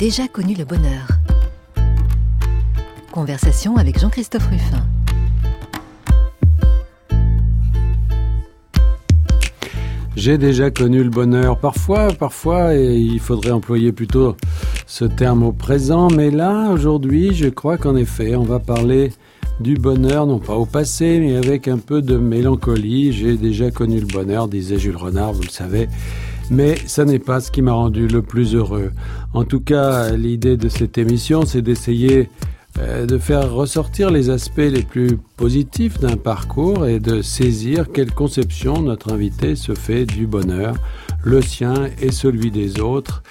déjà 0.00 0.26
connu 0.28 0.54
le 0.54 0.64
bonheur. 0.64 1.08
Conversation 3.12 3.76
avec 3.76 4.00
Jean-Christophe 4.00 4.46
Ruffin. 4.46 4.86
J'ai 10.16 10.38
déjà 10.38 10.70
connu 10.70 11.04
le 11.04 11.10
bonheur. 11.10 11.58
Parfois, 11.58 12.08
parfois, 12.18 12.74
et 12.74 12.96
il 12.96 13.20
faudrait 13.20 13.50
employer 13.50 13.92
plutôt 13.92 14.36
ce 14.86 15.04
terme 15.04 15.42
au 15.42 15.52
présent, 15.52 16.08
mais 16.08 16.30
là, 16.30 16.70
aujourd'hui, 16.70 17.34
je 17.34 17.48
crois 17.48 17.76
qu'en 17.76 17.94
effet, 17.94 18.34
on 18.36 18.44
va 18.44 18.58
parler 18.58 19.12
du 19.60 19.74
bonheur, 19.74 20.26
non 20.26 20.38
pas 20.38 20.54
au 20.54 20.64
passé, 20.64 21.20
mais 21.20 21.36
avec 21.36 21.68
un 21.68 21.76
peu 21.76 22.00
de 22.00 22.16
mélancolie. 22.16 23.12
J'ai 23.12 23.36
déjà 23.36 23.70
connu 23.70 24.00
le 24.00 24.06
bonheur, 24.06 24.48
disait 24.48 24.78
Jules 24.78 24.96
Renard, 24.96 25.34
vous 25.34 25.42
le 25.42 25.50
savez. 25.50 25.90
Mais 26.50 26.76
ça 26.86 27.04
n'est 27.04 27.20
pas 27.20 27.40
ce 27.40 27.50
qui 27.50 27.62
m'a 27.62 27.72
rendu 27.72 28.08
le 28.08 28.22
plus 28.22 28.54
heureux. 28.54 28.90
En 29.34 29.44
tout 29.44 29.60
cas, 29.60 30.10
l'idée 30.10 30.56
de 30.56 30.68
cette 30.68 30.98
émission, 30.98 31.46
c'est 31.46 31.62
d'essayer 31.62 32.28
euh, 32.78 33.04
de 33.04 33.18
faire 33.18 33.52
ressortir 33.52 34.10
les 34.10 34.30
aspects 34.30 34.58
les 34.58 34.82
plus 34.82 35.18
positifs 35.36 35.98
d'un 35.98 36.16
parcours 36.16 36.86
et 36.86 37.00
de 37.00 37.20
saisir 37.20 37.90
quelle 37.92 38.12
conception 38.12 38.80
notre 38.80 39.12
invité 39.12 39.56
se 39.56 39.74
fait 39.74 40.06
du 40.06 40.26
bonheur, 40.26 40.76
le 41.24 41.42
sien 41.42 41.88
et 42.00 42.12
celui 42.12 42.50
des 42.50 42.80
autres, 42.80 43.22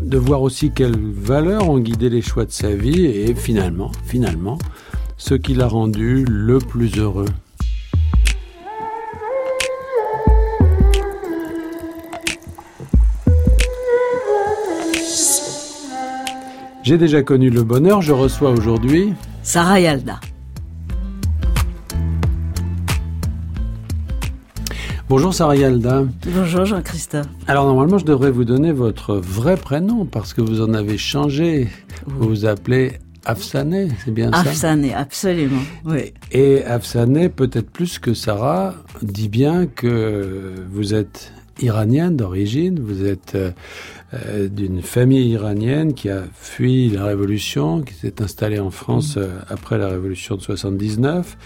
de 0.00 0.16
voir 0.16 0.42
aussi 0.42 0.70
quelles 0.70 0.98
valeurs 0.98 1.68
ont 1.68 1.78
guidé 1.78 2.08
les 2.08 2.22
choix 2.22 2.44
de 2.44 2.50
sa 2.50 2.74
vie 2.74 3.04
et 3.04 3.34
finalement, 3.34 3.92
finalement, 4.04 4.58
ce 5.16 5.34
qui 5.34 5.54
l'a 5.54 5.68
rendu 5.68 6.24
le 6.24 6.58
plus 6.58 6.98
heureux. 6.98 7.26
J'ai 16.88 16.96
déjà 16.96 17.22
connu 17.22 17.50
le 17.50 17.64
bonheur, 17.64 18.00
je 18.00 18.14
reçois 18.14 18.50
aujourd'hui 18.50 19.12
Sarah 19.42 19.78
Yalda. 19.78 20.20
Bonjour 25.10 25.34
Sarah 25.34 25.54
Yalda. 25.54 26.06
Bonjour 26.34 26.64
Jean-Christophe. 26.64 27.26
Alors 27.46 27.66
normalement 27.66 27.98
je 27.98 28.06
devrais 28.06 28.30
vous 28.30 28.46
donner 28.46 28.72
votre 28.72 29.16
vrai 29.16 29.58
prénom 29.58 30.06
parce 30.06 30.32
que 30.32 30.40
vous 30.40 30.62
en 30.62 30.72
avez 30.72 30.96
changé. 30.96 31.68
Vous 32.06 32.26
vous 32.26 32.46
appelez 32.46 32.92
Afsané, 33.26 33.88
c'est 34.02 34.10
bien 34.10 34.30
ça? 34.32 34.38
Afsané, 34.38 34.94
absolument, 34.94 35.60
oui. 35.84 36.14
Et 36.32 36.64
Afsané, 36.64 37.28
peut-être 37.28 37.68
plus 37.70 37.98
que 37.98 38.14
Sarah, 38.14 38.72
dit 39.02 39.28
bien 39.28 39.66
que 39.66 40.54
vous 40.72 40.94
êtes 40.94 41.34
iranienne 41.60 42.16
d'origine, 42.16 42.80
vous 42.80 43.04
êtes 43.04 43.36
euh, 44.14 44.18
euh, 44.28 44.48
d'une 44.48 44.82
famille 44.82 45.30
iranienne 45.30 45.94
qui 45.94 46.10
a 46.10 46.24
fui 46.32 46.90
la 46.90 47.04
révolution, 47.04 47.82
qui 47.82 47.94
s'est 47.94 48.22
installée 48.22 48.58
en 48.58 48.70
France 48.70 49.16
mm. 49.16 49.20
euh, 49.20 49.38
après 49.48 49.78
la 49.78 49.88
révolution 49.88 50.36
de 50.36 50.40
79. 50.40 51.36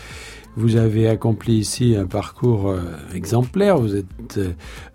Vous 0.56 0.76
avez 0.76 1.08
accompli 1.08 1.54
ici 1.54 1.96
un 1.96 2.04
parcours 2.04 2.74
exemplaire. 3.14 3.78
Vous 3.78 3.96
êtes, 3.96 4.38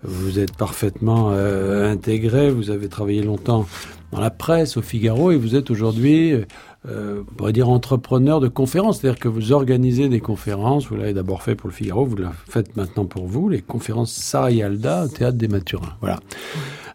vous 0.04 0.38
êtes 0.38 0.56
parfaitement 0.56 1.30
intégré. 1.30 2.48
Vous 2.48 2.70
avez 2.70 2.88
travaillé 2.88 3.24
longtemps 3.24 3.66
dans 4.12 4.20
la 4.20 4.30
presse, 4.30 4.76
au 4.76 4.82
Figaro, 4.82 5.32
et 5.32 5.36
vous 5.36 5.56
êtes 5.56 5.72
aujourd'hui 5.72 6.44
euh, 6.86 7.22
on 7.28 7.34
pourrait 7.34 7.52
dire 7.52 7.68
entrepreneur 7.68 8.38
de 8.38 8.46
conférences, 8.46 9.00
c'est-à-dire 9.00 9.18
que 9.18 9.28
vous 9.28 9.52
organisez 9.52 10.08
des 10.08 10.20
conférences, 10.20 10.86
vous 10.86 10.96
l'avez 10.96 11.12
d'abord 11.12 11.42
fait 11.42 11.56
pour 11.56 11.68
le 11.68 11.74
Figaro, 11.74 12.04
vous 12.04 12.16
la 12.16 12.32
faites 12.48 12.76
maintenant 12.76 13.04
pour 13.04 13.26
vous, 13.26 13.48
les 13.48 13.60
conférences 13.60 14.12
Sarayalda 14.12 15.06
au 15.06 15.08
Théâtre 15.08 15.36
des 15.36 15.48
Mathurins. 15.48 15.96
Voilà. 16.00 16.20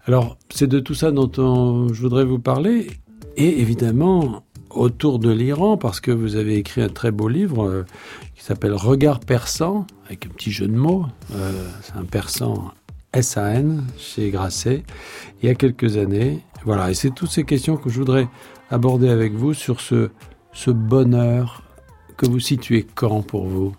Alors, 0.06 0.38
c'est 0.50 0.68
de 0.68 0.80
tout 0.80 0.96
ça 0.96 1.12
dont 1.12 1.88
je 1.94 2.02
voudrais 2.02 2.26
vous 2.26 2.40
parler, 2.40 2.88
et 3.38 3.62
évidemment 3.62 4.44
autour 4.70 5.20
de 5.20 5.32
l'Iran, 5.32 5.78
parce 5.78 6.02
que 6.02 6.12
vous 6.12 6.36
avez 6.36 6.58
écrit 6.58 6.82
un 6.82 6.90
très 6.90 7.12
beau 7.12 7.30
livre 7.30 7.66
euh, 7.66 7.86
qui 8.36 8.44
s'appelle 8.44 8.74
Regard 8.74 9.20
persan, 9.20 9.88
avec 10.08 10.26
un 10.26 10.30
petit 10.30 10.52
jeu 10.52 10.68
de 10.68 10.76
mots, 10.76 11.06
euh, 11.34 11.52
c'est 11.82 11.96
un 11.96 12.04
persan 12.04 12.74
SAN 13.20 13.84
chez 13.98 14.30
Grasset, 14.32 14.84
il 15.42 15.48
y 15.48 15.50
a 15.50 15.56
quelques 15.56 15.98
années. 15.98 16.40
Voilà, 16.66 16.92
et 16.92 16.94
c'est 16.94 17.12
toutes 17.12 17.30
ces 17.30 17.44
questions 17.44 17.78
que 17.78 17.90
je 17.90 18.00
voudrais 18.00 18.28
aborder 18.72 19.10
avec 19.10 19.34
vous 19.34 19.54
sur 19.54 19.80
ce, 19.80 20.10
ce 20.52 20.72
bonheur 20.72 21.64
que 22.18 22.26
vous 22.26 22.40
situez 22.40 22.86
quand 22.96 23.22
pour 23.22 23.46
vous? 23.46 23.76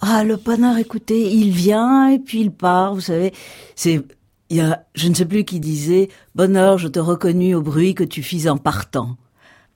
Ah, 0.00 0.24
le 0.24 0.36
bonheur, 0.36 0.78
écoutez, 0.78 1.30
il 1.30 1.50
vient 1.50 2.08
et 2.08 2.18
puis 2.18 2.40
il 2.40 2.52
part, 2.52 2.94
vous 2.94 3.00
savez. 3.00 3.32
C'est, 3.74 4.02
il 4.50 4.56
y 4.56 4.60
a, 4.60 4.84
je 4.94 5.08
ne 5.08 5.14
sais 5.14 5.24
plus 5.24 5.44
qui 5.44 5.60
disait, 5.60 6.08
bonheur, 6.34 6.76
je 6.76 6.88
te 6.88 6.98
reconnus 6.98 7.54
au 7.54 7.62
bruit 7.62 7.94
que 7.94 8.04
tu 8.04 8.22
fis 8.22 8.48
en 8.48 8.58
partant. 8.58 9.16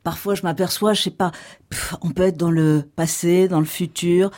Parfois, 0.03 0.35
je 0.35 0.43
m'aperçois, 0.43 0.93
je 0.93 1.03
sais 1.03 1.11
pas, 1.11 1.33
on 2.03 2.11
peut 2.11 2.25
être 2.25 2.37
dans 2.37 2.51
le 2.51 2.83
passé, 2.97 3.49
dans 3.49 3.61
le 3.61 3.65
futur. 3.65 4.31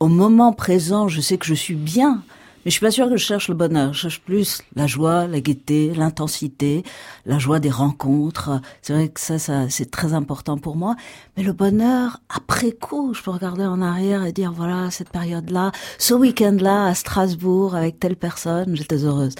Au 0.00 0.08
moment 0.08 0.52
présent, 0.52 1.08
je 1.08 1.20
sais 1.20 1.38
que 1.38 1.46
je 1.46 1.54
suis 1.54 1.74
bien. 1.74 2.22
Mais 2.64 2.70
je 2.70 2.76
suis 2.76 2.80
pas 2.80 2.90
sûre 2.90 3.08
que 3.08 3.16
je 3.16 3.24
cherche 3.24 3.48
le 3.48 3.54
bonheur. 3.54 3.92
Je 3.92 4.00
cherche 4.00 4.20
plus 4.20 4.62
la 4.74 4.86
joie, 4.86 5.26
la 5.26 5.40
gaieté, 5.40 5.92
l'intensité, 5.94 6.82
la 7.26 7.38
joie 7.38 7.60
des 7.60 7.70
rencontres. 7.70 8.60
C'est 8.80 8.94
vrai 8.94 9.08
que 9.08 9.20
ça, 9.20 9.38
ça 9.38 9.68
c'est 9.68 9.90
très 9.90 10.14
important 10.14 10.56
pour 10.56 10.76
moi. 10.76 10.96
Mais 11.36 11.42
le 11.42 11.52
bonheur, 11.52 12.20
après 12.28 12.72
coup, 12.72 13.12
je 13.14 13.22
peux 13.22 13.30
regarder 13.30 13.64
en 13.64 13.82
arrière 13.82 14.24
et 14.24 14.32
dire, 14.32 14.52
voilà, 14.52 14.90
cette 14.90 15.10
période-là, 15.10 15.72
ce 15.98 16.14
week-end-là, 16.14 16.86
à 16.86 16.94
Strasbourg, 16.94 17.74
avec 17.74 18.00
telle 18.00 18.16
personne, 18.16 18.76
j'étais 18.76 19.04
heureuse. 19.04 19.34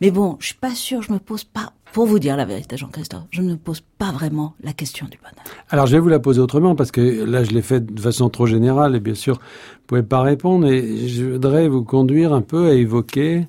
Mais 0.00 0.10
bon, 0.10 0.36
je 0.40 0.46
suis 0.46 0.54
pas 0.54 0.74
sûre, 0.74 1.02
je 1.02 1.12
me 1.12 1.18
pose 1.18 1.44
pas 1.44 1.72
pour 1.92 2.06
vous 2.06 2.18
dire 2.18 2.36
la 2.36 2.44
vérité, 2.44 2.76
Jean-Christophe, 2.76 3.24
je 3.30 3.42
ne 3.42 3.54
pose 3.54 3.82
pas 3.98 4.12
vraiment 4.12 4.54
la 4.62 4.72
question 4.72 5.06
du 5.06 5.18
bonheur. 5.18 5.44
Alors, 5.70 5.86
je 5.86 5.92
vais 5.92 6.00
vous 6.00 6.08
la 6.08 6.18
poser 6.18 6.40
autrement, 6.40 6.74
parce 6.74 6.90
que 6.90 7.24
là, 7.24 7.44
je 7.44 7.52
l'ai 7.52 7.62
fait 7.62 7.84
de 7.84 8.00
façon 8.00 8.28
trop 8.28 8.46
générale, 8.46 8.96
et 8.96 9.00
bien 9.00 9.14
sûr, 9.14 9.34
vous 9.34 9.86
pouvez 9.86 10.02
pas 10.02 10.20
répondre, 10.22 10.66
et 10.66 11.08
je 11.08 11.24
voudrais 11.24 11.68
vous 11.68 11.84
conduire 11.84 12.32
un 12.32 12.42
peu 12.42 12.68
à 12.68 12.74
évoquer 12.74 13.46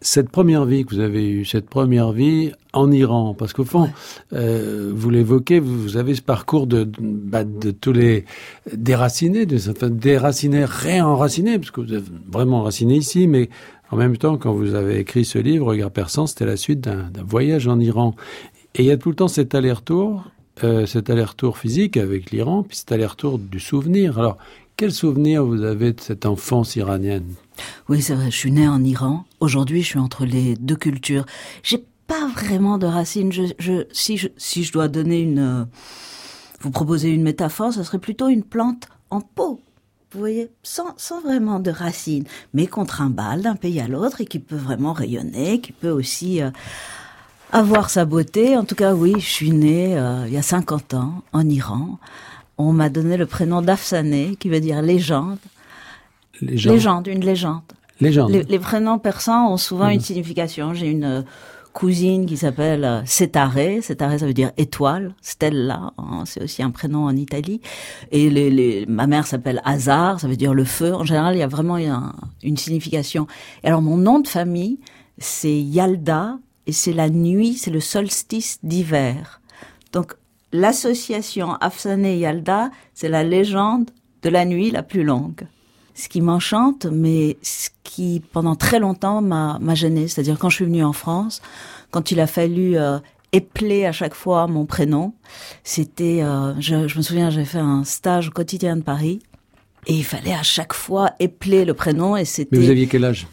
cette 0.00 0.30
première 0.30 0.64
vie 0.64 0.84
que 0.84 0.94
vous 0.94 1.00
avez 1.00 1.28
eue, 1.28 1.44
cette 1.44 1.68
première 1.68 2.12
vie 2.12 2.52
en 2.72 2.92
Iran, 2.92 3.34
parce 3.36 3.52
qu'au 3.52 3.64
fond, 3.64 3.90
euh, 4.32 4.92
vous 4.94 5.10
l'évoquez, 5.10 5.58
vous 5.58 5.96
avez 5.96 6.14
ce 6.14 6.22
parcours 6.22 6.66
de, 6.66 6.88
bah, 7.00 7.42
de 7.42 7.72
tous 7.72 7.92
les 7.92 8.24
déracinés, 8.72 9.46
de, 9.46 9.56
enfin, 9.70 9.90
déracinés, 9.90 10.64
réenracinés, 10.64 11.58
parce 11.58 11.72
que 11.72 11.80
vous 11.80 11.94
êtes 11.94 12.04
vraiment 12.30 12.60
enraciné 12.60 12.94
ici, 12.94 13.26
mais 13.26 13.48
en 13.90 13.96
même 13.96 14.16
temps, 14.16 14.36
quand 14.36 14.52
vous 14.52 14.74
avez 14.74 14.98
écrit 14.98 15.24
ce 15.24 15.38
livre, 15.38 15.66
Regard 15.66 15.90
persan, 15.90 16.26
c'était 16.26 16.46
la 16.46 16.56
suite 16.56 16.80
d'un 16.80 17.10
voyage 17.24 17.68
en 17.68 17.80
Iran. 17.80 18.14
Et 18.74 18.82
il 18.82 18.86
y 18.86 18.90
a 18.90 18.96
tout 18.96 19.08
le 19.08 19.14
temps 19.14 19.28
cet 19.28 19.54
aller-retour, 19.54 20.24
euh, 20.62 20.86
cet 20.86 21.08
aller-retour 21.10 21.56
physique 21.56 21.96
avec 21.96 22.30
l'Iran, 22.30 22.62
puis 22.62 22.76
cet 22.76 22.92
aller-retour 22.92 23.38
du 23.38 23.60
souvenir. 23.60 24.18
Alors, 24.18 24.36
quel 24.76 24.92
souvenir 24.92 25.44
vous 25.44 25.62
avez 25.62 25.92
de 25.92 26.00
cette 26.00 26.26
enfance 26.26 26.76
iranienne? 26.76 27.34
Oui, 27.88 28.02
c'est 28.02 28.14
vrai, 28.14 28.30
je 28.30 28.36
suis 28.36 28.52
née 28.52 28.68
en 28.68 28.84
Iran. 28.84 29.24
Aujourd'hui, 29.40 29.82
je 29.82 29.88
suis 29.88 29.98
entre 29.98 30.24
les 30.24 30.54
deux 30.56 30.76
cultures. 30.76 31.24
J'ai 31.62 31.82
pas 32.06 32.28
vraiment 32.28 32.78
de 32.78 32.86
racines. 32.86 33.32
Je, 33.32 33.84
si, 33.90 34.16
je, 34.18 34.72
dois 34.72 34.88
donner 34.88 35.20
une... 35.20 35.38
Euh, 35.38 35.64
vous 36.60 36.70
proposer 36.70 37.08
une 37.08 37.22
métaphore, 37.22 37.72
ce 37.72 37.82
serait 37.82 37.98
plutôt 37.98 38.28
une 38.28 38.42
plante 38.42 38.88
en 39.10 39.20
pot 39.20 39.60
vous 40.12 40.20
voyez, 40.20 40.50
sans, 40.62 40.94
sans 40.96 41.20
vraiment 41.20 41.60
de 41.60 41.70
racines, 41.70 42.24
mais 42.54 42.66
contre 42.66 43.02
un 43.02 43.10
bal 43.10 43.42
d'un 43.42 43.56
pays 43.56 43.80
à 43.80 43.88
l'autre 43.88 44.22
et 44.22 44.24
qui 44.26 44.38
peut 44.38 44.56
vraiment 44.56 44.92
rayonner, 44.94 45.60
qui 45.60 45.72
peut 45.72 45.90
aussi 45.90 46.40
euh, 46.40 46.50
avoir 47.52 47.90
sa 47.90 48.04
beauté. 48.04 48.56
En 48.56 48.64
tout 48.64 48.74
cas, 48.74 48.94
oui, 48.94 49.14
je 49.18 49.26
suis 49.26 49.50
née 49.50 49.98
euh, 49.98 50.24
il 50.26 50.32
y 50.32 50.38
a 50.38 50.42
50 50.42 50.94
ans 50.94 51.22
en 51.32 51.46
Iran. 51.48 51.98
On 52.56 52.72
m'a 52.72 52.88
donné 52.88 53.16
le 53.16 53.26
prénom 53.26 53.60
d'Afsané, 53.60 54.36
qui 54.36 54.48
veut 54.48 54.60
dire 54.60 54.80
légende. 54.80 55.38
Légende, 56.40 57.06
une 57.06 57.24
légende. 57.24 57.62
Légende. 58.00 58.30
Les, 58.30 58.58
prénoms 58.58 58.98
persans 58.98 59.52
ont 59.52 59.56
souvent 59.56 59.88
une 59.88 60.00
signification. 60.00 60.72
J'ai 60.72 60.88
une 60.88 61.24
cousine 61.78 62.26
qui 62.26 62.36
s'appelle 62.36 62.84
euh, 62.84 63.04
Setare. 63.04 63.82
Setare, 63.82 64.18
ça 64.18 64.26
veut 64.26 64.34
dire 64.34 64.50
étoile. 64.56 65.14
Stella, 65.22 65.92
hein, 65.96 66.24
c'est 66.26 66.42
aussi 66.42 66.60
un 66.60 66.72
prénom 66.72 67.04
en 67.04 67.14
Italie. 67.14 67.60
Et 68.10 68.30
les, 68.30 68.50
les, 68.50 68.84
ma 68.86 69.06
mère 69.06 69.28
s'appelle 69.28 69.62
Hazar, 69.64 70.18
ça 70.18 70.26
veut 70.26 70.36
dire 70.36 70.54
le 70.54 70.64
feu. 70.64 70.92
En 70.92 71.04
général, 71.04 71.36
il 71.36 71.38
y 71.38 71.42
a 71.42 71.46
vraiment 71.46 71.76
une 72.42 72.56
signification. 72.56 73.28
Et 73.62 73.68
alors, 73.68 73.80
mon 73.80 73.96
nom 73.96 74.18
de 74.18 74.26
famille, 74.26 74.80
c'est 75.18 75.60
Yalda, 75.60 76.38
et 76.66 76.72
c'est 76.72 76.92
la 76.92 77.10
nuit, 77.10 77.54
c'est 77.54 77.70
le 77.70 77.80
solstice 77.80 78.58
d'hiver. 78.64 79.40
Donc, 79.92 80.14
l'association 80.52 81.54
Afsané-Yalda, 81.60 82.70
c'est 82.92 83.08
la 83.08 83.22
légende 83.22 83.90
de 84.22 84.30
la 84.30 84.44
nuit 84.44 84.72
la 84.72 84.82
plus 84.82 85.04
longue 85.04 85.46
ce 85.98 86.08
qui 86.08 86.20
m'enchante, 86.20 86.86
mais 86.86 87.36
ce 87.42 87.70
qui 87.82 88.22
pendant 88.32 88.54
très 88.54 88.78
longtemps 88.78 89.20
m'a 89.20 89.74
gêné. 89.74 90.06
C'est-à-dire 90.06 90.38
quand 90.38 90.48
je 90.48 90.56
suis 90.56 90.64
venue 90.64 90.84
en 90.84 90.92
France, 90.92 91.42
quand 91.90 92.12
il 92.12 92.20
a 92.20 92.28
fallu 92.28 92.78
euh, 92.78 92.98
épeler 93.32 93.84
à 93.84 93.90
chaque 93.90 94.14
fois 94.14 94.46
mon 94.46 94.64
prénom, 94.64 95.12
c'était, 95.64 96.22
euh, 96.22 96.54
je, 96.60 96.86
je, 96.86 96.96
me 96.96 97.02
souviens, 97.02 97.30
j'avais 97.30 97.44
fait 97.44 97.58
un 97.58 97.82
stage 97.82 98.28
au 98.28 98.30
quotidien 98.30 98.76
de 98.76 98.82
Paris, 98.82 99.18
et 99.88 99.94
il 99.94 100.04
fallait 100.04 100.34
à 100.34 100.44
chaque 100.44 100.72
fois 100.72 101.10
épeler 101.18 101.64
le 101.64 101.74
prénom, 101.74 102.16
et 102.16 102.24
c'était. 102.24 102.56
Mais 102.56 102.64
vous 102.64 102.70
aviez 102.70 102.86
quel 102.86 103.04
âge? 103.04 103.26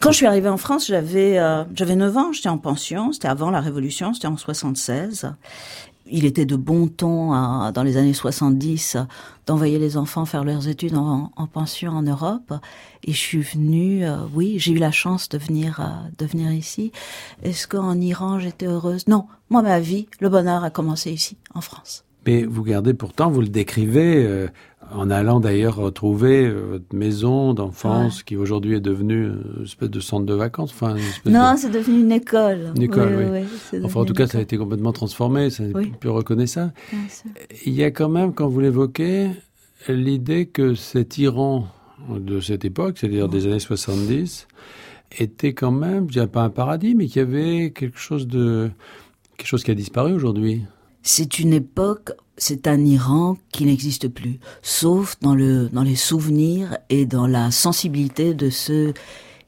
Quand 0.00 0.12
je 0.12 0.16
suis 0.16 0.26
arrivée 0.26 0.48
en 0.48 0.56
France, 0.56 0.86
j'avais 0.88 1.38
euh, 1.38 1.64
j'avais 1.74 1.96
9 1.96 2.16
ans, 2.16 2.32
j'étais 2.32 2.48
en 2.48 2.58
pension, 2.58 3.12
c'était 3.12 3.28
avant 3.28 3.50
la 3.50 3.60
Révolution, 3.60 4.12
c'était 4.12 4.28
en 4.28 4.36
76. 4.36 5.32
Il 6.10 6.24
était 6.24 6.46
de 6.46 6.56
bon 6.56 6.88
ton 6.88 7.30
dans 7.72 7.82
les 7.82 7.96
années 7.96 8.12
70 8.12 8.96
d'envoyer 9.46 9.78
les 9.78 9.96
enfants 9.96 10.24
faire 10.26 10.44
leurs 10.44 10.68
études 10.68 10.96
en, 10.96 11.30
pension 11.52 11.92
en 11.92 12.02
Europe. 12.02 12.54
Et 13.02 13.12
je 13.12 13.16
suis 13.16 13.40
venue, 13.40 14.04
euh, 14.04 14.18
oui, 14.34 14.56
j'ai 14.58 14.72
eu 14.72 14.78
la 14.78 14.92
chance 14.92 15.28
de 15.28 15.38
venir, 15.38 15.80
euh, 15.80 16.08
de 16.18 16.26
venir 16.26 16.52
ici. 16.52 16.92
Est-ce 17.42 17.66
qu'en 17.66 17.98
Iran 18.00 18.38
j'étais 18.38 18.66
heureuse? 18.66 19.08
Non, 19.08 19.26
moi 19.48 19.62
ma 19.62 19.80
vie, 19.80 20.06
le 20.20 20.28
bonheur 20.28 20.62
a 20.62 20.70
commencé 20.70 21.10
ici, 21.10 21.36
en 21.54 21.60
France. 21.60 22.04
Mais 22.26 22.44
vous 22.44 22.62
gardez 22.62 22.94
pourtant, 22.94 23.30
vous 23.30 23.40
le 23.40 23.48
décrivez, 23.48 24.24
euh, 24.24 24.48
en 24.92 25.10
allant 25.10 25.40
d'ailleurs 25.40 25.76
retrouver 25.76 26.46
euh, 26.46 26.60
votre 26.70 26.94
maison 26.94 27.54
d'enfance 27.54 28.22
qui 28.22 28.36
aujourd'hui 28.36 28.76
est 28.76 28.80
devenue 28.80 29.26
une 29.26 29.64
espèce 29.64 29.90
de 29.90 30.00
centre 30.00 30.26
de 30.26 30.34
vacances. 30.34 30.72
Enfin, 30.72 30.96
non, 31.26 31.54
c'est 31.56 31.70
devenu 31.70 32.00
une 32.00 32.12
école. 32.12 32.72
Une 32.76 32.82
école, 32.82 33.30
oui. 33.32 33.80
enfin, 33.84 34.00
en 34.00 34.04
tout 34.04 34.14
cas, 34.14 34.26
ça 34.26 34.38
a 34.38 34.40
été 34.40 34.56
complètement 34.56 34.92
transformé, 34.92 35.50
ça 35.50 35.64
oui. 35.74 35.92
plus 35.98 36.10
reconnaissable. 36.10 36.72
Il 37.64 37.72
y 37.72 37.84
a 37.84 37.90
quand 37.90 38.08
même, 38.08 38.32
quand 38.34 38.48
vous 38.48 38.60
l'évoquez, 38.60 39.30
l'idée 39.88 40.46
que 40.46 40.74
cet 40.74 41.18
Iran 41.18 41.66
de 42.08 42.40
cette 42.40 42.64
époque, 42.64 42.98
c'est-à-dire 42.98 43.28
des 43.28 43.46
années 43.46 43.60
70, 43.60 44.48
était 45.18 45.54
quand 45.54 45.72
même, 45.72 46.06
je 46.08 46.14
dirais 46.14 46.28
pas 46.28 46.42
un 46.42 46.50
paradis, 46.50 46.94
mais 46.94 47.06
qu'il 47.06 47.16
y 47.16 47.24
avait 47.24 47.72
quelque 47.72 47.98
chose 47.98 48.26
de 48.26 48.70
quelque 49.36 49.48
chose 49.48 49.64
qui 49.64 49.70
a 49.70 49.74
disparu 49.74 50.12
aujourd'hui. 50.12 50.62
C'est 51.02 51.38
une 51.38 51.54
époque, 51.54 52.12
c'est 52.40 52.66
un 52.66 52.84
Iran 52.84 53.36
qui 53.52 53.66
n'existe 53.66 54.08
plus, 54.08 54.40
sauf 54.62 55.16
dans, 55.20 55.34
le, 55.34 55.68
dans 55.68 55.82
les 55.82 55.94
souvenirs 55.94 56.78
et 56.88 57.04
dans 57.04 57.26
la 57.26 57.50
sensibilité 57.50 58.34
de 58.34 58.48
ceux 58.50 58.94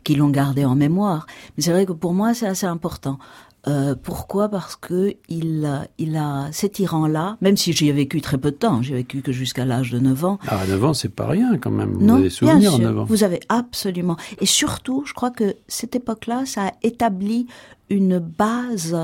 qui 0.05 0.15
l'ont 0.15 0.29
gardé 0.29 0.65
en 0.65 0.75
mémoire. 0.75 1.27
Mais 1.57 1.63
c'est 1.63 1.73
vrai 1.73 1.87
que 1.87 1.93
pour 1.93 2.13
moi, 2.13 2.35
c'est 2.35 2.47
assez 2.47 2.67
important. 2.67 3.19
Euh, 3.67 3.95
pourquoi? 3.95 4.49
Parce 4.49 4.77
que 4.77 5.15
il, 5.29 5.89
il 5.97 6.17
a 6.17 6.49
cet 6.53 6.81
Iran-là, 6.81 7.39
même 7.41 7.57
si 7.57 7.73
j'y 7.73 7.89
ai 7.89 7.93
vécu 7.93 8.21
très 8.21 8.37
peu 8.37 8.51
de 8.51 8.57
temps, 8.57 8.83
j'ai 8.83 8.95
vécu 8.95 9.23
que 9.23 9.33
jusqu'à 9.33 9.65
l'âge 9.65 9.91
de 9.91 9.99
9 9.99 10.25
ans. 10.25 10.39
Ah, 10.49 10.67
9 10.69 10.85
ans, 10.85 10.95
c'est 10.95 11.09
pas 11.09 11.29
rien 11.29 11.57
quand 11.59 11.71
même. 11.71 11.93
Vous 11.93 12.11
avez 12.11 12.23
des 12.25 12.31
souvenirs 12.31 12.59
bien 12.59 12.71
sûr, 12.71 12.81
9 12.81 12.99
ans. 12.99 13.05
Vous 13.05 13.25
avez 13.25 13.41
absolument. 13.49 14.17
Et 14.41 14.47
surtout, 14.47 15.05
je 15.07 15.15
crois 15.15 15.31
que 15.31 15.55
cette 15.69 15.95
époque-là, 15.95 16.45
ça 16.45 16.67
a 16.67 16.73
établi 16.83 17.47
une 17.89 18.19
base 18.19 18.97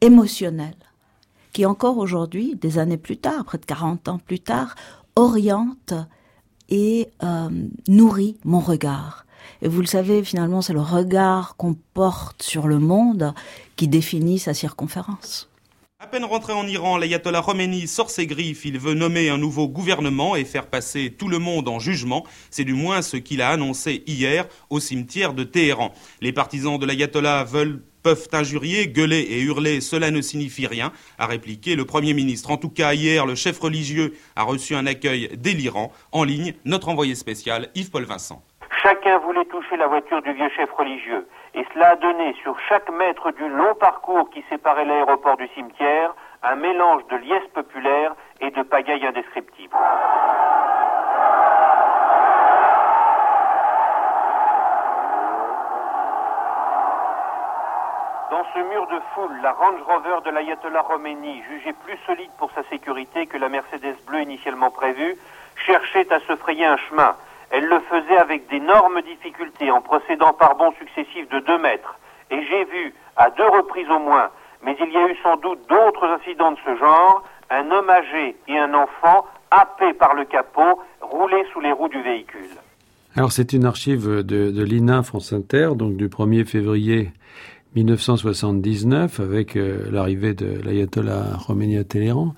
émotionnelle 0.00 0.74
qui 1.54 1.64
encore 1.64 1.96
aujourd'hui, 1.96 2.56
des 2.56 2.78
années 2.78 2.98
plus 2.98 3.16
tard, 3.16 3.44
près 3.44 3.58
de 3.58 3.64
40 3.64 4.08
ans 4.08 4.18
plus 4.18 4.40
tard, 4.40 4.74
oriente 5.16 5.94
et 6.68 7.08
euh, 7.22 7.48
nourrit 7.88 8.36
mon 8.44 8.58
regard. 8.58 9.24
Et 9.62 9.68
vous 9.68 9.80
le 9.80 9.86
savez, 9.86 10.24
finalement, 10.24 10.60
c'est 10.62 10.72
le 10.72 10.80
regard 10.80 11.56
qu'on 11.56 11.76
porte 11.94 12.42
sur 12.42 12.66
le 12.66 12.78
monde 12.78 13.32
qui 13.76 13.88
définit 13.88 14.38
sa 14.38 14.52
circonférence. 14.52 15.48
À 16.00 16.06
peine 16.08 16.24
rentré 16.24 16.52
en 16.52 16.66
Iran, 16.66 16.98
l'ayatollah 16.98 17.40
Khomeini 17.40 17.86
sort 17.86 18.10
ses 18.10 18.26
griffes. 18.26 18.64
Il 18.64 18.78
veut 18.78 18.94
nommer 18.94 19.30
un 19.30 19.38
nouveau 19.38 19.68
gouvernement 19.68 20.34
et 20.34 20.44
faire 20.44 20.66
passer 20.66 21.14
tout 21.16 21.28
le 21.28 21.38
monde 21.38 21.68
en 21.68 21.78
jugement. 21.78 22.24
C'est 22.50 22.64
du 22.64 22.74
moins 22.74 23.00
ce 23.00 23.16
qu'il 23.16 23.40
a 23.40 23.50
annoncé 23.50 24.02
hier 24.06 24.46
au 24.70 24.80
cimetière 24.80 25.34
de 25.34 25.44
Téhéran. 25.44 25.94
Les 26.20 26.32
partisans 26.32 26.78
de 26.78 26.84
l'ayatollah 26.84 27.44
veulent 27.44 27.80
peuvent 28.04 28.28
injurier, 28.32 28.86
gueuler 28.86 29.22
et 29.22 29.40
hurler, 29.40 29.80
cela 29.80 30.10
ne 30.10 30.20
signifie 30.20 30.66
rien, 30.66 30.92
a 31.18 31.26
répliqué 31.26 31.74
le 31.74 31.86
Premier 31.86 32.14
ministre. 32.14 32.50
En 32.50 32.58
tout 32.58 32.68
cas, 32.68 32.92
hier, 32.92 33.26
le 33.26 33.34
chef 33.34 33.58
religieux 33.58 34.12
a 34.36 34.42
reçu 34.42 34.76
un 34.76 34.86
accueil 34.86 35.30
délirant. 35.36 35.90
En 36.12 36.22
ligne, 36.22 36.52
notre 36.64 36.90
envoyé 36.90 37.14
spécial, 37.14 37.68
Yves-Paul 37.74 38.04
Vincent. 38.04 38.42
Chacun 38.82 39.18
voulait 39.18 39.46
toucher 39.46 39.76
la 39.78 39.86
voiture 39.86 40.20
du 40.20 40.32
vieux 40.34 40.50
chef 40.54 40.70
religieux, 40.72 41.26
et 41.54 41.64
cela 41.72 41.92
a 41.92 41.96
donné 41.96 42.34
sur 42.42 42.54
chaque 42.68 42.90
mètre 42.90 43.32
du 43.32 43.48
long 43.48 43.74
parcours 43.80 44.28
qui 44.30 44.44
séparait 44.50 44.84
l'aéroport 44.84 45.38
du 45.38 45.48
cimetière 45.54 46.14
un 46.42 46.56
mélange 46.56 47.02
de 47.10 47.16
liesse 47.16 47.48
populaire 47.54 48.14
et 48.40 48.50
de 48.50 48.62
pagaille 48.62 49.06
indescriptible. 49.06 49.74
Dans 58.34 58.42
ce 58.52 58.58
mur 58.68 58.84
de 58.88 59.00
foule, 59.14 59.38
la 59.44 59.52
Range 59.52 59.80
Rover 59.86 60.18
de 60.24 60.30
l'Ayatollah 60.34 60.82
Khomeini, 60.82 61.40
jugée 61.48 61.72
plus 61.84 61.96
solide 62.04 62.32
pour 62.36 62.50
sa 62.50 62.64
sécurité 62.64 63.26
que 63.26 63.38
la 63.38 63.48
Mercedes 63.48 63.94
bleue 64.08 64.22
initialement 64.22 64.72
prévue, 64.72 65.14
cherchait 65.64 66.12
à 66.12 66.18
se 66.18 66.34
frayer 66.34 66.64
un 66.64 66.76
chemin. 66.76 67.14
Elle 67.50 67.66
le 67.66 67.78
faisait 67.88 68.16
avec 68.16 68.48
d'énormes 68.50 69.02
difficultés 69.02 69.70
en 69.70 69.80
procédant 69.80 70.32
par 70.32 70.56
bonds 70.56 70.72
successifs 70.80 71.28
de 71.28 71.38
deux 71.38 71.58
mètres. 71.58 71.96
Et 72.32 72.44
j'ai 72.44 72.64
vu, 72.64 72.92
à 73.16 73.30
deux 73.30 73.46
reprises 73.46 73.88
au 73.88 74.00
moins, 74.00 74.30
mais 74.64 74.76
il 74.80 74.92
y 74.92 74.96
a 74.96 75.06
eu 75.06 75.16
sans 75.22 75.36
doute 75.36 75.60
d'autres 75.68 76.04
incidents 76.04 76.50
de 76.50 76.58
ce 76.66 76.74
genre, 76.74 77.22
un 77.50 77.70
homme 77.70 77.88
âgé 77.88 78.34
et 78.48 78.58
un 78.58 78.74
enfant 78.74 79.26
happés 79.52 79.92
par 79.92 80.14
le 80.14 80.24
capot, 80.24 80.82
roulés 81.00 81.46
sous 81.52 81.60
les 81.60 81.70
roues 81.70 81.86
du 81.86 82.02
véhicule. 82.02 82.50
Alors 83.14 83.30
c'est 83.30 83.52
une 83.52 83.64
archive 83.64 84.08
de, 84.08 84.50
de 84.50 84.64
l'INA 84.64 85.04
France 85.04 85.32
Inter, 85.32 85.68
donc 85.76 85.94
du 85.94 86.08
1er 86.08 86.44
février 86.44 87.12
1979 87.74 89.20
avec 89.20 89.56
euh, 89.56 89.90
l'arrivée 89.90 90.34
de 90.34 90.46
l'ayatollah 90.46 91.38
Khomeini 91.46 91.76
à 91.76 91.84
Téhéran. 91.84 92.34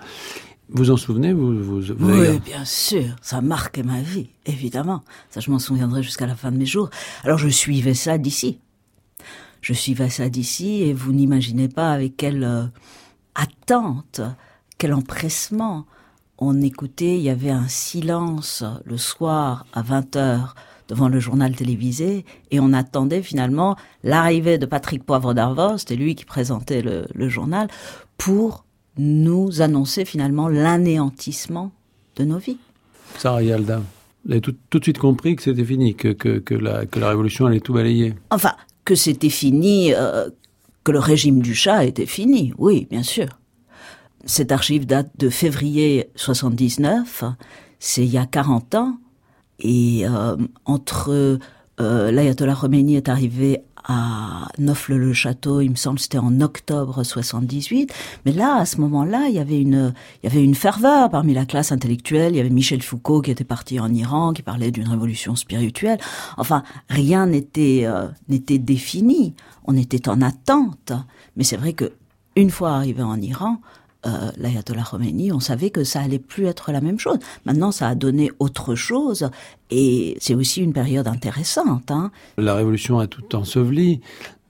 Vous 0.69 0.91
en 0.91 0.97
souvenez 0.97 1.33
vous, 1.33 1.63
vous, 1.63 1.93
Oui, 2.01 2.41
bien 2.45 2.65
sûr. 2.65 3.15
Ça 3.23 3.37
a 3.37 3.41
marqué 3.41 3.83
ma 3.83 4.01
vie, 4.01 4.31
évidemment. 4.47 5.03
Ça, 5.31 5.41
je 5.41 5.51
m'en 5.51 5.59
souviendrai 5.61 6.03
jusqu'à 6.03 6.27
la 6.27 6.35
fin 6.35 6.51
de 6.51 6.57
mes 6.57 6.67
jours. 6.67 6.91
Alors, 7.23 7.39
je 7.39 7.49
suivais 7.49 7.95
ça 7.95 8.19
d'ici. 8.19 8.59
Je 9.61 9.73
suivais 9.73 10.11
ça 10.11 10.29
d'ici 10.29 10.83
et 10.83 10.93
vous 10.93 11.13
n'imaginez 11.13 11.69
pas 11.69 11.93
avec 11.93 12.17
quelle 12.17 12.45
euh, 12.45 12.65
attente, 13.35 14.21
quel 14.79 14.93
empressement 14.93 15.87
on 16.39 16.61
écoutait. 16.61 17.17
Il 17.17 17.23
y 17.23 17.31
avait 17.31 17.51
un 17.51 17.69
silence 17.69 18.65
le 18.85 18.97
soir 18.97 19.67
à 19.73 19.83
20 19.83 20.17
heures 20.17 20.55
devant 20.89 21.09
le 21.09 21.21
journal 21.21 21.55
télévisé 21.55 22.25
et 22.51 22.61
on 22.61 22.73
attendait 22.73 23.23
finalement 23.23 23.77
l'arrivée 24.05 24.59
de 24.59 24.67
Patrick 24.67 25.05
Poivre 25.05 25.35
d'Arvor, 25.35 25.79
c'était 25.79 25.97
lui 25.97 26.15
qui 26.15 26.25
présentait 26.25 26.83
le, 26.83 27.29
journal, 27.29 27.69
pour 28.19 28.65
nous 28.99 29.63
annoncer 29.63 30.05
finalement 30.05 30.49
l'anéantissement 30.49 31.73
de 32.17 32.25
nos 32.25 32.39
vies. 32.39 32.59
Sarah 33.19 33.43
Yalda, 33.43 33.83
vous 34.25 34.33
avez 34.33 34.41
tout, 34.41 34.53
de 34.53 34.83
suite 34.83 34.99
compris 34.99 35.37
que 35.37 35.43
c'était 35.43 35.65
fini, 35.65 35.95
que, 35.95 36.09
que, 36.13 36.55
la, 36.55 36.87
que 36.87 36.99
la 36.99 37.11
révolution 37.11 37.47
allait 37.47 37.61
tout 37.61 37.73
balayer. 37.73 38.15
Enfin, 38.31 38.55
que 38.85 38.95
c'était 38.95 39.29
fini, 39.29 39.93
euh, 39.93 40.31
que 40.85 40.93
le 40.93 40.99
régime 40.99 41.43
du 41.43 41.55
chat 41.55 41.85
était 41.85 42.07
fini, 42.07 42.53
oui, 42.59 42.87
bien 42.91 43.03
sûr. 43.03 43.27
Cette 44.25 44.51
archive 44.51 44.87
date 44.87 45.11
de 45.19 45.29
février 45.29 46.11
79, 46.17 47.25
c'est 47.79 48.05
il 48.05 48.11
y 48.11 48.19
a 48.19 48.27
40 48.27 48.75
ans. 48.75 48.99
Et 49.61 50.07
euh, 50.07 50.37
entre 50.65 51.39
euh, 51.81 52.11
l'ayatollah 52.11 52.55
Khomeini 52.55 52.97
est 52.97 53.09
arrivé 53.09 53.63
à 53.89 54.49
Neufle-le-Château, 54.59 55.61
il 55.61 55.71
me 55.71 55.77
semble 55.77 56.01
c'était 56.01 56.19
en 56.19 56.41
octobre 56.41 57.05
78. 57.05 57.93
Mais 58.25 58.33
là, 58.33 58.57
à 58.57 58.67
ce 58.67 58.81
moment-là, 58.81 59.27
il 59.29 59.35
y 59.35 59.39
avait 59.39 59.61
une, 59.61 59.95
il 60.23 60.27
y 60.29 60.33
avait 60.33 60.43
une 60.43 60.57
ferveur 60.57 61.09
parmi 61.09 61.35
la 61.35 61.47
classe 61.47 61.71
intellectuelle. 61.71 62.35
Il 62.35 62.39
y 62.39 62.41
avait 62.41 62.51
Michel 62.51 62.83
Foucault 62.83 63.23
qui 63.23 63.31
était 63.31 63.45
parti 63.45 63.79
en 63.79 63.93
Iran, 63.93 64.33
qui 64.33 64.43
parlait 64.43 64.73
d'une 64.73 64.89
révolution 64.89 65.37
spirituelle. 65.37 65.99
Enfin, 66.37 66.65
rien 66.89 67.27
n'était 67.27 67.83
euh, 67.85 68.09
n'était 68.29 68.59
défini. 68.59 69.35
On 69.65 69.77
était 69.77 70.09
en 70.09 70.21
attente. 70.21 70.93
Mais 71.37 71.45
c'est 71.45 71.57
vrai 71.57 71.73
que 71.73 71.93
une 72.35 72.51
fois 72.51 72.73
arrivé 72.73 73.03
en 73.03 73.21
Iran, 73.21 73.61
euh, 74.05 74.31
l'ayatollah 74.37 74.85
Khomeini, 74.89 75.33
on 75.33 75.41
savait 75.41 75.71
que 75.71 75.85
ça 75.85 76.01
allait 76.01 76.19
plus 76.19 76.47
être 76.47 76.73
la 76.73 76.81
même 76.81 76.99
chose. 76.99 77.19
Maintenant, 77.45 77.73
ça 77.73 77.89
a 77.89 77.95
donné 77.95 78.31
autre 78.39 78.75
chose, 78.75 79.31
et 79.71 80.17
c'est 80.21 80.35
aussi 80.35 80.63
une 80.63 80.73
période 80.73 81.09
intéressante. 81.09 81.91
Hein. 81.91 82.11
La 82.39 82.55
révolution 82.55 82.99
a 82.99 83.07
tout 83.07 83.35
enseveli. 83.35 84.01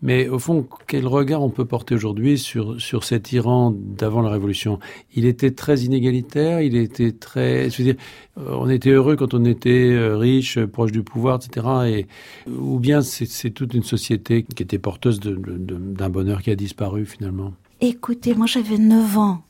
Mais 0.03 0.29
au 0.29 0.38
fond, 0.38 0.69
quel 0.87 1.07
regard 1.07 1.43
on 1.43 1.49
peut 1.49 1.65
porter 1.65 1.95
aujourd'hui 1.95 2.38
sur, 2.38 2.79
sur 2.81 3.03
cet 3.03 3.33
Iran 3.33 3.75
d'avant 3.75 4.21
la 4.21 4.29
révolution? 4.29 4.79
Il 5.15 5.25
était 5.25 5.53
très 5.53 5.81
inégalitaire, 5.81 6.61
il 6.61 6.76
était 6.76 7.12
très... 7.12 7.71
Je 7.71 7.79
veux 7.79 7.85
dire, 7.85 8.03
euh, 8.38 8.50
on 8.53 8.69
était 8.69 8.91
heureux 8.91 9.17
quand 9.17 9.33
on 9.33 9.45
était 9.47 9.91
euh, 9.93 10.19
riche, 10.19 10.61
proche 10.67 10.93
du 10.93 11.03
pouvoir, 11.03 11.41
etc. 11.43 11.67
Et, 11.87 12.07
ou 12.50 12.79
bien 12.79 13.00
c'est 13.00 13.50
toute 13.50 13.73
une 13.73 13.83
société 13.83 14.43
qui 14.43 14.62
était 14.62 14.79
porteuse 14.79 15.19
d'un 15.19 16.11
bonheur 16.11 16.43
qui 16.43 16.50
a 16.50 16.57
disparu 16.57 17.07
finalement 17.07 17.55
Écoutez, 17.80 18.35
moi 18.35 18.47
j'avais 18.47 18.78
9 18.78 19.18
ans. 19.18 19.42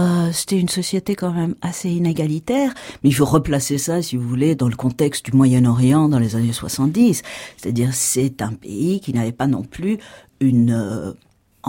Euh, 0.00 0.30
c'était 0.32 0.58
une 0.58 0.68
société 0.68 1.14
quand 1.14 1.32
même 1.32 1.54
assez 1.60 1.88
inégalitaire, 1.90 2.72
mais 3.02 3.10
il 3.10 3.12
faut 3.12 3.24
replacer 3.24 3.78
ça, 3.78 4.02
si 4.02 4.16
vous 4.16 4.28
voulez, 4.28 4.54
dans 4.56 4.68
le 4.68 4.76
contexte 4.76 5.24
du 5.24 5.32
Moyen-Orient 5.32 6.08
dans 6.08 6.18
les 6.18 6.34
années 6.34 6.52
70. 6.52 7.22
C'est-à-dire, 7.56 7.94
c'est 7.94 8.42
un 8.42 8.52
pays 8.52 9.00
qui 9.00 9.12
n'avait 9.12 9.32
pas 9.32 9.46
non 9.46 9.62
plus 9.62 9.98
une, 10.40 10.70
euh, 10.70 11.12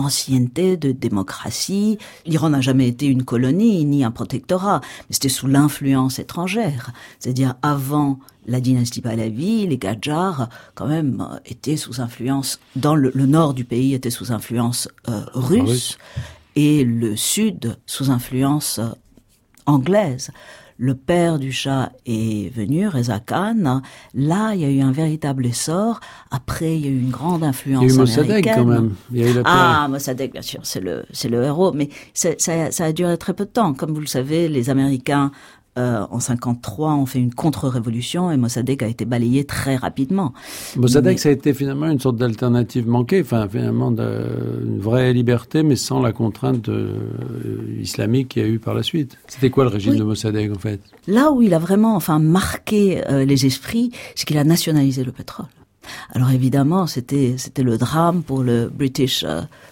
ancienneté, 0.00 0.76
de 0.76 0.92
démocratie. 0.92 1.98
L'Iran 2.26 2.50
n'a 2.50 2.60
jamais 2.60 2.88
été 2.88 3.06
une 3.06 3.24
colonie 3.24 3.84
ni 3.84 4.04
un 4.04 4.10
protectorat, 4.10 4.80
mais 4.82 5.14
c'était 5.14 5.28
sous 5.28 5.46
l'influence 5.46 6.18
étrangère. 6.18 6.92
C'est-à-dire 7.18 7.54
avant 7.62 8.18
la 8.46 8.60
dynastie 8.60 9.00
Pahlavi, 9.00 9.66
les 9.66 9.78
Gadjars, 9.78 10.48
quand 10.74 10.86
même, 10.86 11.26
euh, 11.30 11.38
étaient 11.46 11.76
sous 11.76 12.00
influence, 12.00 12.58
dans 12.76 12.94
le, 12.94 13.12
nord 13.14 13.54
du 13.54 13.64
pays 13.64 13.94
était 13.94 14.10
sous 14.10 14.32
influence 14.32 14.88
euh, 15.08 15.22
russe, 15.34 15.98
et 16.56 16.84
le 16.84 17.16
sud 17.16 17.76
sous 17.86 18.10
influence 18.10 18.78
euh, 18.78 18.88
anglaise 19.66 20.30
le 20.80 20.94
père 20.94 21.38
du 21.38 21.52
chat 21.52 21.92
est 22.06 22.50
venu, 22.54 22.88
Reza 22.88 23.20
Khan. 23.20 23.82
Là, 24.14 24.54
il 24.54 24.62
y 24.62 24.64
a 24.64 24.70
eu 24.70 24.80
un 24.80 24.92
véritable 24.92 25.44
essor. 25.44 26.00
Après, 26.30 26.74
il 26.74 26.86
y 26.86 26.88
a 26.88 26.90
eu 26.90 26.98
une 26.98 27.10
grande 27.10 27.44
influence 27.44 27.82
il 27.82 27.88
y 27.88 27.92
a 27.92 27.94
eu 27.94 27.98
Mossadegh 27.98 28.44
quand 28.44 28.64
même. 28.64 28.94
Il 29.12 29.18
y 29.18 29.24
a 29.24 29.30
eu 29.30 29.42
ah, 29.44 29.86
Mossadegh, 29.90 30.32
bien 30.32 30.40
sûr, 30.40 30.60
c'est 30.62 30.80
le, 30.80 31.04
c'est 31.12 31.28
le 31.28 31.42
héros. 31.42 31.72
Mais 31.74 31.90
ça, 32.14 32.30
ça 32.38 32.84
a 32.84 32.92
duré 32.92 33.18
très 33.18 33.34
peu 33.34 33.44
de 33.44 33.50
temps. 33.50 33.74
Comme 33.74 33.92
vous 33.92 34.00
le 34.00 34.06
savez, 34.06 34.48
les 34.48 34.70
Américains 34.70 35.32
euh, 35.78 36.04
en 36.10 36.18
53, 36.18 36.94
on 36.94 37.06
fait 37.06 37.20
une 37.20 37.32
contre-révolution 37.32 38.32
et 38.32 38.36
Mossadegh 38.36 38.82
a 38.82 38.88
été 38.88 39.04
balayé 39.04 39.44
très 39.44 39.76
rapidement. 39.76 40.34
Mossadegh, 40.76 41.18
ça 41.18 41.28
a 41.28 41.32
été 41.32 41.54
finalement 41.54 41.86
une 41.86 42.00
sorte 42.00 42.16
d'alternative 42.16 42.88
manquée, 42.88 43.20
enfin 43.20 43.48
finalement 43.48 43.90
une 43.90 44.80
vraie 44.80 45.12
liberté, 45.12 45.62
mais 45.62 45.76
sans 45.76 46.00
la 46.00 46.12
contrainte 46.12 46.68
euh, 46.68 46.98
islamique 47.80 48.30
qu'il 48.30 48.42
y 48.42 48.44
a 48.44 48.48
eu 48.48 48.58
par 48.58 48.74
la 48.74 48.82
suite. 48.82 49.16
C'était 49.28 49.50
quoi 49.50 49.62
le 49.62 49.70
régime 49.70 49.94
de 49.94 50.02
Mossadegh 50.02 50.50
en 50.50 50.58
fait? 50.58 50.80
Là 51.06 51.30
où 51.30 51.40
il 51.40 51.54
a 51.54 51.60
vraiment, 51.60 51.94
enfin, 51.94 52.18
marqué 52.18 53.06
euh, 53.08 53.24
les 53.24 53.46
esprits, 53.46 53.92
c'est 54.16 54.26
qu'il 54.26 54.38
a 54.38 54.44
nationalisé 54.44 55.04
le 55.04 55.12
pétrole. 55.12 55.46
Alors 56.12 56.30
évidemment, 56.30 56.88
c'était 56.88 57.34
c'était 57.38 57.62
le 57.62 57.78
drame 57.78 58.22
pour 58.22 58.42
le 58.42 58.68
British 58.68 59.24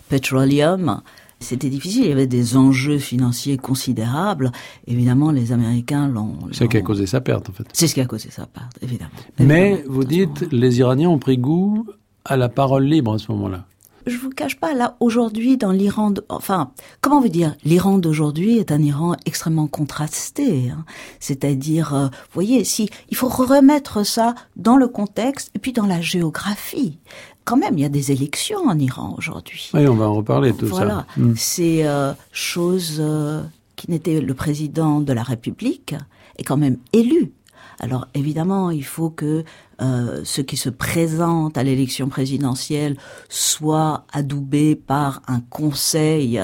Petroleum 0.08 1.00
c'était 1.40 1.70
difficile, 1.70 2.04
il 2.04 2.08
y 2.08 2.12
avait 2.12 2.26
des 2.26 2.56
enjeux 2.56 2.98
financiers 2.98 3.56
considérables. 3.56 4.50
Évidemment, 4.86 5.30
les 5.30 5.52
Américains 5.52 6.08
l'ont... 6.08 6.36
C'est 6.52 6.64
ce 6.64 6.68
qui 6.68 6.76
a 6.76 6.82
causé 6.82 7.06
sa 7.06 7.20
perte, 7.20 7.48
en 7.48 7.52
fait. 7.52 7.64
C'est 7.72 7.86
ce 7.86 7.94
qui 7.94 8.00
a 8.00 8.06
causé 8.06 8.30
sa 8.30 8.46
perte, 8.46 8.78
évidemment. 8.82 9.10
Mais, 9.38 9.84
vous 9.88 10.04
dites, 10.04 10.46
les 10.50 10.78
Iraniens 10.80 11.10
ont 11.10 11.18
pris 11.18 11.38
goût 11.38 11.86
à 12.24 12.36
la 12.36 12.48
parole 12.48 12.84
libre 12.84 13.14
à 13.14 13.18
ce 13.18 13.30
moment-là. 13.32 13.66
Je 14.08 14.16
vous 14.16 14.30
cache 14.30 14.56
pas, 14.58 14.72
là, 14.72 14.96
aujourd'hui, 15.00 15.58
dans 15.58 15.70
l'Iran, 15.70 16.14
enfin, 16.30 16.72
comment 17.02 17.20
vous 17.20 17.28
dire, 17.28 17.54
l'Iran 17.64 17.98
d'aujourd'hui 17.98 18.56
est 18.56 18.72
un 18.72 18.82
Iran 18.82 19.14
extrêmement 19.26 19.66
contrasté. 19.66 20.70
Hein. 20.70 20.84
C'est-à-dire, 21.20 21.94
euh, 21.94 22.06
vous 22.06 22.34
voyez, 22.34 22.64
si, 22.64 22.88
il 23.10 23.16
faut 23.16 23.28
remettre 23.28 24.04
ça 24.06 24.34
dans 24.56 24.76
le 24.76 24.88
contexte 24.88 25.50
et 25.54 25.58
puis 25.58 25.72
dans 25.72 25.86
la 25.86 26.00
géographie 26.00 26.98
quand 27.44 27.56
même, 27.56 27.78
il 27.78 27.80
y 27.80 27.86
a 27.86 27.88
des 27.88 28.12
élections 28.12 28.68
en 28.68 28.78
Iran 28.78 29.14
aujourd'hui. 29.16 29.70
Oui, 29.72 29.88
on 29.88 29.94
va 29.94 30.04
en 30.06 30.16
reparler 30.16 30.52
tout 30.52 30.66
ça. 30.66 30.74
Voilà, 30.74 31.06
hmm. 31.16 31.32
c'est 31.34 31.86
euh, 31.86 32.12
chose 32.30 32.98
euh, 33.00 33.42
qui 33.74 33.90
n'était 33.90 34.20
le 34.20 34.34
président 34.34 35.00
de 35.00 35.14
la 35.14 35.22
République 35.22 35.94
est 36.36 36.44
quand 36.44 36.58
même 36.58 36.76
élu. 36.92 37.32
Alors 37.80 38.08
évidemment, 38.14 38.70
il 38.70 38.84
faut 38.84 39.10
que 39.10 39.44
euh, 39.80 40.20
ceux 40.24 40.42
qui 40.42 40.56
se 40.56 40.68
présentent 40.70 41.56
à 41.56 41.62
l'élection 41.62 42.08
présidentielle 42.08 42.96
soient 43.28 44.04
adoubés 44.12 44.74
par 44.74 45.22
un 45.28 45.40
conseil 45.40 46.42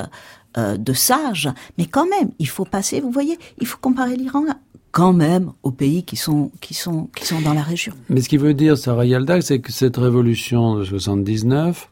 euh, 0.56 0.76
de 0.76 0.92
sages, 0.92 1.50
mais 1.78 1.86
quand 1.86 2.06
même, 2.06 2.30
il 2.38 2.48
faut 2.48 2.64
passer. 2.64 3.00
Vous 3.00 3.10
voyez, 3.10 3.38
il 3.58 3.66
faut 3.66 3.78
comparer 3.80 4.16
l'Iran 4.16 4.44
quand 4.92 5.12
même 5.12 5.50
aux 5.64 5.72
pays 5.72 6.04
qui 6.04 6.14
sont, 6.14 6.52
qui 6.60 6.72
sont, 6.72 7.08
qui 7.16 7.26
sont 7.26 7.40
dans 7.40 7.52
la 7.52 7.62
région. 7.62 7.92
Mais 8.08 8.20
ce 8.20 8.28
qui 8.28 8.36
veut 8.36 8.54
dire, 8.54 8.78
Sarah 8.78 9.04
Yalda, 9.04 9.40
c'est 9.40 9.58
que 9.58 9.72
cette 9.72 9.96
révolution 9.96 10.76
de 10.76 10.84
79, 10.84 11.90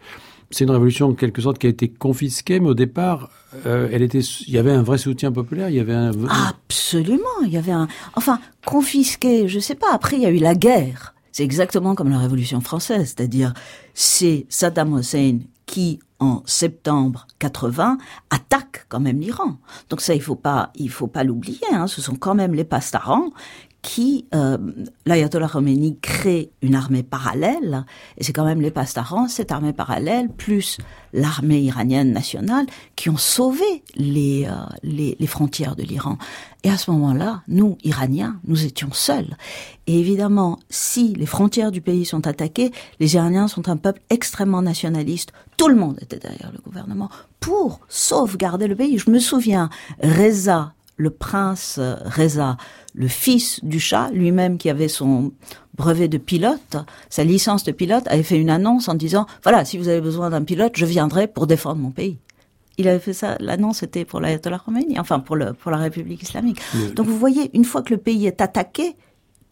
c'est 0.52 0.64
une 0.64 0.70
révolution 0.70 1.08
en 1.08 1.14
quelque 1.14 1.42
sorte 1.42 1.58
qui 1.58 1.66
a 1.66 1.70
été 1.70 1.88
confisquée, 1.88 2.60
mais 2.60 2.68
au 2.68 2.74
départ, 2.74 3.30
euh, 3.66 3.88
elle 3.92 4.02
était, 4.02 4.20
il 4.20 4.52
y 4.52 4.58
avait 4.58 4.70
un 4.70 4.82
vrai 4.82 4.98
soutien 4.98 5.32
populaire, 5.32 5.68
il 5.68 5.76
y 5.76 5.80
avait 5.80 5.94
un... 5.94 6.12
Absolument, 6.48 7.40
il 7.44 7.52
y 7.52 7.56
avait 7.56 7.72
un... 7.72 7.88
Enfin, 8.14 8.38
confisqué, 8.64 9.48
je 9.48 9.58
sais 9.58 9.74
pas, 9.74 9.92
après 9.92 10.16
il 10.16 10.22
y 10.22 10.26
a 10.26 10.30
eu 10.30 10.38
la 10.38 10.54
guerre. 10.54 11.14
C'est 11.32 11.44
exactement 11.44 11.94
comme 11.94 12.10
la 12.10 12.18
Révolution 12.18 12.60
française, 12.60 13.14
c'est-à-dire 13.16 13.54
c'est 13.94 14.46
Saddam 14.50 14.98
Hussein 14.98 15.38
qui 15.64 15.98
en 16.18 16.42
septembre 16.44 17.26
80 17.38 17.98
attaque 18.30 18.86
quand 18.88 19.00
même 19.00 19.18
l'Iran. 19.18 19.56
Donc 19.88 20.02
ça, 20.02 20.14
il 20.14 20.20
faut 20.20 20.36
pas, 20.36 20.70
il 20.76 20.90
faut 20.90 21.06
pas 21.06 21.24
l'oublier. 21.24 21.66
Hein. 21.72 21.86
Ce 21.86 22.00
sont 22.00 22.14
quand 22.14 22.34
même 22.34 22.54
les 22.54 22.64
pastarans 22.64 23.30
qui, 23.82 24.26
euh, 24.32 24.56
l'ayatollah 25.06 25.48
Khomeini 25.48 25.98
crée 26.00 26.52
une 26.62 26.76
armée 26.76 27.02
parallèle, 27.02 27.84
et 28.16 28.22
c'est 28.22 28.32
quand 28.32 28.44
même 28.44 28.60
les 28.60 28.70
pastarans, 28.70 29.26
cette 29.26 29.50
armée 29.50 29.72
parallèle, 29.72 30.28
plus 30.28 30.78
l'armée 31.12 31.60
iranienne 31.60 32.12
nationale, 32.12 32.66
qui 32.94 33.10
ont 33.10 33.16
sauvé 33.16 33.64
euh, 33.64 34.46
les, 34.84 35.16
les, 35.18 35.26
frontières 35.26 35.74
de 35.74 35.82
l'Iran. 35.82 36.16
Et 36.62 36.70
à 36.70 36.76
ce 36.76 36.92
moment-là, 36.92 37.42
nous, 37.48 37.76
Iraniens, 37.82 38.38
nous 38.46 38.64
étions 38.64 38.92
seuls. 38.92 39.36
Et 39.88 39.98
évidemment, 39.98 40.60
si 40.70 41.12
les 41.14 41.26
frontières 41.26 41.72
du 41.72 41.80
pays 41.80 42.04
sont 42.04 42.28
attaquées, 42.28 42.70
les 43.00 43.16
Iraniens 43.16 43.48
sont 43.48 43.68
un 43.68 43.76
peuple 43.76 44.00
extrêmement 44.10 44.62
nationaliste. 44.62 45.32
Tout 45.56 45.68
le 45.68 45.74
monde 45.74 45.98
était 46.00 46.18
derrière 46.18 46.52
le 46.52 46.60
gouvernement 46.60 47.10
pour 47.40 47.80
sauvegarder 47.88 48.68
le 48.68 48.76
pays. 48.76 48.98
Je 48.98 49.10
me 49.10 49.18
souviens, 49.18 49.70
Reza, 50.00 50.72
le 50.96 51.10
prince 51.10 51.80
Reza, 52.04 52.56
le 52.94 53.08
fils 53.08 53.64
du 53.64 53.80
chat, 53.80 54.10
lui-même 54.12 54.58
qui 54.58 54.68
avait 54.70 54.88
son 54.88 55.32
brevet 55.74 56.08
de 56.08 56.18
pilote, 56.18 56.76
sa 57.08 57.24
licence 57.24 57.64
de 57.64 57.72
pilote, 57.72 58.04
avait 58.06 58.22
fait 58.22 58.38
une 58.38 58.50
annonce 58.50 58.88
en 58.88 58.94
disant, 58.94 59.26
voilà, 59.42 59.64
si 59.64 59.78
vous 59.78 59.88
avez 59.88 60.00
besoin 60.00 60.30
d'un 60.30 60.42
pilote, 60.42 60.72
je 60.76 60.84
viendrai 60.86 61.26
pour 61.26 61.46
défendre 61.46 61.80
mon 61.80 61.90
pays. 61.90 62.18
Il 62.78 62.88
avait 62.88 62.98
fait 62.98 63.12
ça, 63.12 63.36
l'annonce 63.40 63.82
était 63.82 64.04
pour 64.04 64.20
l'ayatollah 64.20 64.58
Khomeini, 64.64 64.98
enfin 64.98 65.20
pour, 65.20 65.36
le, 65.36 65.52
pour 65.52 65.70
la 65.70 65.76
République 65.76 66.22
islamique. 66.22 66.60
Donc 66.94 67.06
vous 67.06 67.18
voyez, 67.18 67.50
une 67.54 67.64
fois 67.64 67.82
que 67.82 67.92
le 67.92 67.98
pays 67.98 68.26
est 68.26 68.40
attaqué, 68.40 68.96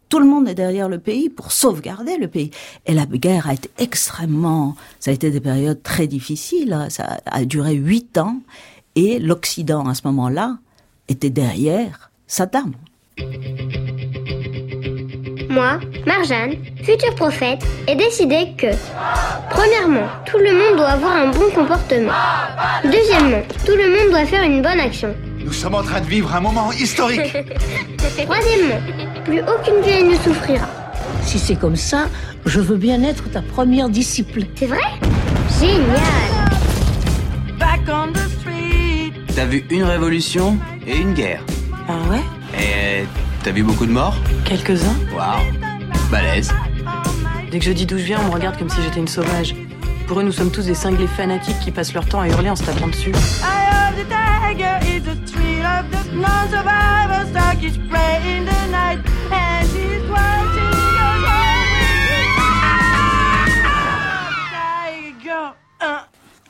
tout 0.09 0.19
le 0.19 0.27
monde 0.27 0.49
est 0.49 0.55
derrière 0.55 0.89
le 0.89 0.99
pays 0.99 1.29
pour 1.29 1.53
sauvegarder 1.53 2.17
le 2.17 2.29
pays. 2.29 2.51
Et 2.87 2.95
la 2.95 3.07
guerre 3.07 3.49
a 3.49 3.55
été 3.55 3.71
extrêmement, 3.79 4.75
ça 4.99 5.11
a 5.11 5.15
été 5.15 5.31
des 5.31 5.41
périodes 5.41 5.83
très 5.83 6.07
difficiles, 6.07 6.87
ça 6.89 7.21
a 7.25 7.45
duré 7.45 7.75
huit 7.75 8.19
ans, 8.19 8.41
et 8.97 9.19
l'Occident 9.19 9.87
à 9.87 9.95
ce 9.95 10.03
moment-là 10.07 10.59
était 11.11 11.31
derrière 11.31 12.11
Saddam. 12.27 12.73
Moi, 15.51 15.81
Marjane, 16.07 16.55
futur 16.83 17.15
prophète, 17.17 17.61
ai 17.89 17.97
décidé 17.97 18.53
que, 18.57 18.69
premièrement, 19.51 20.07
tout 20.25 20.39
le 20.39 20.53
monde 20.53 20.77
doit 20.79 20.91
avoir 20.91 21.13
un 21.13 21.31
bon 21.31 21.51
comportement. 21.53 22.13
Deuxièmement, 22.85 23.43
tout 23.67 23.75
le 23.77 23.91
monde 23.91 24.11
doit 24.11 24.25
faire 24.25 24.45
une 24.45 24.63
bonne 24.63 24.79
action. 24.79 25.15
Nous 25.45 25.53
sommes 25.53 25.75
en 25.75 25.83
train 25.83 26.01
de 26.01 26.07
vivre 26.07 26.33
un 26.35 26.41
moment 26.41 26.71
historique. 26.73 27.33
Troisièmement, 28.25 28.81
plus 29.25 29.41
aucune 29.41 29.83
vieille 29.83 30.05
ne 30.05 30.15
souffrira. 30.15 30.69
Si 31.23 31.39
c'est 31.39 31.57
comme 31.57 31.77
ça, 31.77 32.07
je 32.47 32.61
veux 32.61 32.77
bien 32.77 33.03
être 33.03 33.29
ta 33.31 33.43
première 33.43 33.89
disciple. 33.89 34.43
C'est 34.55 34.67
vrai? 34.67 34.79
Génial 35.59 36.41
T'as 39.35 39.47
vu 39.47 39.65
une 39.71 39.85
révolution 39.85 40.59
et 40.87 40.97
une 40.99 41.15
guerre. 41.15 41.43
Ah 41.89 41.95
ouais? 42.11 42.21
Et 42.59 43.05
t'as 43.43 43.53
vu 43.53 43.63
beaucoup 43.63 43.87
de 43.87 43.93
morts? 43.93 44.17
Quelques-uns. 44.45 44.97
Waouh, 45.15 45.41
balèze. 46.11 46.53
Dès 47.51 47.59
que 47.59 47.65
je 47.65 47.73
dis 47.73 47.87
d'où 47.87 47.97
je 47.97 48.05
viens, 48.05 48.21
on 48.21 48.29
me 48.29 48.33
regarde 48.33 48.59
comme 48.59 48.69
si 48.69 48.83
j'étais 48.83 49.01
une 49.01 49.09
sauvage. 49.09 49.55
Pour 50.07 50.21
eux, 50.21 50.25
nous 50.25 50.33
sommes 50.33 50.51
tous 50.51 50.67
des 50.67 50.75
cinglés 50.75 51.07
fanatiques 51.07 51.59
qui 51.61 51.71
passent 51.71 51.95
leur 51.95 52.07
temps 52.07 52.21
à 52.21 52.29
hurler 52.29 52.51
en 52.51 52.57
se 52.57 52.65
tapant 52.65 52.89
dessus. 52.89 53.13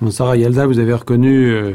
Bon, 0.01 0.11
Sarah 0.11 0.37
Yalda, 0.39 0.67
vous 0.67 0.79
avez 0.79 0.95
reconnu 0.95 1.51
euh, 1.51 1.75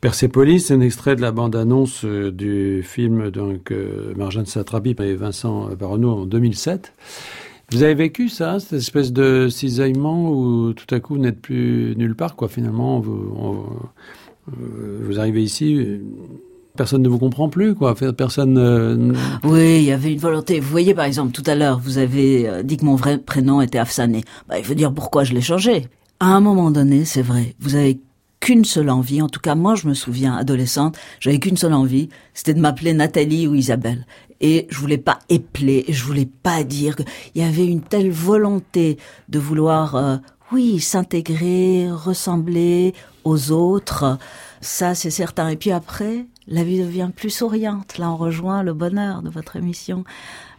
Persepolis, 0.00 0.70
un 0.70 0.80
extrait 0.80 1.16
de 1.16 1.22
la 1.22 1.32
bande-annonce 1.32 2.04
euh, 2.04 2.30
du 2.30 2.82
film 2.82 3.30
donc 3.30 3.70
euh, 3.70 4.12
Marjane 4.14 4.44
Satrapi 4.44 4.94
et 4.98 5.14
Vincent 5.14 5.70
Baronneau 5.78 6.10
en 6.10 6.26
2007. 6.26 6.92
Vous 7.72 7.82
avez 7.82 7.94
vécu 7.94 8.28
ça, 8.28 8.60
cette 8.60 8.74
espèce 8.74 9.12
de 9.12 9.48
cisaillement 9.48 10.30
où 10.30 10.74
tout 10.74 10.94
à 10.94 11.00
coup 11.00 11.14
vous 11.14 11.20
n'êtes 11.20 11.40
plus 11.40 11.94
nulle 11.96 12.14
part, 12.14 12.36
quoi. 12.36 12.46
Finalement, 12.48 13.00
vous, 13.00 13.64
euh, 14.52 15.18
arrivez 15.18 15.42
ici, 15.42 16.00
personne 16.76 17.02
ne 17.02 17.08
vous 17.08 17.18
comprend 17.18 17.48
plus, 17.48 17.74
quoi. 17.74 17.96
Personne. 18.16 19.16
Oui, 19.42 19.78
il 19.78 19.84
y 19.84 19.90
avait 19.90 20.12
une 20.12 20.20
volonté. 20.20 20.60
Vous 20.60 20.70
voyez, 20.70 20.94
par 20.94 21.06
exemple, 21.06 21.32
tout 21.32 21.42
à 21.46 21.56
l'heure, 21.56 21.80
vous 21.80 21.98
avez 21.98 22.62
dit 22.62 22.76
que 22.76 22.84
mon 22.84 22.94
vrai 22.94 23.18
prénom 23.18 23.60
était 23.60 23.78
Afsané. 23.78 24.22
Bah, 24.48 24.58
il 24.58 24.64
faut 24.64 24.74
dire 24.74 24.92
pourquoi 24.92 25.24
je 25.24 25.32
l'ai 25.32 25.40
changé. 25.40 25.88
À 26.20 26.26
un 26.36 26.40
moment 26.40 26.70
donné, 26.70 27.04
c'est 27.04 27.22
vrai, 27.22 27.56
vous 27.58 27.74
avez 27.74 27.98
qu'une 28.46 28.64
seule 28.64 28.90
envie. 28.90 29.22
En 29.22 29.28
tout 29.28 29.40
cas, 29.40 29.56
moi, 29.56 29.74
je 29.74 29.88
me 29.88 29.94
souviens, 29.94 30.36
adolescente, 30.36 30.96
j'avais 31.18 31.40
qu'une 31.40 31.56
seule 31.56 31.72
envie, 31.72 32.10
c'était 32.32 32.54
de 32.54 32.60
m'appeler 32.60 32.92
Nathalie 32.92 33.48
ou 33.48 33.56
Isabelle. 33.56 34.06
Et 34.40 34.68
je 34.70 34.78
voulais 34.78 34.98
pas 34.98 35.18
épeler, 35.28 35.84
je 35.88 36.04
voulais 36.04 36.28
pas 36.44 36.62
dire 36.62 36.94
qu'il 36.94 37.06
y 37.34 37.42
avait 37.42 37.66
une 37.66 37.80
telle 37.80 38.12
volonté 38.12 38.98
de 39.28 39.40
vouloir, 39.40 39.96
euh, 39.96 40.18
Oui, 40.52 40.78
s'intégrer, 40.78 41.90
ressembler 41.90 42.94
aux 43.24 43.50
autres, 43.50 44.16
ça 44.60 44.94
c'est 44.94 45.10
certain. 45.10 45.48
Et 45.48 45.56
puis 45.56 45.72
après, 45.72 46.26
la 46.46 46.62
vie 46.62 46.78
devient 46.78 47.10
plus 47.14 47.30
souriante. 47.30 47.98
Là, 47.98 48.12
on 48.12 48.16
rejoint 48.16 48.62
le 48.62 48.74
bonheur 48.74 49.22
de 49.22 49.28
votre 49.28 49.56
émission. 49.56 50.04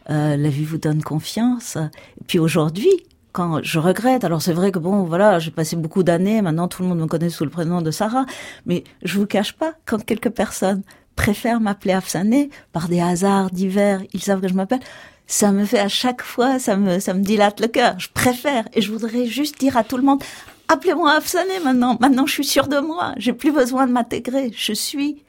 Euh, 0.10 0.36
la 0.36 0.50
vie 0.50 0.66
vous 0.66 0.78
donne 0.78 1.02
confiance. 1.02 1.78
Et 1.78 2.26
puis 2.28 2.38
aujourd'hui, 2.38 2.92
quand 3.38 3.60
je 3.62 3.78
regrette, 3.78 4.24
alors 4.24 4.42
c'est 4.42 4.52
vrai 4.52 4.72
que 4.72 4.80
bon, 4.80 5.04
voilà, 5.04 5.38
j'ai 5.38 5.52
passé 5.52 5.76
beaucoup 5.76 6.02
d'années, 6.02 6.42
maintenant 6.42 6.68
tout 6.68 6.82
le 6.82 6.88
monde 6.88 6.98
me 6.98 7.06
connaît 7.06 7.30
sous 7.30 7.44
le 7.44 7.52
prénom 7.52 7.84
de 7.84 7.92
Sarah, 7.92 8.26
mais 8.66 8.84
je 9.04 9.20
vous 9.20 9.28
cache 9.28 9.54
pas, 9.54 9.74
quand 9.86 10.04
quelques 10.04 10.32
personnes 10.32 10.82
préfèrent 11.16 11.60
m'appeler 11.60 11.94
Afsané, 11.94 12.50
par 12.74 12.88
des 12.88 13.00
hasards 13.00 13.52
divers, 13.52 14.02
ils 14.12 14.24
savent 14.24 14.42
que 14.42 14.48
je 14.48 14.56
m'appelle, 14.56 14.80
ça 15.28 15.52
me 15.52 15.66
fait 15.66 15.78
à 15.78 15.88
chaque 15.88 16.24
fois, 16.24 16.58
ça 16.58 16.78
me, 16.78 16.98
ça 17.00 17.14
me 17.14 17.22
dilate 17.22 17.60
le 17.60 17.68
cœur. 17.68 18.00
Je 18.00 18.10
préfère, 18.12 18.68
et 18.74 18.82
je 18.82 18.92
voudrais 18.92 19.28
juste 19.28 19.60
dire 19.60 19.78
à 19.78 19.84
tout 19.84 19.98
le 19.98 20.04
monde, 20.04 20.24
appelez-moi 20.68 21.12
Afsané 21.12 21.60
maintenant. 21.64 21.96
Maintenant, 22.00 22.26
je 22.26 22.34
suis 22.34 22.46
sûre 22.46 22.68
de 22.68 22.80
moi. 22.80 23.14
J'ai 23.18 23.34
plus 23.34 23.52
besoin 23.52 23.86
de 23.86 23.92
m'intégrer. 23.92 24.52
Je 24.56 24.74
suis 24.74 25.24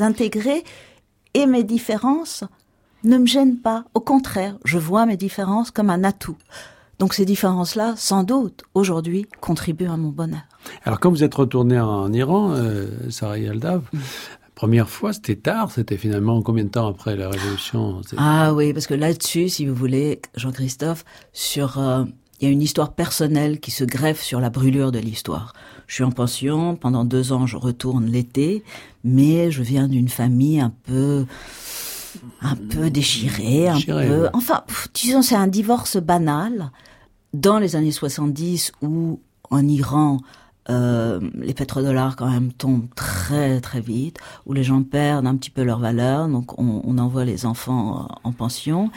intégrée 0.00 0.64
et 1.32 1.46
mes 1.46 1.64
différences 1.64 2.44
ne 3.04 3.16
me 3.16 3.26
gênent 3.26 3.56
pas. 3.58 3.84
Au 3.94 4.00
contraire, 4.00 4.58
je 4.66 4.76
vois 4.76 5.06
mes 5.06 5.16
différences 5.16 5.70
comme 5.70 5.88
un 5.88 6.04
atout. 6.04 6.36
Donc 6.98 7.14
ces 7.14 7.24
différences-là, 7.24 7.94
sans 7.96 8.22
doute, 8.22 8.62
aujourd'hui, 8.74 9.26
contribuent 9.40 9.88
à 9.88 9.96
mon 9.96 10.10
bonheur. 10.10 10.42
Alors 10.84 11.00
quand 11.00 11.10
vous 11.10 11.24
êtes 11.24 11.34
retourné 11.34 11.78
en 11.80 12.12
Iran, 12.12 12.52
euh, 12.52 12.88
Sarah 13.10 13.38
Yaldav, 13.38 13.82
mm. 13.92 13.98
première 14.54 14.88
fois, 14.88 15.12
c'était 15.12 15.36
tard, 15.36 15.70
c'était 15.70 15.96
finalement 15.96 16.40
combien 16.42 16.64
de 16.64 16.70
temps 16.70 16.88
après 16.88 17.16
la 17.16 17.28
Révolution 17.28 18.00
Ah 18.16 18.54
oui, 18.54 18.72
parce 18.72 18.86
que 18.86 18.94
là-dessus, 18.94 19.48
si 19.48 19.66
vous 19.66 19.74
voulez, 19.74 20.20
Jean-Christophe, 20.36 21.04
sur... 21.32 21.78
Euh, 21.78 22.04
il 22.40 22.48
y 22.48 22.48
a 22.48 22.52
une 22.52 22.62
histoire 22.62 22.94
personnelle 22.94 23.60
qui 23.60 23.70
se 23.70 23.84
greffe 23.84 24.20
sur 24.20 24.40
la 24.40 24.50
brûlure 24.50 24.90
de 24.90 24.98
l'histoire. 24.98 25.52
Je 25.86 25.94
suis 25.94 26.04
en 26.04 26.10
pension, 26.10 26.76
pendant 26.76 27.04
deux 27.04 27.32
ans 27.32 27.46
je 27.46 27.56
retourne 27.56 28.06
l'été, 28.06 28.64
mais 29.04 29.50
je 29.50 29.62
viens 29.62 29.86
d'une 29.86 30.08
famille 30.08 30.60
un 30.60 30.72
peu 30.84 31.26
un 32.40 32.56
peu 32.56 32.90
déchirée, 32.90 33.68
un 33.68 33.80
peu... 33.80 34.28
Enfin, 34.32 34.64
disons, 34.94 35.22
c'est 35.22 35.34
un 35.34 35.46
divorce 35.46 35.96
banal 35.96 36.70
dans 37.32 37.58
les 37.58 37.76
années 37.76 37.92
70 37.92 38.72
où 38.82 39.20
en 39.50 39.66
Iran, 39.66 40.18
euh, 40.70 41.20
les 41.34 41.54
pétrodollars 41.54 42.16
quand 42.16 42.30
même 42.30 42.52
tombent 42.52 42.88
très 42.94 43.60
très 43.60 43.80
vite, 43.80 44.18
où 44.46 44.52
les 44.52 44.64
gens 44.64 44.82
perdent 44.82 45.26
un 45.26 45.36
petit 45.36 45.50
peu 45.50 45.62
leur 45.62 45.78
valeur, 45.78 46.28
donc 46.28 46.58
on, 46.58 46.82
on 46.84 46.98
envoie 46.98 47.24
les 47.24 47.46
enfants 47.46 48.08
en 48.22 48.32
pension. 48.32 48.90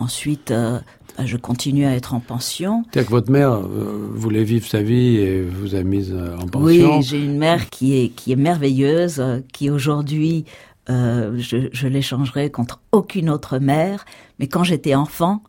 Ensuite, 0.00 0.50
euh, 0.50 0.78
bah, 1.18 1.26
je 1.26 1.36
continue 1.36 1.84
à 1.84 1.94
être 1.94 2.14
en 2.14 2.20
pension. 2.20 2.84
C'est-à-dire 2.90 3.08
que 3.08 3.14
votre 3.14 3.30
mère 3.30 3.52
euh, 3.52 4.08
voulait 4.14 4.44
vivre 4.44 4.66
sa 4.66 4.80
vie 4.80 5.16
et 5.16 5.42
vous 5.42 5.74
a 5.74 5.82
mise 5.82 6.12
euh, 6.14 6.36
en 6.38 6.46
pension. 6.46 6.96
Oui, 6.96 7.02
j'ai 7.02 7.22
une 7.22 7.36
mère 7.36 7.68
qui 7.68 7.98
est 7.98 8.08
qui 8.08 8.32
est 8.32 8.36
merveilleuse, 8.36 9.22
qui 9.52 9.68
aujourd'hui 9.68 10.46
euh, 10.88 11.36
je, 11.38 11.68
je 11.72 11.86
l'échangerai 11.88 12.50
contre 12.50 12.80
aucune 12.92 13.28
autre 13.28 13.58
mère. 13.58 14.04
Mais 14.38 14.48
quand 14.48 14.64
j'étais 14.64 14.94
enfant, 14.94 15.42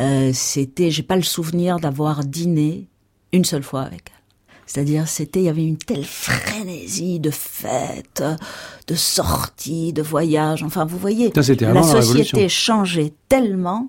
euh, 0.00 0.30
c'était, 0.34 0.90
j'ai 0.90 1.02
pas 1.02 1.16
le 1.16 1.22
souvenir 1.22 1.78
d'avoir 1.78 2.24
dîné 2.24 2.88
une 3.32 3.44
seule 3.44 3.62
fois 3.62 3.82
avec 3.82 4.02
elle. 4.06 4.22
C'est-à-dire, 4.66 5.06
c'était, 5.08 5.40
il 5.40 5.44
y 5.44 5.48
avait 5.48 5.64
une 5.64 5.76
telle 5.76 6.04
frénésie 6.04 7.20
de 7.20 7.30
fêtes, 7.30 8.24
de 8.86 8.94
sorties, 8.94 9.92
de 9.92 10.02
voyages. 10.02 10.62
Enfin, 10.62 10.84
vous 10.84 10.98
voyez, 10.98 11.32
la, 11.34 11.72
la 11.72 11.82
société 11.82 12.48
changeait 12.48 13.12
tellement. 13.28 13.88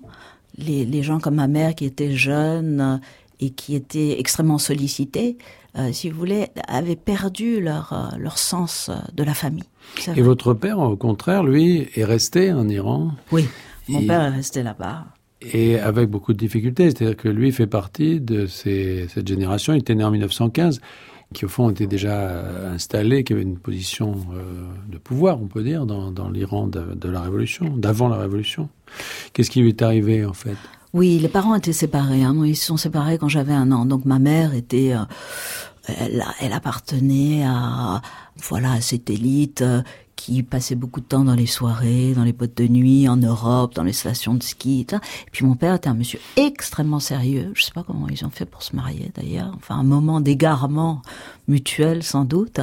Les, 0.58 0.84
les 0.84 1.02
gens 1.02 1.18
comme 1.18 1.34
ma 1.34 1.48
mère 1.48 1.74
qui 1.74 1.84
étaient 1.84 2.14
jeunes 2.14 3.00
et 3.40 3.50
qui 3.50 3.74
étaient 3.74 4.18
extrêmement 4.18 4.58
sollicités, 4.58 5.36
euh, 5.78 5.92
si 5.92 6.10
vous 6.10 6.18
voulez, 6.18 6.48
avaient 6.68 6.96
perdu 6.96 7.60
leur, 7.60 7.92
euh, 7.92 8.16
leur 8.18 8.38
sens 8.38 8.90
de 9.14 9.22
la 9.22 9.34
famille. 9.34 9.64
Et 10.16 10.22
votre 10.22 10.54
père, 10.54 10.78
au 10.78 10.96
contraire, 10.96 11.42
lui, 11.42 11.88
est 11.94 12.04
resté 12.04 12.52
en 12.52 12.68
Iran 12.68 13.12
Oui, 13.32 13.46
mon 13.88 14.06
père 14.06 14.22
est 14.22 14.30
resté 14.30 14.62
là-bas. 14.62 15.06
Et 15.42 15.78
avec 15.78 16.08
beaucoup 16.08 16.32
de 16.32 16.38
difficultés, 16.38 16.90
c'est-à-dire 16.90 17.16
que 17.16 17.28
lui 17.28 17.52
fait 17.52 17.66
partie 17.66 18.20
de 18.20 18.46
ces, 18.46 19.06
cette 19.08 19.28
génération, 19.28 19.74
il 19.74 19.78
était 19.78 19.94
né 19.94 20.02
en 20.02 20.10
1915, 20.10 20.80
qui 21.34 21.44
au 21.44 21.48
fond 21.48 21.70
était 21.70 21.86
déjà 21.86 22.70
installé, 22.70 23.24
qui 23.24 23.32
avait 23.32 23.42
une 23.42 23.58
position 23.58 24.14
euh, 24.32 24.42
de 24.88 24.96
pouvoir, 24.98 25.40
on 25.42 25.46
peut 25.46 25.62
dire, 25.62 25.84
dans, 25.84 26.10
dans 26.10 26.30
l'Iran 26.30 26.66
de, 26.68 26.94
de, 26.94 27.08
la 27.08 27.20
Révolution, 27.20 27.76
d'avant 27.76 28.08
la 28.08 28.16
Révolution. 28.16 28.68
Qu'est-ce 29.32 29.50
qui 29.50 29.60
lui 29.60 29.70
est 29.70 29.82
arrivé 29.82 30.24
en 30.24 30.32
fait? 30.32 30.56
Oui, 30.96 31.18
les 31.18 31.28
parents 31.28 31.54
étaient 31.54 31.74
séparés. 31.74 32.24
Hein. 32.24 32.34
Ils 32.46 32.56
se 32.56 32.64
sont 32.64 32.78
séparés 32.78 33.18
quand 33.18 33.28
j'avais 33.28 33.52
un 33.52 33.70
an. 33.70 33.84
Donc 33.84 34.06
ma 34.06 34.18
mère 34.18 34.54
était... 34.54 34.94
Euh, 34.94 35.04
elle, 35.88 36.24
elle, 36.40 36.54
appartenait 36.54 37.44
à 37.44 38.00
voilà 38.42 38.72
à 38.72 38.80
cette 38.80 39.08
élite 39.10 39.60
euh, 39.60 39.82
qui 40.16 40.42
passait 40.42 40.74
beaucoup 40.74 41.00
de 41.00 41.04
temps 41.04 41.22
dans 41.22 41.34
les 41.34 41.46
soirées, 41.46 42.14
dans 42.14 42.24
les 42.24 42.32
boîtes 42.32 42.56
de 42.56 42.66
nuit, 42.66 43.08
en 43.08 43.18
Europe, 43.18 43.74
dans 43.74 43.84
les 43.84 43.92
stations 43.92 44.34
de 44.34 44.42
ski. 44.42 44.86
Et, 44.90 44.94
et 44.94 45.30
puis 45.30 45.44
mon 45.44 45.54
père 45.54 45.74
était 45.74 45.88
un 45.88 45.94
monsieur 45.94 46.18
extrêmement 46.36 46.98
sérieux. 46.98 47.52
Je 47.54 47.62
sais 47.62 47.72
pas 47.72 47.82
comment 47.82 48.08
ils 48.08 48.24
ont 48.24 48.30
fait 48.30 48.46
pour 48.46 48.62
se 48.62 48.74
marier 48.74 49.12
d'ailleurs. 49.14 49.52
Enfin 49.56 49.76
un 49.76 49.84
moment 49.84 50.22
d'égarement 50.22 51.02
mutuel 51.46 52.02
sans 52.02 52.24
doute 52.24 52.60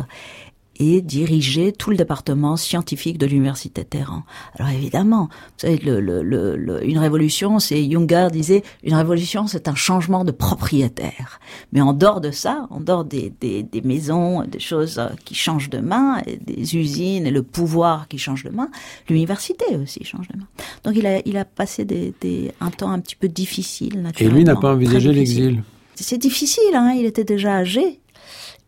et 0.77 1.01
dirigeait 1.01 1.71
tout 1.71 1.91
le 1.91 1.97
département 1.97 2.57
scientifique 2.57 3.17
de 3.17 3.25
l'université 3.25 3.83
de 3.83 3.87
Téhéran. 3.87 4.23
Alors 4.57 4.71
évidemment, 4.71 5.29
vous 5.29 5.57
savez, 5.57 5.77
le, 5.77 5.99
le, 5.99 6.21
le, 6.23 6.85
une 6.85 6.97
révolution, 6.97 7.59
c'est 7.59 7.89
Junger 7.89 8.29
disait, 8.31 8.63
une 8.83 8.95
révolution, 8.95 9.45
c'est 9.47 9.67
un 9.67 9.75
changement 9.75 10.23
de 10.25 10.31
propriétaire. 10.31 11.39
Mais 11.71 11.81
en 11.81 11.93
dehors 11.93 12.21
de 12.21 12.31
ça, 12.31 12.67
en 12.71 12.79
dehors 12.79 13.05
des, 13.05 13.31
des, 13.39 13.61
des 13.63 13.81
maisons, 13.81 14.43
des 14.45 14.59
choses 14.59 14.99
qui 15.25 15.35
changent 15.35 15.69
de 15.69 15.79
main, 15.79 16.21
et 16.25 16.37
des 16.37 16.75
usines 16.75 17.27
et 17.27 17.31
le 17.31 17.43
pouvoir 17.43 18.07
qui 18.07 18.17
change 18.17 18.43
de 18.43 18.49
main, 18.49 18.69
l'université 19.09 19.65
aussi 19.81 20.03
change 20.03 20.27
de 20.29 20.37
main. 20.37 20.47
Donc 20.83 20.95
il 20.95 21.05
a, 21.05 21.21
il 21.25 21.37
a 21.37 21.45
passé 21.45 21.85
des, 21.85 22.13
des, 22.19 22.51
un 22.61 22.71
temps 22.71 22.91
un 22.91 22.99
petit 22.99 23.15
peu 23.15 23.27
difficile. 23.27 24.11
Et 24.19 24.27
lui 24.27 24.43
n'a 24.43 24.55
pas 24.55 24.73
envisagé 24.73 25.11
l'exil. 25.13 25.61
C'est 25.95 26.17
difficile, 26.17 26.73
hein, 26.73 26.95
il 26.97 27.05
était 27.05 27.23
déjà 27.23 27.57
âgé. 27.57 27.99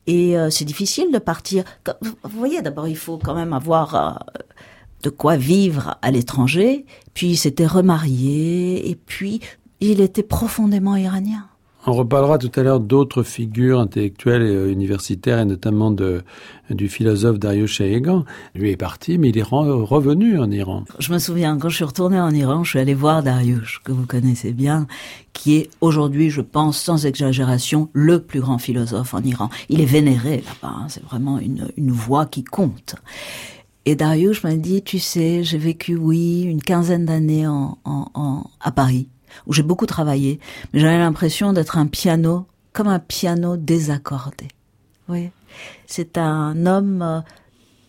Et 0.07 0.37
euh, 0.37 0.49
c'est 0.49 0.65
difficile 0.65 1.11
de 1.11 1.19
partir. 1.19 1.63
Vous 2.01 2.37
voyez, 2.39 2.61
d'abord, 2.61 2.87
il 2.87 2.97
faut 2.97 3.17
quand 3.17 3.35
même 3.35 3.53
avoir 3.53 3.95
euh, 3.95 4.39
de 5.03 5.09
quoi 5.09 5.37
vivre 5.37 5.97
à 6.01 6.11
l'étranger. 6.11 6.85
Puis 7.13 7.27
il 7.29 7.37
s'était 7.37 7.65
remarié. 7.65 8.89
Et 8.89 8.95
puis, 8.95 9.41
il 9.79 10.01
était 10.01 10.23
profondément 10.23 10.95
iranien. 10.95 11.47
On 11.87 11.93
reparlera 11.93 12.37
tout 12.39 12.51
à 12.55 12.63
l'heure 12.63 12.79
d'autres 12.79 13.21
figures 13.21 13.79
intellectuelles 13.79 14.41
et 14.41 14.55
euh, 14.55 14.71
universitaires, 14.71 15.39
et 15.39 15.45
notamment 15.45 15.91
de, 15.91 16.23
du 16.71 16.89
philosophe 16.89 17.37
Dario 17.37 17.67
Shayegan. 17.67 18.25
Lui 18.55 18.71
est 18.71 18.77
parti, 18.77 19.17
mais 19.17 19.29
il 19.29 19.37
est 19.37 19.43
revenu 19.43 20.39
en 20.39 20.49
Iran. 20.49 20.83
Je 20.97 21.13
me 21.13 21.19
souviens, 21.19 21.57
quand 21.57 21.69
je 21.69 21.75
suis 21.75 21.83
retourné 21.83 22.19
en 22.19 22.31
Iran, 22.31 22.63
je 22.63 22.71
suis 22.71 22.79
allé 22.79 22.95
voir 22.95 23.21
Dariush, 23.21 23.81
que 23.83 23.91
vous 23.91 24.07
connaissez 24.07 24.51
bien, 24.51 24.87
qui 25.33 25.57
est 25.57 25.69
aujourd'hui, 25.81 26.31
je 26.31 26.41
pense, 26.41 26.77
sans 26.79 27.05
exagération, 27.05 27.89
le 27.93 28.19
plus 28.19 28.39
grand 28.39 28.57
philosophe 28.57 29.13
en 29.13 29.21
Iran. 29.21 29.49
Il 29.69 29.79
est 29.79 29.85
vénéré 29.85 30.37
là-bas, 30.37 30.73
hein, 30.75 30.85
c'est 30.89 31.03
vraiment 31.03 31.37
une, 31.37 31.69
une 31.77 31.91
voix 31.91 32.25
qui 32.25 32.43
compte. 32.43 32.95
Et 33.85 33.95
Dariush 33.95 34.43
m'a 34.43 34.55
dit, 34.55 34.81
tu 34.81 34.97
sais, 34.97 35.43
j'ai 35.43 35.59
vécu, 35.59 35.95
oui, 35.95 36.41
une 36.41 36.63
quinzaine 36.63 37.05
d'années 37.05 37.45
en, 37.45 37.77
en, 37.85 38.07
en, 38.15 38.49
à 38.59 38.71
Paris 38.71 39.07
où 39.47 39.53
j'ai 39.53 39.63
beaucoup 39.63 39.85
travaillé, 39.85 40.39
mais 40.73 40.79
j'avais 40.79 40.97
l'impression 40.97 41.53
d'être 41.53 41.77
un 41.77 41.87
piano, 41.87 42.45
comme 42.73 42.87
un 42.87 42.99
piano 42.99 43.57
désaccordé. 43.57 44.47
Oui, 45.07 45.31
c'est 45.85 46.17
un 46.17 46.65
homme 46.65 47.01
euh, 47.01 47.21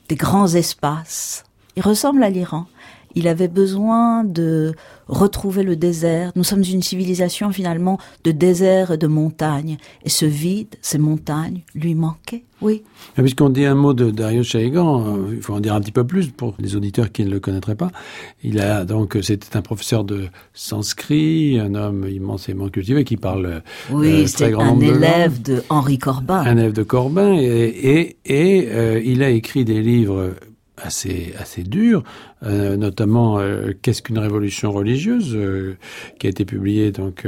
des 0.09 0.17
grands 0.17 0.49
espaces. 0.55 1.45
Il 1.77 1.83
ressemble 1.83 2.23
à 2.23 2.31
l'Iran. 2.31 2.67
Il 3.17 3.29
avait 3.29 3.49
besoin 3.49 4.25
de 4.25 4.75
retrouver 5.09 5.63
le 5.63 5.75
désert. 5.75 6.33
Nous 6.37 6.45
sommes 6.45 6.63
une 6.63 6.83
civilisation 6.83 7.51
finalement 7.51 7.99
de 8.25 8.31
désert 8.31 8.91
et 8.91 8.99
de 8.99 9.07
montagnes. 9.07 9.79
Et 10.05 10.11
ce 10.11 10.27
vide, 10.27 10.75
ces 10.83 10.99
montagnes, 10.99 11.63
lui 11.75 11.95
manquaient. 11.95 12.45
Oui. 12.61 12.83
Puisqu'on 13.15 13.49
dit 13.49 13.65
un 13.65 13.75
mot 13.75 13.95
de 13.95 14.11
Dario 14.11 14.43
Chaigan, 14.43 15.03
euh, 15.07 15.35
il 15.35 15.41
faut 15.41 15.55
en 15.55 15.61
dire 15.61 15.73
un 15.75 15.81
petit 15.81 15.93
peu 15.93 16.05
plus 16.05 16.29
pour 16.29 16.55
les 16.59 16.77
auditeurs 16.77 17.11
qui 17.11 17.25
ne 17.25 17.31
le 17.31 17.41
connaîtraient 17.41 17.75
pas. 17.75 17.91
Il 18.43 18.61
a 18.61 18.85
donc 18.85 19.17
c'était 19.23 19.57
un 19.57 19.63
professeur 19.63 20.05
de 20.05 20.27
sanskrit, 20.53 21.59
un 21.59 21.75
homme 21.75 22.07
immensément 22.07 22.69
cultivé 22.69 23.05
qui 23.05 23.17
parle 23.17 23.63
oui, 23.91 24.27
euh, 24.41 24.51
grand 24.51 24.67
nombre 24.67 24.83
de 24.83 24.93
un 24.93 24.97
élève 24.97 25.41
de 25.41 25.63
Henri 25.71 25.99
Corbin. 25.99 26.41
Un 26.41 26.59
élève 26.59 26.75
de 26.75 26.83
Corbin 26.83 27.33
et 27.35 27.47
et, 27.47 28.17
et 28.27 28.69
euh, 28.71 29.01
il 29.03 29.23
a 29.23 29.31
écrit 29.31 29.65
des 29.65 29.81
livres 29.81 30.35
assez 30.77 31.35
assez 31.39 31.63
dur, 31.63 32.03
euh, 32.43 32.77
notamment 32.77 33.39
euh, 33.39 33.73
qu'est-ce 33.81 34.03
qu'une 34.03 34.19
révolution 34.19 34.71
religieuse, 34.73 35.35
euh, 35.35 35.77
qui 36.19 36.27
a 36.27 36.31
été 36.31 36.45
publié 36.45 36.93
donc 36.93 37.27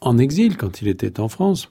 en 0.00 0.18
exil 0.18 0.56
quand 0.56 0.82
il 0.82 0.88
était 0.88 1.20
en 1.20 1.28
France. 1.28 1.70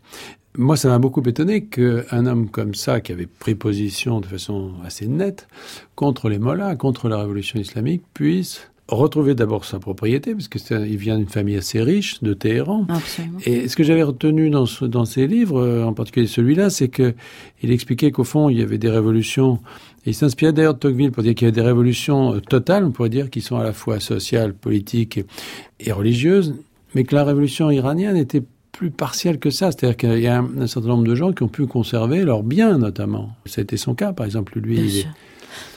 Moi, 0.57 0.77
ça 0.77 0.88
m'a 0.88 0.99
beaucoup 0.99 1.21
étonné 1.21 1.65
qu'un 1.65 2.25
homme 2.25 2.49
comme 2.49 2.75
ça, 2.75 3.01
qui 3.01 3.11
avait 3.11 3.25
pris 3.25 3.55
position 3.55 4.21
de 4.21 4.25
façon 4.25 4.71
assez 4.85 5.07
nette 5.07 5.47
contre 5.95 6.29
les 6.29 6.39
mollahs, 6.39 6.75
contre 6.77 7.09
la 7.09 7.17
révolution 7.17 7.59
islamique, 7.59 8.03
puisse 8.13 8.71
retrouver 8.87 9.33
d'abord 9.33 9.65
sa 9.65 9.79
propriété, 9.79 10.33
parce 10.33 10.47
qu'il 10.47 10.97
vient 10.97 11.17
d'une 11.17 11.27
famille 11.27 11.57
assez 11.57 11.81
riche 11.81 12.21
de 12.21 12.33
Téhéran. 12.33 12.85
Absolument. 12.89 13.39
Et 13.45 13.67
ce 13.67 13.75
que 13.75 13.83
j'avais 13.83 14.03
retenu 14.03 14.49
dans, 14.49 14.67
ce, 14.67 14.85
dans 14.85 15.05
ses 15.05 15.25
livres, 15.27 15.59
euh, 15.59 15.83
en 15.83 15.93
particulier 15.93 16.27
celui-là, 16.27 16.69
c'est 16.69 16.89
que 16.89 17.15
il 17.63 17.71
expliquait 17.71 18.11
qu'au 18.11 18.23
fond, 18.23 18.49
il 18.49 18.59
y 18.59 18.61
avait 18.61 18.77
des 18.77 18.89
révolutions. 18.89 19.59
Et 20.05 20.11
il 20.11 20.13
s'inspirait 20.13 20.53
d'ailleurs 20.53 20.75
de 20.75 20.79
Tocqueville 20.79 21.11
pour 21.11 21.23
dire 21.23 21.33
qu'il 21.33 21.47
y 21.47 21.49
a 21.49 21.51
des 21.51 21.61
révolutions 21.61 22.35
euh, 22.35 22.41
totales, 22.41 22.85
on 22.85 22.91
pourrait 22.91 23.09
dire, 23.09 23.31
qui 23.31 23.41
sont 23.41 23.57
à 23.57 23.63
la 23.63 23.73
fois 23.73 23.99
sociales, 23.99 24.53
politiques 24.53 25.19
et, 25.79 25.91
religieuses, 25.91 26.53
mais 26.93 27.05
que 27.05 27.15
la 27.15 27.23
révolution 27.23 27.71
iranienne 27.71 28.17
était 28.17 28.43
plus 28.71 28.91
partielle 28.91 29.39
que 29.39 29.49
ça. 29.49 29.71
C'est-à-dire 29.71 29.97
qu'il 29.97 30.19
y 30.19 30.27
a 30.27 30.37
un, 30.37 30.61
un, 30.61 30.67
certain 30.67 30.89
nombre 30.89 31.05
de 31.05 31.15
gens 31.15 31.31
qui 31.33 31.41
ont 31.41 31.47
pu 31.47 31.65
conserver 31.65 32.23
leurs 32.23 32.43
biens, 32.43 32.77
notamment. 32.77 33.31
C'était 33.45 33.77
son 33.77 33.95
cas, 33.95 34.13
par 34.13 34.27
exemple, 34.27 34.59
lui. 34.59 34.75
Bien 34.75 34.83
il 34.83 34.91
sûr. 34.91 35.09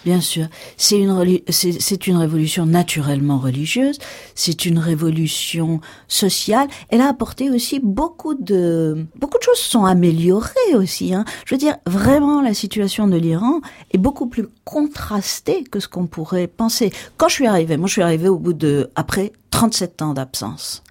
Bien 0.04 0.20
sûr, 0.20 0.46
c'est 0.76 0.98
une 0.98 1.40
c'est 1.48 2.06
une 2.06 2.16
révolution 2.16 2.66
naturellement 2.66 3.38
religieuse, 3.38 3.98
c'est 4.34 4.64
une 4.64 4.78
révolution 4.78 5.80
sociale. 6.06 6.68
Elle 6.88 7.00
a 7.00 7.08
apporté 7.08 7.50
aussi 7.50 7.80
beaucoup 7.80 8.34
de 8.34 9.06
beaucoup 9.16 9.38
de 9.38 9.42
choses 9.42 9.58
sont 9.58 9.84
améliorées 9.84 10.74
aussi. 10.74 11.14
Hein. 11.14 11.24
Je 11.44 11.54
veux 11.54 11.58
dire, 11.58 11.76
vraiment, 11.86 12.40
la 12.40 12.54
situation 12.54 13.06
de 13.06 13.16
l'Iran 13.16 13.60
est 13.92 13.98
beaucoup 13.98 14.26
plus 14.26 14.48
contrastée 14.64 15.64
que 15.64 15.80
ce 15.80 15.88
qu'on 15.88 16.06
pourrait 16.06 16.46
penser. 16.46 16.92
Quand 17.16 17.28
je 17.28 17.34
suis 17.34 17.46
arrivée, 17.46 17.76
moi, 17.76 17.86
je 17.86 17.92
suis 17.92 18.02
arrivée 18.02 18.28
au 18.28 18.38
bout 18.38 18.52
de 18.52 18.90
après 18.96 19.32
37 19.50 20.02
ans 20.02 20.14
d'absence. 20.14 20.82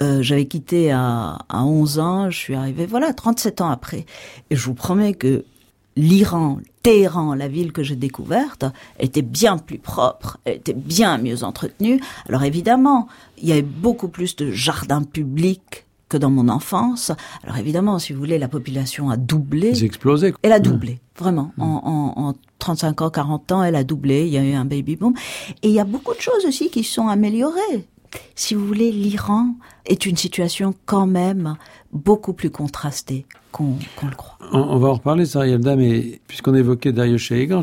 Euh, 0.00 0.22
j'avais 0.22 0.46
quitté 0.46 0.92
à, 0.92 1.38
à 1.48 1.64
11 1.64 1.98
ans, 1.98 2.30
je 2.30 2.38
suis 2.38 2.54
arrivée, 2.54 2.86
voilà, 2.86 3.12
37 3.12 3.60
ans 3.60 3.70
après. 3.70 4.06
Et 4.50 4.56
je 4.56 4.64
vous 4.64 4.74
promets 4.74 5.14
que 5.14 5.44
l'Iran, 5.98 6.58
Téhéran, 6.84 7.34
la 7.34 7.48
ville 7.48 7.72
que 7.72 7.82
j'ai 7.82 7.96
découverte, 7.96 8.64
était 9.00 9.22
bien 9.22 9.58
plus 9.58 9.78
propre, 9.78 10.38
était 10.46 10.72
bien 10.72 11.18
mieux 11.18 11.42
entretenue. 11.42 12.00
Alors 12.28 12.44
évidemment, 12.44 13.08
il 13.36 13.48
y 13.48 13.52
avait 13.52 13.62
beaucoup 13.62 14.08
plus 14.08 14.36
de 14.36 14.50
jardins 14.52 15.02
publics 15.02 15.84
que 16.08 16.16
dans 16.16 16.30
mon 16.30 16.48
enfance. 16.48 17.10
Alors 17.42 17.58
évidemment, 17.58 17.98
si 17.98 18.12
vous 18.12 18.20
voulez, 18.20 18.38
la 18.38 18.48
population 18.48 19.10
a 19.10 19.16
doublé. 19.16 19.70
Ils 19.70 19.84
explosaient. 19.84 20.32
Elle 20.42 20.52
a 20.52 20.60
doublé, 20.60 21.00
vraiment. 21.18 21.52
Mmh. 21.56 21.62
En, 21.62 22.14
en, 22.16 22.28
en 22.28 22.34
35 22.60 23.02
ans, 23.02 23.10
40 23.10 23.52
ans, 23.52 23.62
elle 23.64 23.76
a 23.76 23.84
doublé. 23.84 24.26
Il 24.26 24.32
y 24.32 24.38
a 24.38 24.44
eu 24.44 24.54
un 24.54 24.64
baby 24.64 24.96
boom. 24.96 25.14
Et 25.62 25.68
il 25.68 25.74
y 25.74 25.80
a 25.80 25.84
beaucoup 25.84 26.14
de 26.14 26.20
choses 26.20 26.46
aussi 26.46 26.70
qui 26.70 26.84
sont 26.84 27.08
améliorées. 27.08 27.86
Si 28.34 28.54
vous 28.54 28.66
voulez, 28.66 28.92
l'Iran 28.92 29.54
est 29.86 30.06
une 30.06 30.16
situation 30.16 30.74
quand 30.86 31.06
même 31.06 31.56
beaucoup 31.92 32.32
plus 32.32 32.50
contrastée 32.50 33.26
qu'on 33.52 33.74
qu 33.74 34.06
le 34.06 34.14
croit. 34.14 34.38
On, 34.52 34.78
va 34.78 34.88
en 34.88 34.94
reparler, 34.94 35.26
Sarah 35.26 35.46
mais 35.76 36.20
puisqu'on 36.26 36.54
évoquait 36.54 36.92
Dario 36.92 37.18
Shayegan, 37.18 37.62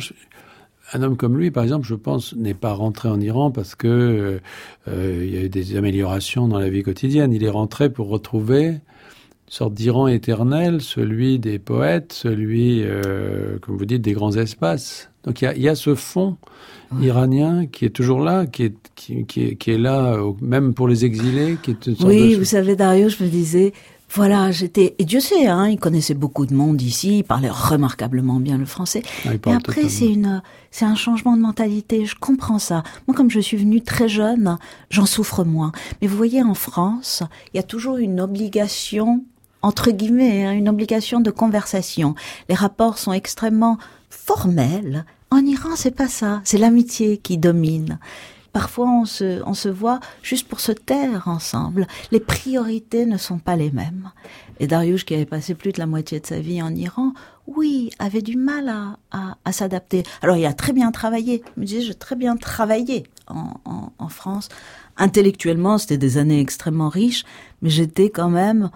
un 0.93 1.01
homme 1.01 1.17
comme 1.17 1.37
lui, 1.37 1.51
par 1.51 1.63
exemple, 1.63 1.87
je 1.87 1.95
pense, 1.95 2.35
n'est 2.35 2.53
pas 2.53 2.73
rentré 2.73 3.09
en 3.09 3.19
Iran 3.19 3.51
parce 3.51 3.75
que 3.75 4.39
euh, 4.87 5.23
il 5.23 5.33
y 5.33 5.37
a 5.37 5.41
eu 5.43 5.49
des 5.49 5.75
améliorations 5.75 6.47
dans 6.47 6.59
la 6.59 6.69
vie 6.69 6.83
quotidienne. 6.83 7.33
Il 7.33 7.43
est 7.43 7.49
rentré 7.49 7.89
pour 7.89 8.07
retrouver 8.09 8.65
une 8.67 8.81
sorte 9.47 9.73
d'Iran 9.73 10.07
éternel, 10.07 10.81
celui 10.81 11.39
des 11.39 11.59
poètes, 11.59 12.13
celui, 12.13 12.83
euh, 12.83 13.57
comme 13.59 13.77
vous 13.77 13.85
dites, 13.85 14.01
des 14.01 14.13
grands 14.13 14.35
espaces. 14.35 15.09
Donc 15.25 15.41
il 15.41 15.45
y 15.45 15.47
a, 15.47 15.55
il 15.55 15.61
y 15.61 15.69
a 15.69 15.75
ce 15.75 15.95
fond 15.95 16.37
ouais. 16.91 17.07
iranien 17.07 17.65
qui 17.65 17.85
est 17.85 17.89
toujours 17.89 18.19
là, 18.19 18.45
qui 18.45 18.63
est, 18.63 18.75
qui, 18.95 19.25
qui 19.25 19.43
est, 19.43 19.55
qui 19.55 19.71
est 19.71 19.77
là, 19.77 20.17
même 20.41 20.73
pour 20.73 20.87
les 20.87 21.05
exilés. 21.05 21.57
Qui 21.61 21.71
est 21.71 22.03
oui, 22.03 22.33
de... 22.33 22.37
vous 22.37 22.45
savez, 22.45 22.75
Dario, 22.75 23.09
je 23.09 23.23
me 23.23 23.29
disais, 23.29 23.73
voilà, 24.13 24.51
j'étais 24.51 24.95
et 24.99 25.03
Dieu 25.03 25.19
sait, 25.19 25.47
hein, 25.47 25.67
il 25.67 25.79
connaissait 25.79 26.13
beaucoup 26.13 26.45
de 26.45 26.53
monde 26.53 26.81
ici, 26.81 27.19
il 27.19 27.23
parlait 27.23 27.49
remarquablement 27.49 28.39
bien 28.39 28.57
le 28.57 28.65
français. 28.65 29.01
Ah, 29.25 29.31
et 29.33 29.51
après, 29.51 29.89
c'est 29.89 30.07
une, 30.07 30.41
c'est 30.71 30.85
un 30.85 30.95
changement 30.95 31.35
de 31.35 31.41
mentalité. 31.41 32.05
Je 32.05 32.15
comprends 32.15 32.59
ça. 32.59 32.83
Moi, 33.07 33.17
comme 33.17 33.31
je 33.31 33.39
suis 33.39 33.57
venue 33.57 33.81
très 33.81 34.07
jeune, 34.07 34.57
j'en 34.89 35.05
souffre 35.05 35.43
moins. 35.43 35.71
Mais 36.01 36.07
vous 36.07 36.15
voyez, 36.15 36.43
en 36.43 36.53
France, 36.53 37.23
il 37.53 37.57
y 37.57 37.59
a 37.59 37.63
toujours 37.63 37.97
une 37.97 38.21
obligation 38.21 39.23
entre 39.65 39.89
guillemets, 39.89 40.45
hein, 40.45 40.51
une 40.51 40.69
obligation 40.69 41.21
de 41.21 41.31
conversation. 41.31 42.13
Les 42.49 42.55
rapports 42.55 42.99
sont 42.99 43.13
extrêmement 43.13 43.79
formels. 44.11 45.05
En 45.31 45.45
Iran, 45.45 45.75
c'est 45.75 45.95
pas 45.95 46.07
ça. 46.07 46.41
C'est 46.43 46.57
l'amitié 46.57 47.17
qui 47.17 47.37
domine. 47.37 47.99
Parfois, 48.53 48.87
on 48.87 49.05
se, 49.05 49.67
voit 49.67 49.99
juste 50.21 50.47
pour 50.47 50.61
se 50.61 50.71
taire 50.71 51.27
ensemble. 51.27 51.87
Les 52.11 52.21
priorités 52.21 53.05
ne 53.05 53.17
sont 53.17 53.37
pas 53.37 53.57
les 53.57 53.69
mêmes. 53.69 54.11
Et 54.61 54.67
Darius, 54.67 55.03
qui 55.03 55.13
avait 55.13 55.25
passé 55.25 55.55
plus 55.55 55.73
de 55.73 55.79
la 55.79 55.87
moitié 55.87 56.21
de 56.21 56.25
sa 56.25 56.39
vie 56.39 56.61
en 56.61 56.73
Iran, 56.73 57.11
oui, 57.47 57.89
avait 57.99 58.21
du 58.21 58.37
mal 58.37 58.73
à, 59.11 59.51
s'adapter. 59.51 60.03
Alors, 60.21 60.37
il 60.37 60.45
a 60.45 60.53
très 60.53 60.71
bien 60.71 60.91
travaillé. 60.91 61.43
Je 61.55 61.61
me 61.61 61.65
disais, 61.65 61.81
j'ai 61.81 61.95
très 61.95 62.15
bien 62.15 62.37
travaillé 62.37 63.03
en 63.27 64.07
France. 64.07 64.47
Intellectuellement, 64.97 65.77
c'était 65.77 65.97
des 65.97 66.17
années 66.17 66.39
extrêmement 66.39 66.89
riches, 66.89 67.25
mais 67.61 67.69
j'étais 67.69 68.09
quand 68.09 68.29
même 68.29 68.69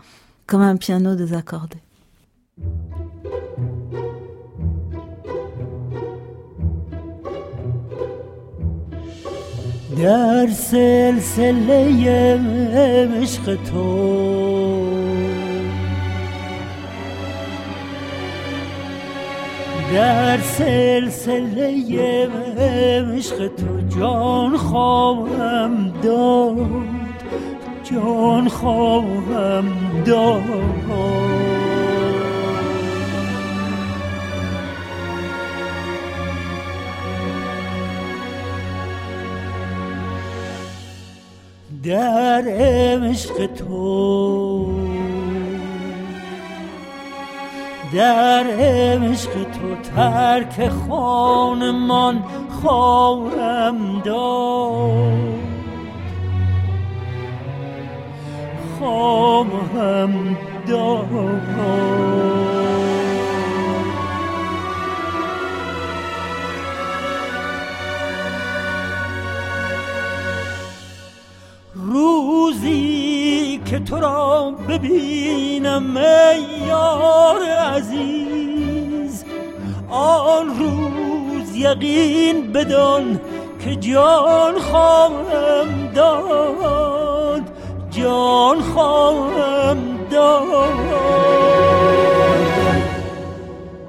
comme 0.45 0.61
un 0.61 0.75
piano 0.75 1.15
désaccordé. 1.15 1.77
در 9.97 10.47
سلسله 10.47 12.39
عشق 13.21 13.57
تو. 13.63 14.89
در 19.93 20.37
سلسله 20.37 22.27
عشق 23.17 23.47
تو 23.47 23.99
جان 23.99 24.57
خواهم 24.57 25.93
داد 26.03 26.67
جان 27.83 28.47
خواهم 28.47 29.65
داد. 30.05 31.48
در 41.83 42.43
عشق 42.47 43.45
تو. 43.45 44.73
در 47.93 48.43
عشق 48.47 49.31
تو 49.31 49.75
ترک 49.95 50.69
خانمان 50.69 52.23
خواهم 52.61 54.01
داد. 54.05 55.39
خواهم 58.79 60.37
داد. 60.67 62.48
روزی 71.99 73.61
که 73.65 73.79
تو 73.79 73.99
را 73.99 74.51
ببینم 74.69 75.97
ای 75.97 76.67
یار 76.67 77.43
عزیز. 77.43 79.25
آن 79.89 80.47
روز 80.47 81.55
یقین 81.55 82.51
بدان 82.51 83.19
که 83.63 83.75
جان 83.75 84.59
خواهم 84.59 85.91
داد 85.95 87.41
جان 87.91 88.61
خواهم 88.61 89.77
داد. 90.11 90.69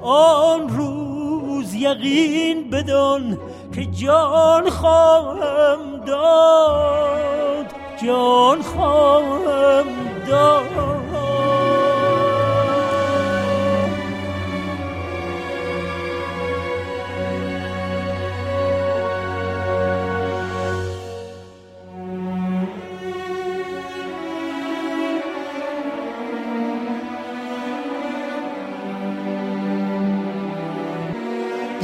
آن 0.01 0.69
روز 0.69 1.73
یقین 1.75 2.69
بدان 2.69 3.37
که 3.75 3.85
جان 3.85 4.69
خواهم 4.69 5.79
داد. 6.05 7.80
جان 8.02 8.62
خواهم 8.62 9.86
داد 10.26 10.66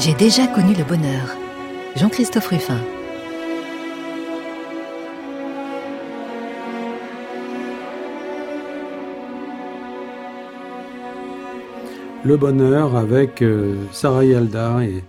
J'ai 0.05 0.15
déjà 0.15 0.49
connu 0.49 0.75
le 0.75 0.83
bonheur. 0.83 1.37
Jean-Christophe 1.95 2.49
Ruffin. 2.49 2.81
Le 12.28 12.36
bonheur 12.36 12.98
avec 12.98 13.42
euh, 13.42 13.86
Sarah 13.94 14.26
Yalda 14.26 14.84
et 14.84 15.02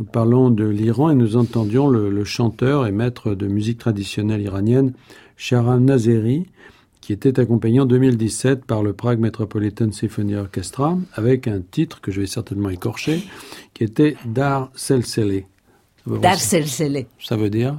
Nous 0.00 0.04
parlons 0.04 0.50
de 0.50 0.64
l'Iran 0.64 1.08
et 1.08 1.14
nous 1.14 1.36
entendions 1.36 1.86
le, 1.86 2.10
le, 2.10 2.24
chanteur 2.24 2.84
et 2.84 2.90
maître 2.90 3.36
de 3.36 3.46
musique 3.46 3.78
traditionnelle 3.78 4.40
iranienne 4.40 4.92
Sharan 5.36 5.78
Nazeri, 5.78 6.48
qui 7.00 7.12
était 7.12 7.38
accompagné 7.38 7.78
en 7.78 7.86
2017 7.86 8.64
par 8.64 8.82
le 8.82 8.92
Prague 8.92 9.20
Metropolitan 9.20 9.92
Symphony 9.92 10.34
Orchestra 10.34 10.98
avec 11.14 11.46
un 11.46 11.60
titre 11.60 12.00
que 12.00 12.10
je 12.10 12.22
vais 12.22 12.26
certainement 12.26 12.70
écorcher, 12.70 13.22
qui 13.72 13.84
était 13.84 14.16
Dar 14.24 14.72
Selsele. 14.74 15.44
Dar 16.08 16.40
Selsele. 16.40 17.06
Ça 17.20 17.36
veut 17.36 17.50
dire? 17.50 17.78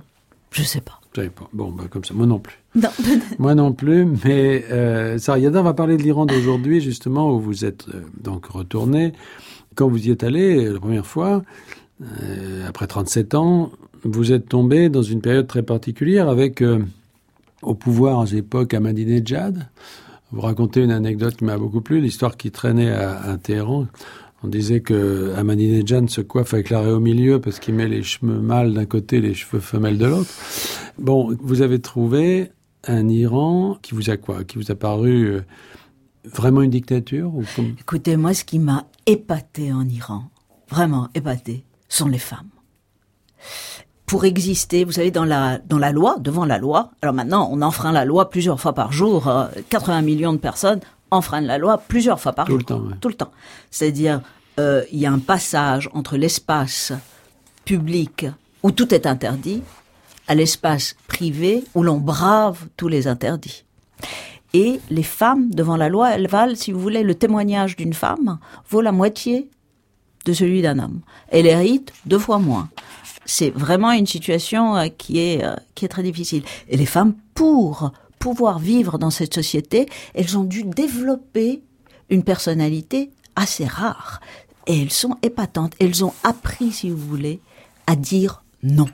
Je 0.52 0.64
sais 0.64 0.80
pas. 0.80 1.02
Je 1.18 1.24
sais 1.24 1.30
pas. 1.30 1.50
Bon, 1.52 1.70
bah, 1.70 1.84
comme 1.90 2.06
ça, 2.06 2.14
moi 2.14 2.26
non 2.26 2.40
plus. 2.40 2.59
Non. 2.76 2.90
moi 3.40 3.56
non 3.56 3.74
plus, 3.74 4.06
mais 4.26 4.66
euh, 4.72 5.18
Yada 5.28 5.62
va 5.62 5.74
parler 5.74 5.98
de 5.98 6.04
l'Iran 6.04 6.26
d'aujourd'hui, 6.26 6.82
justement, 6.82 7.32
où 7.32 7.40
vous 7.40 7.66
êtes 7.66 7.88
euh, 7.90 8.02
donc 8.22 8.46
retourné. 8.46 9.14
Quand 9.76 9.88
vous 9.88 10.08
y 10.08 10.12
êtes 10.12 10.24
allé 10.24 10.70
la 10.70 10.80
première 10.80 11.06
fois, 11.06 11.42
euh, 12.02 12.68
après 12.68 12.88
37 12.88 13.36
ans, 13.36 13.72
vous 14.04 14.32
êtes 14.32 14.48
tombé 14.48 14.90
dans 14.90 15.02
une 15.02 15.22
période 15.22 15.48
très 15.48 15.64
particulière 15.64 16.30
avec 16.30 16.62
euh, 16.62 16.80
au 17.62 17.74
pouvoir 17.74 18.22
à 18.22 18.26
cette 18.26 18.40
époque 18.40 18.74
Ahmadinejad. 18.74 19.68
Vous 20.32 20.42
racontez 20.42 20.82
une 20.84 20.92
anecdote 20.92 21.36
qui 21.36 21.44
m'a 21.44 21.58
beaucoup 21.58 21.82
plu, 21.82 22.00
l'histoire 22.00 22.38
qui 22.38 22.52
traînait 22.52 22.92
à, 22.92 23.20
à, 23.20 23.38
Téhéran. 23.38 23.88
On 24.44 24.48
disait 24.48 24.80
que 24.80 25.34
Ahmadinejad 25.36 26.10
se 26.10 26.22
coiffe 26.22 26.54
avec 26.54 26.70
l'arrêt 26.70 26.92
au 26.92 27.00
milieu 27.00 27.42
parce 27.42 27.60
qu'il 27.60 27.74
met 27.74 27.88
les 27.88 28.04
cheveux 28.04 28.40
mâles 28.40 28.74
d'un 28.74 28.86
côté 28.86 29.18
et 29.18 29.22
les 29.22 29.34
cheveux 29.34 29.60
femelles 29.60 29.98
de 29.98 30.06
l'autre. 30.06 30.30
Bon, 30.98 31.36
vous 31.42 31.62
avez 31.62 31.80
trouvé 31.80 32.52
un 32.88 33.08
Iran 33.10 33.78
qui 33.82 33.94
vous 33.94 34.10
a 34.10 34.18
quoi 34.18 34.44
Qui 34.44 34.58
vous 34.58 34.72
a 34.72 34.76
paru 34.76 35.26
euh, 35.26 35.42
vraiment 36.26 36.62
une 36.62 36.70
dictature 36.72 37.34
ou 37.34 37.44
comme... 37.56 37.76
Écoutez, 37.80 38.18
moi, 38.18 38.34
ce 38.34 38.44
qui 38.44 38.60
m'a 38.60 38.86
épaté 39.06 39.72
en 39.74 39.88
Iran, 39.88 40.24
vraiment 40.70 41.10
épaté, 41.16 41.66
sont 41.88 42.08
les 42.08 42.20
femmes 42.20 42.50
pour 44.06 44.26
exister, 44.26 44.86
vous 44.86 44.94
savez, 44.94 45.12
dans 45.12 45.24
la, 45.24 45.60
dans 45.60 45.78
la 45.78 45.92
loi, 45.92 46.18
devant 46.20 46.44
la 46.44 46.58
loi, 46.58 46.90
alors 47.04 47.14
maintenant, 47.14 47.48
on 47.52 47.62
enfreint 47.62 47.92
la 47.92 48.06
loi 48.06 48.32
plusieurs 48.32 48.60
fois 48.60 48.74
par 48.74 48.92
jour, 48.92 49.28
euh, 49.28 49.46
80 49.70 50.02
millions 50.02 50.34
de 50.34 50.40
personnes 50.40 50.80
enfreignent 51.12 51.46
la 51.46 51.60
loi 51.60 51.78
plusieurs 51.78 52.20
fois 52.20 52.34
par 52.34 52.46
Tout 52.48 52.54
jour. 52.54 52.60
le 52.60 52.66
temps, 52.66 52.80
ouais. 52.80 52.96
Tout 53.00 53.08
le 53.08 53.14
temps. 53.14 53.32
C'est-à-dire, 53.70 54.22
euh, 54.60 54.84
il 54.92 54.98
y 54.98 55.06
a 55.06 55.12
un 55.12 55.20
passage 55.20 55.90
entre 55.94 56.18
l'espace 56.18 56.92
public 57.66 58.26
où 58.64 58.72
tout 58.72 58.94
est 58.94 59.06
interdit 59.06 59.62
à 60.30 60.36
l'espace 60.36 60.96
privé 61.08 61.66
où 61.76 61.84
l'on 61.84 61.98
brave 61.98 62.68
tous 62.78 62.88
les 62.88 63.08
interdits. 63.08 63.66
Et 64.54 64.80
les 64.90 65.04
femmes, 65.04 65.50
devant 65.52 65.76
la 65.76 65.90
loi, 65.90 66.12
elles 66.12 66.28
valent, 66.28 66.56
si 66.56 66.72
vous 66.72 66.80
voulez, 66.80 67.04
le 67.04 67.16
témoignage 67.16 67.76
d'une 67.76 67.94
femme 67.94 68.40
vaut 68.70 68.82
la 68.82 68.94
moitié 68.94 69.50
de 70.26 70.32
celui 70.32 70.62
d'un 70.62 70.80
homme. 70.80 71.02
Elle 71.28 71.46
hérite 71.46 71.92
deux 72.06 72.20
fois 72.20 72.40
moins 72.40 72.70
c'est 73.30 73.52
vraiment 73.52 73.92
une 73.92 74.08
situation 74.08 74.76
euh, 74.76 74.88
qui 74.88 75.20
est 75.20 75.44
euh, 75.44 75.56
qui 75.76 75.86
est 75.86 75.90
très 75.90 76.04
difficile. 76.04 76.44
Et 76.68 76.78
les 76.78 76.86
femmes, 76.86 77.14
pour 77.36 77.92
pouvoir 78.18 78.60
vivre 78.60 78.98
dans 78.98 79.12
cette 79.12 79.34
société, 79.34 79.88
elles 80.14 80.38
ont 80.38 80.44
dû 80.44 80.64
développer 80.64 81.62
une 82.10 82.24
personnalité 82.24 83.12
assez 83.36 83.66
rare. 83.66 84.20
Et 84.68 84.82
elles 84.82 84.92
sont 84.92 85.16
épatantes. 85.22 85.74
Elles 85.80 86.04
ont 86.04 86.14
appris, 86.24 86.72
si 86.72 86.90
vous 86.90 86.98
voulez, 86.98 87.40
à 87.88 87.96
dire 87.96 88.44
non. 88.62 88.90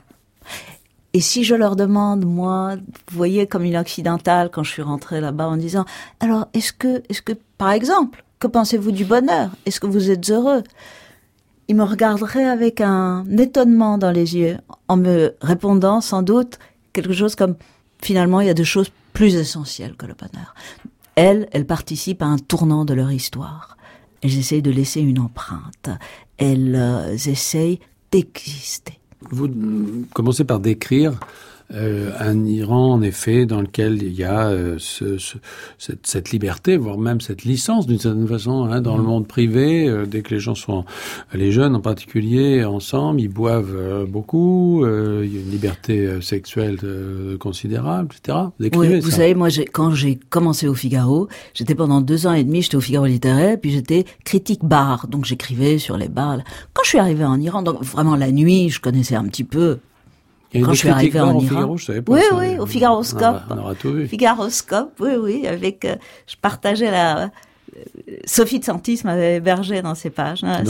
Et 1.16 1.20
si 1.20 1.44
je 1.44 1.54
leur 1.54 1.76
demande, 1.76 2.26
moi, 2.26 2.76
vous 2.76 3.16
voyez, 3.16 3.46
comme 3.46 3.64
une 3.64 3.78
occidentale, 3.78 4.50
quand 4.52 4.62
je 4.62 4.70
suis 4.70 4.82
rentrée 4.82 5.22
là-bas 5.22 5.48
en 5.48 5.56
disant, 5.56 5.86
alors, 6.20 6.46
est-ce 6.52 6.74
que, 6.74 7.02
est-ce 7.08 7.22
que, 7.22 7.32
par 7.56 7.70
exemple, 7.70 8.22
que 8.38 8.46
pensez-vous 8.46 8.92
du 8.92 9.06
bonheur? 9.06 9.48
Est-ce 9.64 9.80
que 9.80 9.86
vous 9.86 10.10
êtes 10.10 10.28
heureux? 10.28 10.62
Il 11.68 11.76
me 11.76 11.84
regarderait 11.84 12.44
avec 12.44 12.82
un 12.82 13.24
étonnement 13.38 13.96
dans 13.96 14.10
les 14.10 14.36
yeux, 14.36 14.58
en 14.88 14.98
me 14.98 15.34
répondant 15.40 16.02
sans 16.02 16.20
doute 16.20 16.58
quelque 16.92 17.14
chose 17.14 17.34
comme 17.34 17.56
finalement 18.02 18.42
il 18.42 18.48
y 18.48 18.50
a 18.50 18.54
des 18.54 18.64
choses 18.64 18.90
plus 19.14 19.36
essentielles 19.36 19.96
que 19.96 20.04
le 20.04 20.12
bonheur. 20.12 20.54
Elles, 21.14 21.48
elles 21.52 21.66
participent 21.66 22.20
à 22.20 22.26
un 22.26 22.36
tournant 22.36 22.84
de 22.84 22.92
leur 22.92 23.10
histoire. 23.10 23.78
Elles 24.20 24.36
essayent 24.36 24.60
de 24.60 24.70
laisser 24.70 25.00
une 25.00 25.20
empreinte. 25.20 25.88
Elles 26.36 26.76
euh, 26.76 27.14
essayent 27.14 27.80
d'exister. 28.12 29.00
Vous 29.30 29.48
commencez 30.12 30.44
par 30.44 30.60
décrire 30.60 31.18
euh, 31.74 32.12
un 32.20 32.44
Iran, 32.44 32.92
en 32.92 33.02
effet, 33.02 33.44
dans 33.44 33.60
lequel 33.60 34.00
il 34.02 34.14
y 34.14 34.22
a 34.22 34.48
euh, 34.48 34.76
ce, 34.78 35.18
ce, 35.18 35.36
cette, 35.78 36.06
cette, 36.06 36.30
liberté, 36.30 36.76
voire 36.76 36.96
même 36.96 37.20
cette 37.20 37.42
licence, 37.42 37.88
d'une 37.88 37.98
certaine 37.98 38.28
façon, 38.28 38.64
hein, 38.64 38.80
dans 38.80 38.94
mmh. 38.94 39.00
le 39.00 39.02
monde 39.02 39.26
privé. 39.26 39.88
Euh, 39.88 40.06
dès 40.06 40.22
que 40.22 40.32
les 40.32 40.38
gens 40.40 40.54
sont, 40.54 40.84
les 41.34 41.50
jeunes 41.50 41.74
en 41.74 41.80
particulier, 41.80 42.64
ensemble, 42.64 43.20
ils 43.20 43.28
boivent 43.28 44.06
beaucoup. 44.08 44.84
il 44.86 45.34
y 45.34 45.38
a 45.38 45.40
une 45.40 45.50
liberté 45.50 46.20
sexuelle 46.20 46.78
considérable, 47.40 48.14
etc. 48.16 48.38
Vous, 48.60 48.80
oui, 48.80 49.00
vous 49.00 49.10
savez, 49.10 49.34
moi, 49.34 49.48
quand 49.72 49.90
j'ai 49.90 50.14
commencé 50.14 50.68
au 50.68 50.74
Figaro, 50.74 51.28
j'étais 51.54 51.74
pendant 51.74 52.00
deux 52.00 52.26
ans 52.26 52.32
et 52.32 52.44
demi, 52.44 52.62
j'étais 52.62 52.76
au 52.76 52.80
Figaro 52.80 53.06
littéraire, 53.06 53.58
puis 53.60 53.72
j'étais 53.72 54.04
critique 54.24 54.64
bar, 54.64 55.08
donc 55.08 55.24
j'écrivais 55.24 55.78
sur 55.78 55.96
les 55.96 56.08
bars. 56.08 56.38
Quand 56.72 56.82
je 56.84 56.90
suis 56.90 56.98
arrivée 56.98 57.24
en 57.24 57.40
Iran, 57.40 57.62
donc 57.62 57.82
vraiment 57.82 58.14
la 58.14 58.30
nuit, 58.30 58.70
je 58.70 58.80
connaissais 58.80 59.16
un 59.16 59.24
petit 59.24 59.44
peu 59.44 59.78
quand 60.54 60.72
je 60.72 60.78
suis 60.78 60.88
arrivée 60.88 61.20
en 61.20 61.38
Iran. 61.38 61.40
Figaro, 61.40 61.76
je 61.76 61.84
savais 61.84 62.02
pas 62.02 62.12
oui, 62.12 62.20
ça. 62.28 62.36
oui, 62.36 62.58
au 62.58 62.66
Figaroscope. 62.66 63.42
On 63.50 63.58
aura 63.58 63.74
tout 63.74 63.92
vu. 63.92 64.06
Figaroscope, 64.06 64.92
oui, 65.00 65.10
oui, 65.20 65.46
avec, 65.46 65.84
euh, 65.84 65.96
je 66.26 66.36
partageais 66.40 66.90
la, 66.90 67.30
Sophie 68.24 68.58
de 68.58 68.64
Santis 68.64 69.00
m'avait 69.04 69.36
hébergé 69.36 69.82
dans 69.82 69.94
ses 69.94 70.10
pages. 70.10 70.44
Hein. 70.44 70.62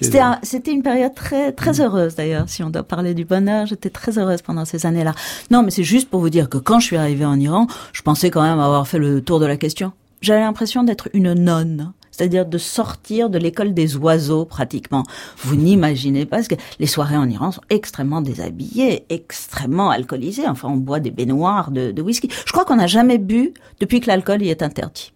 C'était 0.00 0.18
un, 0.20 0.38
c'était 0.42 0.72
une 0.72 0.82
période 0.82 1.14
très, 1.14 1.52
très 1.52 1.80
heureuse 1.80 2.14
d'ailleurs. 2.14 2.48
Si 2.48 2.62
on 2.62 2.70
doit 2.70 2.82
parler 2.82 3.14
du 3.14 3.24
bonheur, 3.24 3.66
j'étais 3.66 3.90
très 3.90 4.18
heureuse 4.18 4.42
pendant 4.42 4.64
ces 4.64 4.86
années-là. 4.86 5.14
Non, 5.50 5.62
mais 5.62 5.70
c'est 5.70 5.84
juste 5.84 6.10
pour 6.10 6.20
vous 6.20 6.30
dire 6.30 6.48
que 6.48 6.58
quand 6.58 6.80
je 6.80 6.86
suis 6.86 6.96
arrivée 6.96 7.24
en 7.24 7.38
Iran, 7.38 7.66
je 7.92 8.02
pensais 8.02 8.30
quand 8.30 8.42
même 8.42 8.60
avoir 8.60 8.86
fait 8.88 8.98
le 8.98 9.22
tour 9.22 9.40
de 9.40 9.46
la 9.46 9.56
question. 9.56 9.92
J'avais 10.20 10.40
l'impression 10.40 10.84
d'être 10.84 11.08
une 11.12 11.34
nonne 11.34 11.92
c'est-à-dire 12.14 12.46
de 12.46 12.58
sortir 12.58 13.28
de 13.28 13.38
l'école 13.38 13.74
des 13.74 13.96
oiseaux 13.96 14.44
pratiquement. 14.44 15.02
Vous 15.38 15.56
n'imaginez 15.56 16.26
pas, 16.26 16.36
parce 16.36 16.48
que 16.48 16.54
les 16.78 16.86
soirées 16.86 17.16
en 17.16 17.28
Iran 17.28 17.50
sont 17.50 17.62
extrêmement 17.70 18.20
déshabillées, 18.20 19.04
extrêmement 19.08 19.90
alcoolisées. 19.90 20.46
Enfin, 20.46 20.68
on 20.68 20.76
boit 20.76 21.00
des 21.00 21.10
baignoires 21.10 21.72
de, 21.72 21.90
de 21.90 22.02
whisky. 22.02 22.28
Je 22.46 22.52
crois 22.52 22.64
qu'on 22.64 22.76
n'a 22.76 22.86
jamais 22.86 23.18
bu 23.18 23.52
depuis 23.80 24.00
que 24.00 24.06
l'alcool 24.06 24.42
y 24.42 24.48
est 24.48 24.62
interdit. 24.62 25.12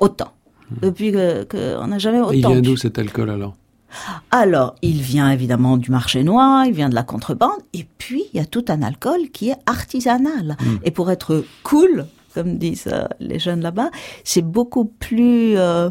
Autant. 0.00 0.32
Depuis 0.82 1.12
que, 1.12 1.44
que 1.44 1.86
n'a 1.86 1.98
jamais 1.98 2.20
autant. 2.20 2.32
Et 2.32 2.38
il 2.38 2.46
vient 2.46 2.60
d'où 2.60 2.76
cet 2.76 2.98
alcool 2.98 3.30
alors? 3.30 3.54
Alors, 4.30 4.74
il 4.82 5.00
vient 5.00 5.30
évidemment 5.30 5.76
du 5.76 5.90
marché 5.90 6.22
noir, 6.22 6.66
il 6.66 6.72
vient 6.72 6.90
de 6.90 6.94
la 6.94 7.02
contrebande, 7.02 7.60
et 7.72 7.86
puis 7.96 8.24
il 8.32 8.38
y 8.38 8.40
a 8.40 8.46
tout 8.46 8.64
un 8.68 8.82
alcool 8.82 9.30
qui 9.32 9.48
est 9.48 9.56
artisanal. 9.66 10.56
Hmm. 10.60 10.68
Mmh. 10.68 10.78
Et 10.84 10.90
pour 10.90 11.10
être 11.10 11.44
cool, 11.62 12.06
comme 12.38 12.56
disent 12.56 12.84
euh, 12.86 13.08
les 13.18 13.40
jeunes 13.40 13.62
là-bas, 13.62 13.90
c'est 14.22 14.42
beaucoup 14.42 14.84
plus 14.84 15.58
euh, 15.58 15.90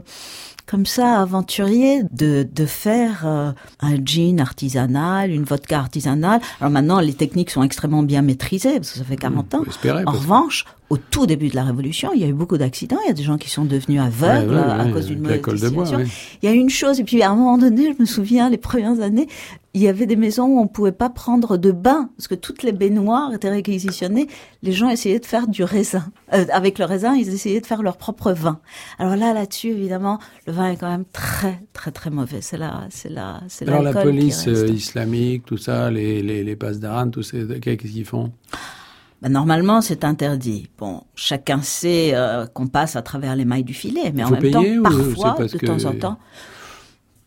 comme 0.65 0.85
ça 0.85 1.19
aventurier 1.19 2.03
de, 2.13 2.47
de 2.49 2.65
faire 2.65 3.23
euh, 3.25 3.51
un 3.81 3.95
gin 4.05 4.39
artisanal, 4.39 5.31
une 5.31 5.43
vodka 5.43 5.77
artisanale. 5.77 6.39
Alors 6.61 6.71
maintenant, 6.71 7.01
les 7.01 7.13
techniques 7.13 7.49
sont 7.49 7.63
extrêmement 7.63 8.01
bien 8.01 8.21
maîtrisées 8.21 8.75
parce 8.75 8.91
que 8.91 8.99
ça 8.99 9.03
fait 9.03 9.17
40 9.17 9.55
ans. 9.55 9.63
Espérer, 9.67 10.03
en 10.05 10.11
revanche, 10.11 10.63
au 10.89 10.97
tout 10.97 11.25
début 11.25 11.49
de 11.49 11.55
la 11.55 11.63
Révolution, 11.63 12.11
il 12.13 12.21
y 12.21 12.23
a 12.23 12.27
eu 12.27 12.33
beaucoup 12.33 12.57
d'accidents. 12.57 12.97
Il 13.05 13.07
y 13.07 13.11
a 13.11 13.13
des 13.13 13.23
gens 13.23 13.37
qui 13.37 13.49
sont 13.49 13.65
devenus 13.65 13.99
aveugles 13.99 14.53
ouais, 14.53 14.55
ouais, 14.55 14.71
à 14.71 14.85
ouais, 14.85 14.91
cause 14.91 15.07
d'une 15.07 15.19
mauvaise 15.21 15.41
de 15.41 15.69
bois, 15.69 15.83
distillation. 15.83 16.15
Il 16.41 16.49
y 16.49 16.51
a 16.51 16.55
une 16.55 16.69
chose, 16.69 16.99
et 16.99 17.03
puis 17.03 17.21
à 17.21 17.31
un 17.31 17.35
moment 17.35 17.57
donné, 17.57 17.93
je 17.93 18.01
me 18.01 18.05
souviens, 18.05 18.49
les 18.49 18.57
premières 18.57 19.01
années, 19.01 19.27
il 19.73 19.81
y 19.81 19.87
avait 19.87 20.05
des 20.07 20.15
maisons 20.15 20.45
où 20.45 20.59
on 20.59 20.67
pouvait 20.67 20.91
pas 20.91 21.09
prendre 21.09 21.57
de 21.57 21.71
bain 21.71 22.09
parce 22.17 22.27
que 22.27 22.33
toutes 22.33 22.63
les 22.63 22.71
baignoires 22.71 23.31
étaient 23.33 23.49
réquisitionnées. 23.49 24.27
Les 24.63 24.71
gens 24.71 24.89
essayaient 24.89 25.19
de 25.19 25.25
faire 25.25 25.47
du 25.47 25.63
raisin. 25.63 26.05
Euh, 26.33 26.45
avec 26.51 26.79
le 26.79 26.85
raisin, 26.85 27.15
ils 27.15 27.29
essayaient 27.29 27.61
de 27.61 27.65
faire 27.65 27.83
leur 27.83 27.97
propre 27.97 28.31
vin. 28.31 28.59
Alors 28.97 29.15
là, 29.15 29.33
là-dessus, 29.33 29.69
évidemment, 29.69 30.17
le 30.47 30.53
vin 30.53 30.71
est 30.71 30.77
quand 30.77 30.89
même 30.89 31.05
très, 31.13 31.61
très, 31.73 31.91
très 31.91 32.09
mauvais. 32.09 32.41
C'est 32.41 32.57
là, 32.57 32.87
c'est 32.89 33.11
là, 33.11 33.41
c'est 33.49 33.67
Alors 33.67 33.83
la 33.83 33.93
police 33.93 34.47
euh, 34.47 34.67
islamique, 34.67 35.45
tout 35.45 35.57
ça, 35.57 35.91
les, 35.91 36.23
les, 36.23 36.43
les 36.43 36.55
passes 36.55 36.79
d'Aran, 36.79 37.09
tout 37.09 37.21
ça, 37.21 37.37
qu'est-ce 37.61 37.75
qu'ils 37.75 38.05
font? 38.05 38.31
Ben, 39.21 39.29
normalement, 39.29 39.81
c'est 39.81 40.03
interdit. 40.03 40.69
Bon, 40.77 41.01
chacun 41.15 41.61
sait 41.61 42.11
euh, 42.13 42.45
qu'on 42.45 42.67
passe 42.67 42.95
à 42.95 43.01
travers 43.01 43.35
les 43.35 43.45
mailles 43.45 43.63
du 43.63 43.73
filet, 43.73 44.11
mais 44.13 44.23
en 44.23 44.29
même 44.29 44.51
temps, 44.51 44.61
ou 44.63 44.83
parfois, 44.83 45.35
de 45.45 45.57
que- 45.57 45.65
temps 45.65 45.85
en 45.85 45.93
temps, 45.95 46.17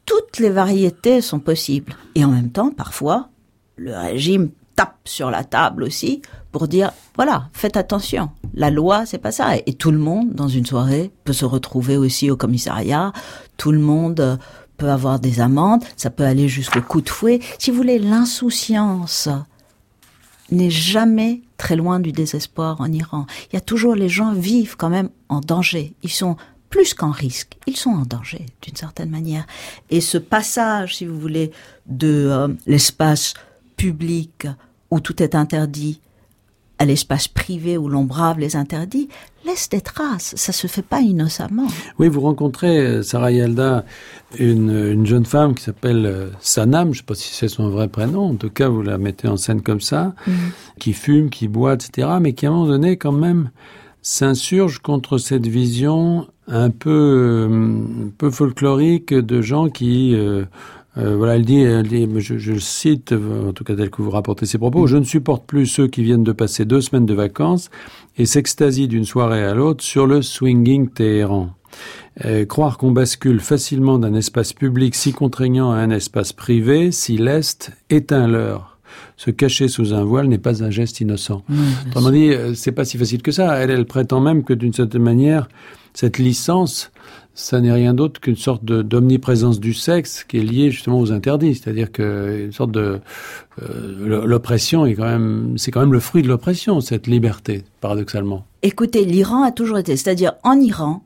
toutes 0.07 0.39
les 0.39 0.51
variétés 0.51 1.21
sont 1.21 1.41
possibles. 1.41 1.95
Et 2.15 2.25
en 2.25 2.29
même 2.31 2.51
temps, 2.51 2.71
parfois, 2.71 3.29
le 3.77 3.97
régime 3.97 4.51
tape 4.77 4.97
sur 5.05 5.31
la 5.31 5.45
table 5.45 5.83
aussi 5.83 6.23
pour 6.53 6.69
dire 6.69 6.93
voilà, 7.17 7.49
faites 7.53 7.77
attention. 7.77 8.31
La 8.55 8.71
loi, 8.71 9.05
c'est 9.07 9.19
pas 9.19 9.33
ça. 9.33 9.57
Et 9.67 9.75
tout 9.75 9.91
le 9.91 9.99
monde, 9.99 10.33
dans 10.33 10.49
une 10.49 10.67
soirée, 10.67 11.11
peut 11.25 11.33
se 11.33 11.45
retrouver 11.45 11.97
aussi 11.97 12.31
au 12.31 12.37
commissariat. 12.37 13.13
Tout 13.57 13.73
le 13.73 13.79
monde 13.79 14.21
euh, 14.21 14.37
peut 14.77 14.91
avoir 14.91 15.19
des 15.21 15.41
amendes. 15.41 15.83
Ça 15.97 16.11
peut 16.11 16.25
aller 16.25 16.49
jusqu'au 16.49 16.83
coup 16.83 17.01
de 17.03 17.09
fouet. 17.09 17.41
Si 17.59 17.71
vous 17.71 17.77
voulez, 17.77 17.99
l'insouciance 17.99 19.29
n'est 20.51 20.71
jamais 20.71 21.43
très 21.57 21.77
loin 21.77 22.01
du 22.01 22.13
désespoir 22.13 22.81
en 22.81 22.93
Iran. 22.93 23.27
Il 23.51 23.55
y 23.55 23.59
a 23.59 23.61
toujours 23.61 23.95
les 23.95 24.09
gens 24.09 24.33
vivent 24.33 24.77
quand 24.77 24.89
même 24.89 25.11
en 25.29 25.41
danger. 25.41 25.95
Ils 26.03 26.11
sont 26.11 26.37
plus 26.71 26.95
qu'en 26.95 27.11
risque, 27.11 27.59
ils 27.67 27.77
sont 27.77 27.91
en 27.91 28.05
danger 28.05 28.47
d'une 28.63 28.77
certaine 28.77 29.11
manière. 29.11 29.47
Et 29.91 30.01
ce 30.01 30.19
passage, 30.19 30.97
si 30.97 31.05
vous 31.05 31.19
voulez, 31.19 31.51
de 31.87 32.29
euh, 32.31 32.49
l'espace 32.67 33.35
public 33.77 34.47
où 34.91 35.01
tout 35.01 35.23
est 35.23 35.35
interdit 35.35 36.01
à 36.81 36.85
l'espace 36.87 37.29
privé 37.29 37.77
où 37.79 37.89
l'on 37.89 38.05
brave 38.05 38.39
les 38.41 38.57
interdits, 38.57 39.09
laisse 39.47 39.69
des 39.69 39.81
traces. 39.83 40.35
Ça 40.37 40.51
se 40.53 40.67
fait 40.67 40.83
pas 40.83 41.01
innocemment. 41.01 41.67
Oui, 41.99 42.09
vous 42.09 42.23
rencontrez, 42.23 42.79
euh, 42.79 43.03
Sarah 43.03 43.31
Yalda, 43.31 43.85
une, 44.39 44.71
une 44.71 45.07
jeune 45.07 45.27
femme 45.27 45.55
qui 45.55 45.63
s'appelle 45.63 46.07
euh, 46.07 46.31
Sanam, 46.41 46.87
je 46.87 46.89
ne 46.89 46.95
sais 46.97 47.03
pas 47.07 47.15
si 47.15 47.33
c'est 47.35 47.49
son 47.49 47.69
vrai 47.69 47.87
prénom, 47.89 48.31
en 48.31 48.35
tout 48.35 48.51
cas 48.51 48.69
vous 48.69 48.83
la 48.83 48.97
mettez 48.99 49.29
en 49.29 49.37
scène 49.37 49.61
comme 49.63 49.81
ça, 49.83 50.15
Mm. 50.27 50.33
qui 50.81 50.93
fume, 50.95 51.31
qui 51.31 51.47
boit, 51.49 51.75
etc., 51.75 52.09
mais 52.21 52.33
qui 52.33 52.47
à 52.47 52.49
un 52.49 52.53
moment 52.53 52.67
donné 52.67 52.97
quand 52.97 53.13
même 53.13 53.51
s'insurge 54.03 54.79
contre 54.79 55.19
cette 55.19 55.47
vision 55.47 56.27
un 56.49 56.71
peu, 56.71 56.91
euh, 56.91 58.07
un 58.07 58.11
peu 58.17 58.31
folklorique 58.31 59.13
de 59.15 59.43
gens 59.43 59.69
qui... 59.69 60.15
euh, 60.15 60.45
euh, 60.97 61.17
voilà, 61.17 61.37
elle 61.37 61.45
dit, 61.45 61.61
elle 61.61 61.87
dit 61.87 62.09
je, 62.19 62.37
je 62.37 62.59
cite, 62.59 63.13
euh, 63.13 63.51
en 63.51 63.53
tout 63.53 63.63
cas 63.63 63.77
tel 63.77 63.91
que 63.91 64.03
vous 64.03 64.11
rapportez 64.11 64.45
ses 64.45 64.59
propos, 64.59 64.87
je 64.87 64.97
ne 64.97 65.05
supporte 65.05 65.47
plus 65.47 65.67
ceux 65.67 65.87
qui 65.87 66.03
viennent 66.03 66.25
de 66.25 66.33
passer 66.33 66.65
deux 66.65 66.81
semaines 66.81 67.07
de 67.07 67.15
vacances 67.15 67.71
et 68.17 68.27
s'extasient 68.27 68.89
d'une 68.89 69.05
soirée 69.05 69.45
à 69.45 69.55
l'autre 69.55 69.85
sur 69.85 70.07
le 70.07 70.21
swinging 70.21 70.89
Téhéran. 70.89 71.51
Euh, 72.25 72.45
croire 72.45 72.77
qu'on 72.77 72.91
bascule 72.91 73.41
facilement 73.41 73.99
d'un 73.99 74.15
espace 74.15 74.53
public 74.53 74.97
si 74.97 75.13
contraignant 75.13 75.71
à 75.71 75.77
un 75.77 75.91
espace 75.91 76.33
privé, 76.33 76.91
si 76.91 77.17
leste, 77.17 77.71
est 77.89 78.13
un 78.13 78.27
leurre. 78.27 78.79
Se 79.17 79.31
cacher 79.31 79.69
sous 79.69 79.95
un 79.95 80.03
voile 80.03 80.27
n'est 80.27 80.39
pas 80.39 80.65
un 80.65 80.71
geste 80.71 81.01
innocent. 81.01 81.45
Autrement 81.87 82.11
dit, 82.11 82.31
euh, 82.31 82.55
c'est 82.55 82.73
pas 82.73 82.85
si 82.85 82.99
facile 82.99 83.23
que 83.23 83.31
ça. 83.31 83.55
Elle, 83.59 83.71
elle 83.71 83.87
prétend 83.87 84.21
même 84.21 84.43
que 84.43 84.53
d'une 84.53 84.73
certaine 84.73 85.03
manière, 85.03 85.49
cette 85.95 86.19
licence, 86.19 86.91
ça 87.35 87.61
n'est 87.61 87.73
rien 87.73 87.95
d'autre 87.95 88.21
qu'une 88.21 88.37
sorte 88.37 88.65
d'omniprésence 88.65 89.61
du 89.61 89.73
sexe 89.73 90.25
qui 90.25 90.39
est 90.39 90.43
liée 90.43 90.71
justement 90.71 90.99
aux 91.01 91.13
interdits. 91.13 91.55
C'est-à-dire 91.55 91.91
que 91.93 92.45
une 92.47 92.53
sorte 92.53 92.73
de 92.73 93.01
euh, 93.63 94.27
l'oppression 94.27 94.85
est 94.87 94.95
quand 94.95 95.05
même, 95.05 95.55
c'est 95.57 95.71
quand 95.71 95.81
même 95.81 95.93
le 95.93 96.01
fruit 96.01 96.23
de 96.23 96.29
l'oppression, 96.29 96.81
cette 96.81 97.07
liberté, 97.07 97.65
paradoxalement. 97.81 98.45
Écoutez, 98.63 99.05
l'Iran 99.05 99.43
a 99.43 99.53
toujours 99.53 99.79
été, 99.79 99.97
c'est-à-dire 99.97 100.33
en 100.43 100.61
Iran, 100.61 101.03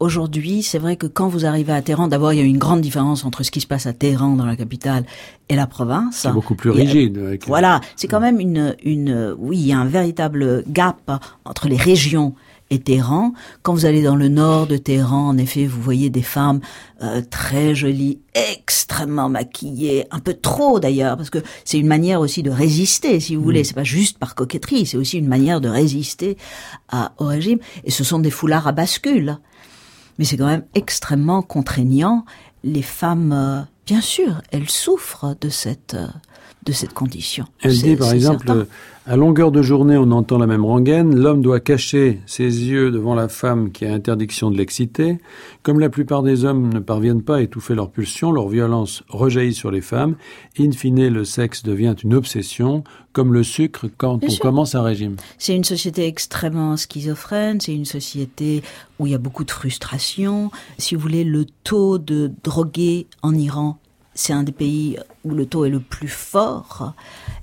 aujourd'hui, 0.00 0.62
c'est 0.62 0.78
vrai 0.78 0.96
que 0.96 1.06
quand 1.06 1.28
vous 1.28 1.46
arrivez 1.46 1.72
à 1.72 1.80
Téhéran, 1.80 2.08
d'abord, 2.08 2.32
il 2.32 2.38
y 2.38 2.42
a 2.42 2.44
une 2.44 2.58
grande 2.58 2.80
différence 2.80 3.24
entre 3.24 3.42
ce 3.42 3.50
qui 3.50 3.60
se 3.60 3.66
passe 3.66 3.86
à 3.86 3.92
Téhéran, 3.92 4.36
dans 4.36 4.44
la 4.46 4.56
capitale, 4.56 5.04
et 5.48 5.56
la 5.56 5.66
province. 5.66 6.18
C'est 6.22 6.32
beaucoup 6.32 6.54
plus 6.56 6.70
rigide. 6.70 7.16
avec- 7.18 7.46
Voilà, 7.46 7.80
c'est 7.96 8.08
quand 8.08 8.20
même 8.20 8.40
une, 8.40 8.76
une, 8.84 9.34
oui, 9.38 9.56
il 9.58 9.66
y 9.66 9.72
a 9.72 9.78
un 9.78 9.86
véritable 9.86 10.64
gap 10.68 11.10
entre 11.44 11.68
les 11.68 11.76
régions 11.76 12.34
et 12.70 12.78
Téhéran. 12.78 13.32
Quand 13.62 13.74
vous 13.74 13.86
allez 13.86 14.02
dans 14.02 14.16
le 14.16 14.28
nord 14.28 14.66
de 14.66 14.76
Téhéran, 14.76 15.28
en 15.28 15.38
effet, 15.38 15.66
vous 15.66 15.80
voyez 15.80 16.10
des 16.10 16.22
femmes 16.22 16.60
euh, 17.02 17.22
très 17.28 17.74
jolies, 17.74 18.20
extrêmement 18.34 19.28
maquillées, 19.28 20.06
un 20.10 20.18
peu 20.18 20.34
trop 20.34 20.80
d'ailleurs, 20.80 21.16
parce 21.16 21.30
que 21.30 21.38
c'est 21.64 21.78
une 21.78 21.86
manière 21.86 22.20
aussi 22.20 22.42
de 22.42 22.50
résister, 22.50 23.20
si 23.20 23.36
vous 23.36 23.42
voulez. 23.42 23.64
C'est 23.64 23.74
pas 23.74 23.84
juste 23.84 24.18
par 24.18 24.34
coquetterie, 24.34 24.86
c'est 24.86 24.96
aussi 24.96 25.18
une 25.18 25.28
manière 25.28 25.60
de 25.60 25.68
résister 25.68 26.36
à, 26.88 27.12
au 27.18 27.26
régime. 27.26 27.58
Et 27.84 27.90
ce 27.90 28.04
sont 28.04 28.18
des 28.18 28.30
foulards 28.30 28.66
à 28.66 28.72
bascule. 28.72 29.38
Mais 30.18 30.24
c'est 30.24 30.36
quand 30.36 30.46
même 30.46 30.64
extrêmement 30.74 31.42
contraignant. 31.42 32.24
Les 32.62 32.82
femmes, 32.82 33.32
euh, 33.32 33.60
bien 33.86 34.00
sûr, 34.00 34.40
elles 34.50 34.70
souffrent 34.70 35.36
de 35.40 35.48
cette 35.48 35.94
euh, 35.94 36.06
de 36.64 36.72
cette 36.72 36.92
condition. 36.92 37.44
Elle 37.62 37.72
dit 37.72 37.96
par 37.96 38.12
exemple, 38.12 38.46
certain. 38.46 38.66
à 39.06 39.16
longueur 39.16 39.52
de 39.52 39.62
journée, 39.62 39.96
on 39.96 40.10
entend 40.10 40.38
la 40.38 40.46
même 40.46 40.64
rengaine. 40.64 41.14
L'homme 41.14 41.42
doit 41.42 41.60
cacher 41.60 42.20
ses 42.26 42.44
yeux 42.44 42.90
devant 42.90 43.14
la 43.14 43.28
femme 43.28 43.70
qui 43.70 43.84
a 43.84 43.92
interdiction 43.92 44.50
de 44.50 44.56
l'exciter. 44.56 45.18
Comme 45.62 45.78
la 45.80 45.90
plupart 45.90 46.22
des 46.22 46.44
hommes 46.44 46.72
ne 46.72 46.80
parviennent 46.80 47.22
pas 47.22 47.36
à 47.36 47.40
étouffer 47.42 47.74
leur 47.74 47.90
pulsion, 47.90 48.32
leur 48.32 48.48
violence 48.48 49.02
rejaillit 49.08 49.54
sur 49.54 49.70
les 49.70 49.80
femmes. 49.80 50.16
In 50.58 50.72
fine, 50.72 51.08
le 51.08 51.24
sexe 51.24 51.62
devient 51.62 51.94
une 52.02 52.14
obsession, 52.14 52.84
comme 53.12 53.32
le 53.32 53.42
sucre 53.42 53.86
quand 53.96 54.16
Bien 54.18 54.28
on 54.28 54.32
sûr. 54.32 54.42
commence 54.42 54.74
un 54.74 54.82
régime. 54.82 55.16
C'est 55.38 55.54
une 55.54 55.64
société 55.64 56.06
extrêmement 56.06 56.76
schizophrène, 56.76 57.60
c'est 57.60 57.74
une 57.74 57.84
société 57.84 58.62
où 58.98 59.06
il 59.06 59.12
y 59.12 59.14
a 59.14 59.18
beaucoup 59.18 59.44
de 59.44 59.50
frustration. 59.50 60.50
Si 60.78 60.94
vous 60.94 61.00
voulez, 61.00 61.24
le 61.24 61.44
taux 61.64 61.98
de 61.98 62.30
drogués 62.42 63.06
en 63.22 63.34
Iran, 63.34 63.78
c'est 64.14 64.32
un 64.32 64.42
des 64.44 64.52
pays 64.52 64.96
où 65.24 65.30
le 65.30 65.46
taux 65.46 65.64
est 65.64 65.70
le 65.70 65.80
plus 65.80 66.08
fort. 66.08 66.92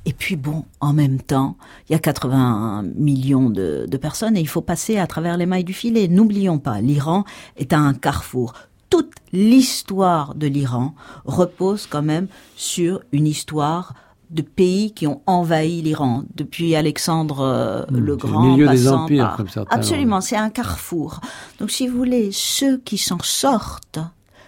Et 0.05 0.13
puis 0.13 0.35
bon, 0.35 0.65
en 0.79 0.93
même 0.93 1.19
temps, 1.21 1.57
il 1.89 1.93
y 1.93 1.95
a 1.95 1.99
80 1.99 2.83
millions 2.95 3.49
de, 3.49 3.85
de 3.89 3.97
personnes 3.97 4.37
et 4.37 4.41
il 4.41 4.47
faut 4.47 4.61
passer 4.61 4.97
à 4.97 5.07
travers 5.07 5.37
les 5.37 5.45
mailles 5.45 5.63
du 5.63 5.73
filet. 5.73 6.07
N'oublions 6.07 6.59
pas, 6.59 6.81
l'Iran 6.81 7.23
est 7.57 7.73
à 7.73 7.79
un 7.79 7.93
carrefour. 7.93 8.53
Toute 8.89 9.11
l'histoire 9.31 10.33
de 10.35 10.47
l'Iran 10.47 10.95
repose 11.25 11.87
quand 11.87 12.01
même 12.01 12.27
sur 12.55 13.01
une 13.11 13.27
histoire 13.27 13.93
de 14.31 14.41
pays 14.41 14.93
qui 14.93 15.07
ont 15.07 15.21
envahi 15.27 15.81
l'Iran 15.81 16.23
depuis 16.35 16.73
Alexandre 16.75 17.41
euh, 17.41 17.83
le 17.89 17.95
c'est 17.95 18.01
le 18.01 18.15
Grand. 18.15 18.43
milieu 18.55 18.67
des 18.69 18.87
empires, 18.87 19.25
par- 19.27 19.37
comme 19.37 19.49
certains 19.49 19.75
Absolument, 19.75 20.21
c'est 20.21 20.37
un 20.37 20.49
carrefour. 20.49 21.19
Donc, 21.59 21.69
si 21.69 21.87
vous 21.87 21.97
voulez, 21.97 22.29
ceux 22.31 22.77
qui 22.77 22.97
s'en 22.97 23.19
sortent, 23.21 23.99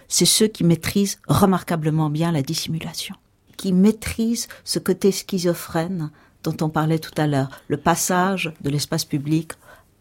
c'est 0.08 0.24
ceux 0.26 0.48
qui 0.48 0.64
maîtrisent 0.64 1.18
remarquablement 1.26 2.10
bien 2.10 2.32
la 2.32 2.42
dissimulation, 2.42 3.14
qui 3.56 3.72
maîtrisent 3.72 4.48
ce 4.64 4.78
côté 4.78 5.12
schizophrène 5.12 6.10
dont 6.42 6.56
on 6.60 6.68
parlait 6.68 6.98
tout 6.98 7.14
à 7.16 7.26
l'heure, 7.26 7.48
le 7.68 7.76
passage 7.76 8.52
de 8.60 8.70
l'espace 8.70 9.04
public 9.04 9.52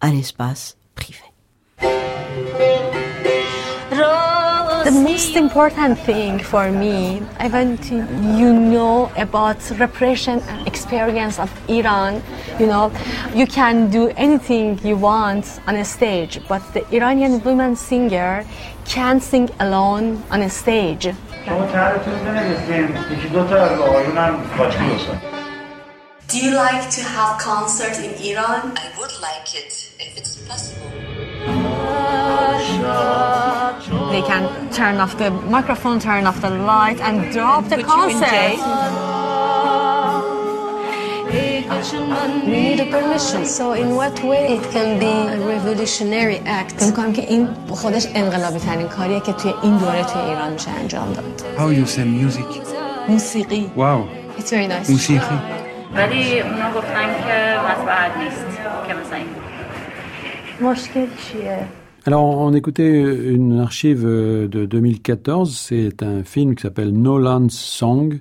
à 0.01 0.09
l'espace 0.11 0.77
privé. 0.95 1.19
the 4.83 4.91
most 4.91 5.37
important 5.37 5.97
thing 5.97 6.39
for 6.39 6.69
me, 6.69 7.21
I 7.39 7.47
want 7.47 7.89
you 7.89 8.53
know 8.53 9.09
about 9.15 9.57
repression 9.79 10.41
and 10.41 10.67
experience 10.67 11.39
of 11.39 11.49
Iran. 11.69 12.21
You 12.59 12.67
know, 12.67 12.91
you 13.33 13.47
can 13.47 13.89
do 13.89 14.09
anything 14.17 14.77
you 14.83 14.97
want 14.97 15.61
on 15.67 15.77
a 15.77 15.85
stage, 15.85 16.41
but 16.49 16.61
the 16.73 16.83
Iranian 16.93 17.41
woman 17.45 17.77
singer 17.77 18.45
can't 18.83 19.23
sing 19.23 19.49
alone 19.61 20.21
on 20.29 20.41
a 20.41 20.49
stage. 20.49 21.07
Do 26.27 26.37
you 26.39 26.55
like 26.55 26.89
to 26.89 27.03
have 27.03 27.39
concert 27.39 27.97
in 28.03 28.11
Iran? 28.31 28.73
I 28.75 28.91
would 28.99 29.13
like 29.21 29.55
it 29.55 29.71
if 29.99 30.17
it's 30.17 30.45
possible. 30.45 31.32
They 34.12 34.22
can 34.30 34.44
turn 34.78 34.96
off 35.04 35.12
the 35.22 35.30
microphone, 35.56 35.96
turn 36.08 36.24
off 36.30 36.38
the 36.46 36.52
light, 36.72 36.98
and 37.06 37.14
drop 37.36 37.62
the 37.72 37.76
Put 37.76 37.86
you 37.86 38.04
in 38.04 38.10
concert. 38.10 38.30
jail. 38.30 38.58
We 42.46 42.50
need 42.66 42.80
a 42.80 42.86
permission. 42.96 43.40
So 43.58 43.64
in 43.82 43.88
what 44.00 44.16
way? 44.30 44.42
It 44.56 44.64
can 44.74 44.90
be 45.04 45.14
a 45.36 45.38
revolutionary 45.54 46.38
act. 46.60 46.72
فکر 46.76 46.86
می‌کنم 46.86 47.12
که 47.12 47.22
این 47.22 47.48
خودش 47.70 48.06
انقلابی 48.14 48.58
ترین 48.58 48.88
کاریه 48.88 49.20
که 49.20 49.32
توی 49.32 49.54
این 49.62 49.76
دوره 49.76 50.04
توی 50.04 50.22
ایران 50.22 50.52
میشه 50.52 50.70
انجام 50.70 51.12
داد. 51.12 51.24
How 51.56 51.70
you 51.80 51.86
say 51.86 51.98
music? 52.04 52.44
موسیقی. 53.08 53.70
Wow. 53.76 53.80
It's 54.40 54.50
very 54.50 54.66
nice. 54.68 54.90
موسیقی. 54.90 55.38
ولی 55.94 56.40
اونا 56.40 56.72
گفتن 56.72 57.06
که 57.24 57.56
مسبعد 57.70 58.18
نیست 58.18 58.46
که 58.88 58.94
مثلا 58.94 59.16
این 59.18 59.28
مشکل 60.70 61.06
چیه؟ 61.32 61.66
Alors, 62.05 62.23
on 62.23 62.53
écoutait 62.53 63.01
une 63.01 63.59
archive 63.59 64.03
euh, 64.05 64.47
de 64.47 64.65
2014. 64.65 65.55
C'est 65.55 66.03
un 66.03 66.23
film 66.23 66.55
qui 66.55 66.63
s'appelle 66.63 66.91
No 66.91 67.17
Land's 67.17 67.55
Song 67.55 68.19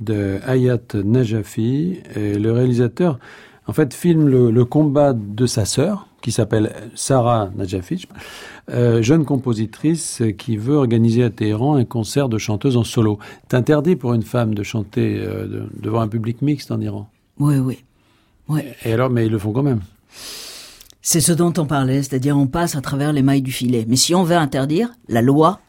de 0.00 0.38
Hayat 0.46 0.78
Najafi. 1.04 1.98
Et 2.14 2.34
le 2.38 2.52
réalisateur, 2.52 3.18
en 3.66 3.72
fait, 3.72 3.92
filme 3.92 4.28
le, 4.28 4.50
le 4.52 4.64
combat 4.64 5.14
de 5.14 5.46
sa 5.46 5.64
sœur, 5.64 6.06
qui 6.22 6.30
s'appelle 6.30 6.72
Sarah 6.94 7.50
Najafi, 7.56 8.06
euh, 8.70 9.02
jeune 9.02 9.24
compositrice 9.24 10.22
qui 10.36 10.56
veut 10.56 10.76
organiser 10.76 11.24
à 11.24 11.30
Téhéran 11.30 11.74
un 11.76 11.84
concert 11.84 12.28
de 12.28 12.38
chanteuse 12.38 12.76
en 12.76 12.84
solo. 12.84 13.18
C'est 13.50 13.56
interdit 13.56 13.96
pour 13.96 14.14
une 14.14 14.22
femme 14.22 14.54
de 14.54 14.62
chanter 14.62 15.16
euh, 15.18 15.46
de- 15.46 15.62
devant 15.80 16.00
un 16.00 16.08
public 16.08 16.40
mixte 16.42 16.70
en 16.70 16.80
Iran. 16.80 17.08
Oui, 17.40 17.56
oui. 17.58 17.78
oui. 18.48 18.60
Et 18.84 18.92
alors, 18.92 19.10
mais 19.10 19.26
ils 19.26 19.32
le 19.32 19.38
font 19.38 19.52
quand 19.52 19.62
même. 19.64 19.80
C'est 21.00 21.20
ce 21.20 21.32
dont 21.32 21.52
on 21.58 21.64
parlait, 21.66 22.02
c'est-à-dire 22.02 22.36
on 22.36 22.46
passe 22.46 22.76
à 22.76 22.80
travers 22.80 23.12
les 23.12 23.22
mailles 23.22 23.42
du 23.42 23.52
filet. 23.52 23.84
Mais 23.88 23.96
si 23.96 24.14
on 24.14 24.24
veut 24.24 24.36
interdire, 24.36 24.90
la 25.08 25.22
loi 25.22 25.60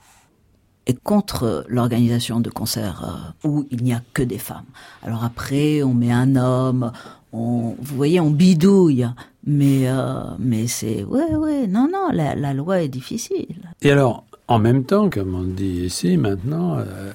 est 0.85 0.99
contre 1.03 1.65
l'organisation 1.69 2.39
de 2.39 2.49
concerts 2.49 3.33
euh, 3.43 3.47
où 3.47 3.65
il 3.69 3.83
n'y 3.83 3.93
a 3.93 4.01
que 4.13 4.23
des 4.23 4.39
femmes. 4.39 4.65
Alors 5.03 5.23
après, 5.23 5.83
on 5.83 5.93
met 5.93 6.11
un 6.11 6.35
homme, 6.35 6.91
vous 7.31 7.75
voyez, 7.81 8.19
on 8.19 8.31
bidouille, 8.31 9.07
mais 9.45 9.87
euh, 9.87 10.23
mais 10.39 10.65
c'est 10.67 11.03
ouais 11.03 11.35
ouais 11.35 11.67
non 11.67 11.87
non 11.91 12.09
la, 12.11 12.33
la 12.35 12.53
loi 12.53 12.81
est 12.81 12.87
difficile. 12.87 13.71
Et 13.83 13.91
alors, 13.91 14.25
en 14.47 14.57
même 14.57 14.83
temps, 14.83 15.11
comme 15.11 15.35
on 15.35 15.43
dit 15.43 15.85
ici 15.85 16.17
maintenant, 16.17 16.77
euh, 16.79 17.11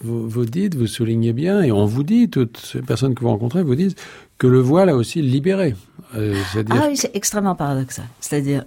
vous, 0.00 0.28
vous 0.28 0.44
dites, 0.44 0.74
vous 0.74 0.88
soulignez 0.88 1.32
bien, 1.32 1.62
et 1.62 1.70
on 1.70 1.86
vous 1.86 2.02
dit, 2.02 2.28
toutes 2.28 2.56
ces 2.58 2.82
personnes 2.82 3.14
que 3.14 3.20
vous 3.20 3.30
rencontrez 3.30 3.62
vous 3.62 3.76
disent 3.76 3.94
que 4.36 4.48
le 4.48 4.58
voile 4.58 4.88
a 4.88 4.96
aussi 4.96 5.22
libéré. 5.22 5.76
Euh, 6.14 6.40
Ah 6.70 6.86
oui, 6.88 6.96
c'est 6.96 7.14
extrêmement 7.14 7.54
paradoxal. 7.54 8.06
C'est-à-dire, 8.20 8.64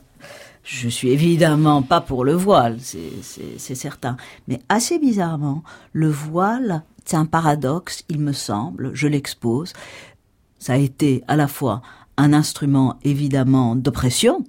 Je 0.64 0.90
suis 0.90 1.10
évidemment 1.12 1.84
pas 1.84 2.02
pour 2.02 2.26
le 2.26 2.34
voile, 2.34 2.78
c'est 2.82 3.76
certain. 3.76 4.18
Mais 4.48 4.60
assez 4.68 4.98
bizarrement, 4.98 5.64
le 5.94 6.10
voile, 6.10 6.82
c'est 7.06 7.18
un 7.18 7.28
paradoxe, 7.28 8.04
il 8.10 8.20
me 8.20 8.34
semble, 8.34 8.90
je 8.96 9.08
l'expose. 9.08 9.74
Ça 10.58 10.74
a 10.74 10.78
été 10.78 11.24
à 11.28 11.36
la 11.36 11.48
fois 11.48 11.84
un 12.18 12.34
instrument 12.34 12.98
évidemment 13.04 13.76
d'oppression, 13.76 14.44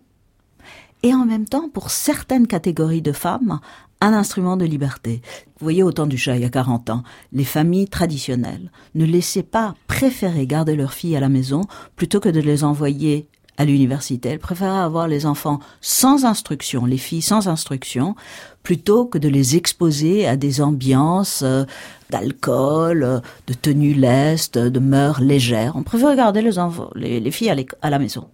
et 1.02 1.12
en 1.12 1.26
même 1.26 1.44
temps, 1.44 1.68
pour 1.68 1.90
certaines 1.90 2.46
catégories 2.46 3.02
de 3.02 3.12
femmes, 3.12 3.60
un 4.00 4.12
instrument 4.12 4.56
de 4.56 4.64
liberté. 4.64 5.22
Vous 5.58 5.64
voyez, 5.64 5.82
au 5.82 5.92
temps 5.92 6.06
du 6.06 6.18
chat, 6.18 6.36
il 6.36 6.42
y 6.42 6.46
a 6.46 6.50
40 6.50 6.90
ans, 6.90 7.02
les 7.32 7.44
familles 7.44 7.88
traditionnelles 7.88 8.70
ne 8.94 9.04
laissaient 9.04 9.42
pas 9.42 9.74
préférer 9.86 10.46
garder 10.46 10.76
leurs 10.76 10.92
filles 10.92 11.16
à 11.16 11.20
la 11.20 11.28
maison 11.28 11.62
plutôt 11.96 12.20
que 12.20 12.28
de 12.28 12.40
les 12.40 12.64
envoyer 12.64 13.26
à 13.58 13.64
l'université. 13.64 14.28
Elles 14.28 14.38
préféraient 14.38 14.78
avoir 14.78 15.08
les 15.08 15.26
enfants 15.26 15.60
sans 15.80 16.24
instruction, 16.24 16.84
les 16.84 16.98
filles 16.98 17.22
sans 17.22 17.48
instruction, 17.48 18.14
plutôt 18.62 19.06
que 19.06 19.18
de 19.18 19.28
les 19.28 19.56
exposer 19.56 20.26
à 20.26 20.36
des 20.36 20.60
ambiances 20.60 21.42
euh, 21.42 21.64
d'alcool, 22.10 23.02
euh, 23.02 23.20
de 23.46 23.54
tenues 23.54 23.94
lestes, 23.94 24.58
de 24.58 24.78
mœurs 24.78 25.20
légères. 25.20 25.76
On 25.76 25.82
préfère 25.82 26.14
garder 26.16 26.42
les, 26.42 27.30
filles 27.30 27.66
à 27.82 27.90
la 27.90 27.98
maison. 27.98 28.28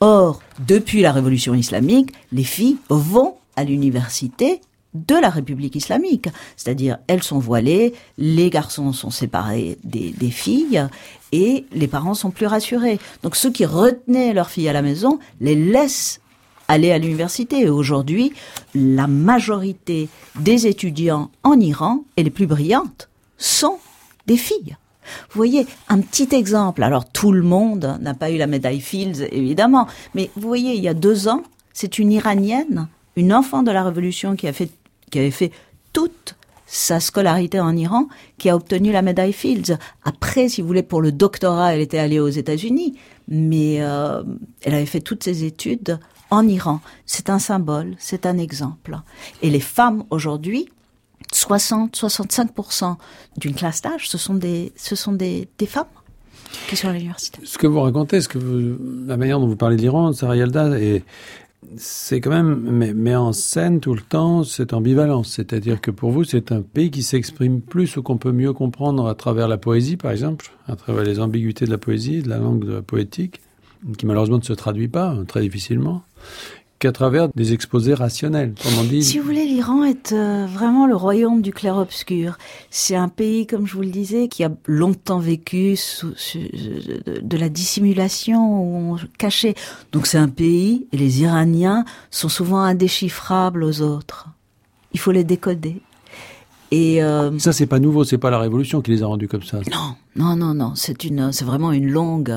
Or, 0.00 0.40
depuis 0.66 1.02
la 1.02 1.12
révolution 1.12 1.54
islamique, 1.54 2.12
les 2.32 2.44
filles 2.44 2.78
vont 2.88 3.34
à 3.56 3.64
l'université 3.64 4.60
de 4.94 5.14
la 5.14 5.30
République 5.30 5.76
islamique. 5.76 6.28
C'est-à-dire, 6.56 6.98
elles 7.06 7.22
sont 7.22 7.38
voilées, 7.38 7.94
les 8.18 8.50
garçons 8.50 8.92
sont 8.92 9.10
séparés 9.10 9.78
des, 9.84 10.12
filles 10.30 10.86
et 11.32 11.66
les 11.72 11.88
parents 11.88 12.14
sont 12.14 12.30
plus 12.30 12.46
rassurés. 12.46 12.98
Donc 13.22 13.36
ceux 13.36 13.50
qui 13.50 13.64
retenaient 13.64 14.32
leurs 14.32 14.50
filles 14.50 14.68
à 14.68 14.72
la 14.72 14.82
maison 14.82 15.18
les 15.40 15.54
laissent 15.54 16.20
aller 16.68 16.92
à 16.92 16.98
l'université. 16.98 17.60
Et 17.60 17.68
aujourd'hui, 17.68 18.32
la 18.74 19.06
majorité 19.06 20.08
des 20.38 20.66
étudiants 20.66 21.30
en 21.42 21.58
Iran, 21.58 22.04
et 22.16 22.22
les 22.22 22.30
plus 22.30 22.46
brillantes, 22.46 23.08
sont 23.38 23.78
des 24.26 24.36
filles. 24.36 24.76
Vous 25.30 25.36
voyez, 25.36 25.66
un 25.88 26.00
petit 26.00 26.28
exemple. 26.34 26.82
Alors, 26.82 27.04
tout 27.04 27.32
le 27.32 27.42
monde 27.42 27.98
n'a 28.00 28.14
pas 28.14 28.30
eu 28.30 28.36
la 28.36 28.46
médaille 28.46 28.80
Fields, 28.80 29.26
évidemment. 29.32 29.88
Mais 30.14 30.30
vous 30.36 30.46
voyez, 30.46 30.74
il 30.74 30.82
y 30.82 30.88
a 30.88 30.94
deux 30.94 31.26
ans, 31.26 31.42
c'est 31.72 31.98
une 31.98 32.12
Iranienne, 32.12 32.86
une 33.16 33.32
enfant 33.32 33.64
de 33.64 33.72
la 33.72 33.82
Révolution 33.82 34.36
qui 34.36 34.46
a 34.46 34.52
fait 34.52 34.70
qui 35.10 35.18
avait 35.18 35.30
fait 35.30 35.52
toute 35.92 36.36
sa 36.66 37.00
scolarité 37.00 37.58
en 37.58 37.76
Iran, 37.76 38.06
qui 38.38 38.48
a 38.48 38.54
obtenu 38.54 38.92
la 38.92 39.02
médaille 39.02 39.32
Fields. 39.32 39.76
Après, 40.04 40.48
si 40.48 40.60
vous 40.60 40.68
voulez, 40.68 40.84
pour 40.84 41.02
le 41.02 41.10
doctorat, 41.10 41.74
elle 41.74 41.80
était 41.80 41.98
allée 41.98 42.20
aux 42.20 42.28
États-Unis, 42.28 42.96
mais 43.26 43.78
euh, 43.80 44.22
elle 44.62 44.74
avait 44.74 44.86
fait 44.86 45.00
toutes 45.00 45.24
ses 45.24 45.42
études 45.44 45.98
en 46.30 46.46
Iran. 46.46 46.80
C'est 47.06 47.28
un 47.28 47.40
symbole, 47.40 47.96
c'est 47.98 48.24
un 48.24 48.38
exemple. 48.38 48.96
Et 49.42 49.50
les 49.50 49.60
femmes 49.60 50.04
aujourd'hui, 50.10 50.68
60-65% 51.34 52.96
d'une 53.36 53.54
classe 53.54 53.82
d'âge, 53.82 54.08
ce 54.08 54.18
sont 54.18 54.34
des, 54.34 54.72
ce 54.76 54.94
sont 54.94 55.12
des, 55.12 55.48
femmes 55.66 55.84
qui 56.68 56.76
sont 56.76 56.88
à 56.88 56.92
l'université. 56.92 57.40
Ce 57.44 57.58
que 57.58 57.66
vous 57.66 57.80
racontez, 57.80 58.20
ce 58.20 58.28
que 58.28 58.38
la 59.06 59.16
manière 59.16 59.40
dont 59.40 59.46
vous 59.46 59.56
parlez 59.56 59.76
de 59.76 59.82
l'Iran, 59.82 60.12
Sarah 60.12 60.36
Yalda, 60.36 60.78
est 60.78 61.04
c'est 61.76 62.20
quand 62.20 62.30
même 62.30 62.92
met, 62.94 63.14
en 63.14 63.32
scène 63.32 63.80
tout 63.80 63.94
le 63.94 64.00
temps 64.00 64.44
cette 64.44 64.72
ambivalence. 64.72 65.30
C'est-à-dire 65.30 65.80
que 65.80 65.90
pour 65.90 66.10
vous, 66.10 66.24
c'est 66.24 66.52
un 66.52 66.62
pays 66.62 66.90
qui 66.90 67.02
s'exprime 67.02 67.60
plus 67.60 67.96
ou 67.96 68.02
qu'on 68.02 68.16
peut 68.16 68.32
mieux 68.32 68.52
comprendre 68.52 69.06
à 69.06 69.14
travers 69.14 69.48
la 69.48 69.58
poésie, 69.58 69.96
par 69.96 70.10
exemple, 70.10 70.50
à 70.66 70.76
travers 70.76 71.04
les 71.04 71.20
ambiguïtés 71.20 71.66
de 71.66 71.70
la 71.70 71.78
poésie, 71.78 72.22
de 72.22 72.28
la 72.28 72.38
langue 72.38 72.64
de 72.64 72.72
la 72.72 72.82
poétique, 72.82 73.40
qui 73.98 74.06
malheureusement 74.06 74.38
ne 74.38 74.42
se 74.42 74.52
traduit 74.52 74.88
pas 74.88 75.16
très 75.28 75.42
difficilement, 75.42 76.02
qu'à 76.80 76.92
travers 76.92 77.28
des 77.36 77.52
exposés 77.52 77.92
rationnels. 77.92 78.54
on 78.78 78.84
dit. 78.84 79.04
Si 79.04 79.18
vous 79.18 79.24
voulez, 79.26 79.44
l'Iran 79.44 79.84
est 79.84 80.12
euh, 80.12 80.46
vraiment 80.46 80.86
le 80.86 80.96
royaume 80.96 81.42
du 81.42 81.52
clair-obscur. 81.52 82.38
C'est 82.70 82.96
un 82.96 83.08
pays, 83.08 83.46
comme 83.46 83.66
je 83.66 83.74
vous 83.74 83.82
le 83.82 83.90
disais, 83.90 84.28
qui 84.28 84.42
a 84.44 84.50
longtemps 84.66 85.18
vécu 85.18 85.76
sous, 85.76 86.14
de, 86.34 87.36
la 87.36 87.50
dissimulation 87.50 88.40
où 88.40 88.94
on 88.94 88.98
cachait. 89.18 89.54
Donc 89.92 90.06
c'est 90.06 90.18
un 90.18 90.28
pays, 90.28 90.86
et 90.92 90.96
les 90.96 91.20
Iraniens 91.20 91.84
sont 92.10 92.30
souvent 92.30 92.60
indéchiffrables 92.60 93.62
aux 93.62 93.82
autres. 93.82 94.28
Il 94.94 95.00
faut 95.00 95.12
les 95.12 95.24
décoder. 95.24 95.82
Et 96.70 97.02
euh, 97.02 97.38
ça, 97.38 97.52
c'est 97.52 97.66
pas 97.66 97.78
nouveau, 97.78 98.04
c'est 98.04 98.18
pas 98.18 98.30
la 98.30 98.38
révolution 98.38 98.80
qui 98.80 98.90
les 98.90 99.02
a 99.02 99.06
rendus 99.06 99.28
comme 99.28 99.42
ça. 99.42 99.58
Non, 99.70 99.96
non, 100.16 100.34
non, 100.34 100.54
non. 100.54 100.72
C'est 100.76 101.04
une, 101.04 101.30
c'est 101.30 101.44
vraiment 101.44 101.72
une 101.72 101.90
longue 101.90 102.34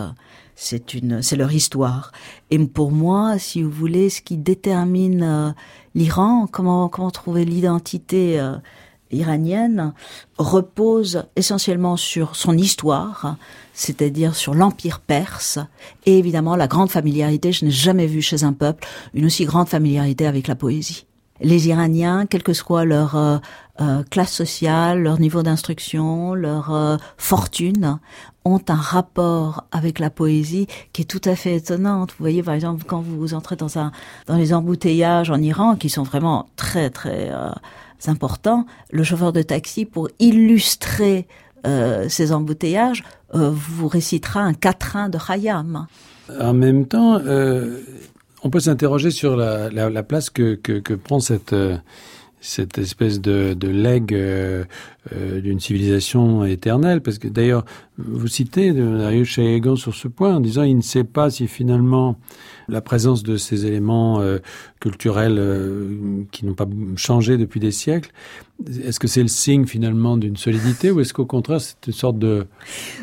c'est 0.56 0.94
une, 0.94 1.22
c'est 1.22 1.36
leur 1.36 1.52
histoire. 1.52 2.12
Et 2.52 2.60
pour 2.60 2.92
moi, 2.92 3.38
si 3.40 3.62
vous 3.62 3.72
voulez, 3.72 4.10
ce 4.10 4.22
qui 4.22 4.38
détermine 4.38 5.24
euh, 5.24 5.52
l'Iran, 5.96 6.48
comment 6.52 6.90
comment 6.90 7.12
trouver 7.12 7.46
l'identité 7.46 8.40
euh, 8.40 8.56
iranienne, 9.14 9.94
repose 10.38 11.26
essentiellement 11.36 11.98
sur 11.98 12.36
son 12.36 12.58
histoire, 12.58 13.38
c'est-à-dire 13.74 14.36
sur 14.36 14.54
l'empire 14.54 15.00
perse 15.00 15.60
et 16.06 16.18
évidemment 16.18 16.56
la 16.56 16.68
grande 16.68 16.90
familiarité. 16.90 17.52
Je 17.52 17.66
n'ai 17.66 17.72
jamais 17.72 18.08
vu 18.08 18.22
chez 18.22 18.44
un 18.44 18.54
peuple 18.54 18.88
une 19.14 19.26
aussi 19.26 19.46
grande 19.46 19.70
familiarité 19.70 20.26
avec 20.26 20.48
la 20.48 20.56
poésie. 20.56 21.06
Les 21.44 21.68
Iraniens, 21.68 22.26
quelle 22.26 22.44
que 22.44 22.54
soit 22.54 22.86
leur 22.86 23.16
euh, 23.16 24.04
classe 24.10 24.32
sociale, 24.32 25.04
leur 25.04 25.20
niveau 25.20 25.44
d'instruction, 25.44 26.34
leur 26.34 27.00
fortune, 27.18 28.00
ont 28.46 28.62
un 28.68 28.76
rapport 28.76 29.66
avec 29.72 30.00
la 30.00 30.10
poésie 30.10 30.68
qui 30.92 31.04
est 31.04 31.06
tout 31.06 31.22
à 31.26 31.36
fait 31.36 31.56
étonnante. 31.56 32.12
Vous 32.12 32.24
voyez, 32.24 32.44
par 32.44 32.54
exemple, 32.54 32.84
quand 32.86 33.02
vous 33.02 33.34
entrez 33.34 33.56
dans 33.56 33.78
un 33.78 33.92
dans 34.28 34.36
les 34.36 34.54
embouteillages 34.54 35.30
en 35.30 35.42
Iran, 35.42 35.76
qui 35.76 35.90
sont 35.90 36.04
vraiment 36.04 36.48
très 36.56 36.90
très 36.90 37.30
euh, 37.32 37.50
importants, 38.08 38.66
le 38.92 39.04
chauffeur 39.04 39.32
de 39.32 39.42
taxi, 39.42 39.86
pour 39.86 40.10
illustrer 40.20 41.28
euh, 41.66 42.10
ces 42.10 42.34
embouteillages, 42.34 43.04
euh, 43.34 43.50
vous 43.54 43.88
récitera 43.88 44.42
un 44.42 44.54
quatrain 44.54 45.10
de 45.10 45.18
Khayyam. 45.18 45.88
En 46.40 46.54
même 46.54 46.86
temps, 46.86 47.20
on 48.44 48.50
peut 48.50 48.60
s'interroger 48.60 49.12
sur 49.12 49.36
la, 49.36 49.70
la, 49.70 49.90
la 49.90 50.04
place 50.04 50.30
que, 50.30 50.56
que, 50.56 50.80
que 50.80 50.94
prend 50.94 51.20
cette 51.20 51.56
cette 52.44 52.78
espèce 52.78 53.22
de, 53.22 53.54
de 53.54 53.70
legs 53.70 54.14
euh, 54.14 54.66
euh, 55.16 55.40
d'une 55.40 55.62
civilisation 55.62 56.44
éternelle, 56.44 57.00
parce 57.00 57.18
que 57.18 57.30
d'ailleurs, 57.30 57.64
vous 57.98 58.28
citez 58.28 58.74
Darius 58.74 59.28
Shayegan 59.28 59.76
sur 59.76 59.94
ce 59.94 60.08
point 60.08 60.36
en 60.36 60.40
disant 60.40 60.64
il 60.64 60.78
ne 60.78 60.82
sait 60.82 61.04
pas 61.04 61.30
si 61.30 61.48
finalement 61.48 62.18
la 62.68 62.82
présence 62.82 63.22
de 63.22 63.38
ces 63.38 63.68
éléments 63.68 64.20
euh, 64.20 64.40
culturels 64.80 65.38
euh, 65.38 66.24
qui 66.32 66.46
n'ont 66.46 66.56
pas 66.56 66.66
changé 66.96 67.38
depuis 67.38 67.60
des 67.60 67.72
siècles, 67.72 68.12
est-ce 68.84 69.00
que 69.00 69.08
c'est 69.08 69.22
le 69.22 69.28
signe 69.28 69.68
finalement 69.68 70.18
d'une 70.18 70.38
solidité 70.38 70.90
ou 70.90 71.02
est-ce 71.02 71.14
qu'au 71.14 71.26
contraire 71.26 71.62
c'est 71.62 71.86
une 71.86 71.94
sorte 71.94 72.18
de 72.18 72.48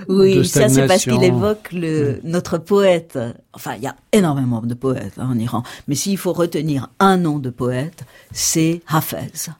oui 0.08 0.44
ça 0.44 0.68
c'est 0.68 0.86
parce 0.86 1.04
qu'il 1.04 1.22
évoque 1.22 1.70
le 1.72 2.18
notre 2.24 2.58
poète. 2.58 3.18
Enfin 3.52 3.74
il 3.76 3.82
y 3.82 3.86
a 3.86 3.96
énormément 4.12 4.60
de 4.60 4.74
poètes 4.74 5.14
hein, 5.18 5.28
en 5.30 5.38
Iran, 5.38 5.62
mais 5.86 5.94
s'il 5.94 6.18
faut 6.18 6.32
retenir 6.32 6.88
un 6.98 7.16
nom 7.16 7.38
de 7.38 7.50
poète, 7.50 8.04
c'est 8.32 8.82
Hafez. 8.88 9.50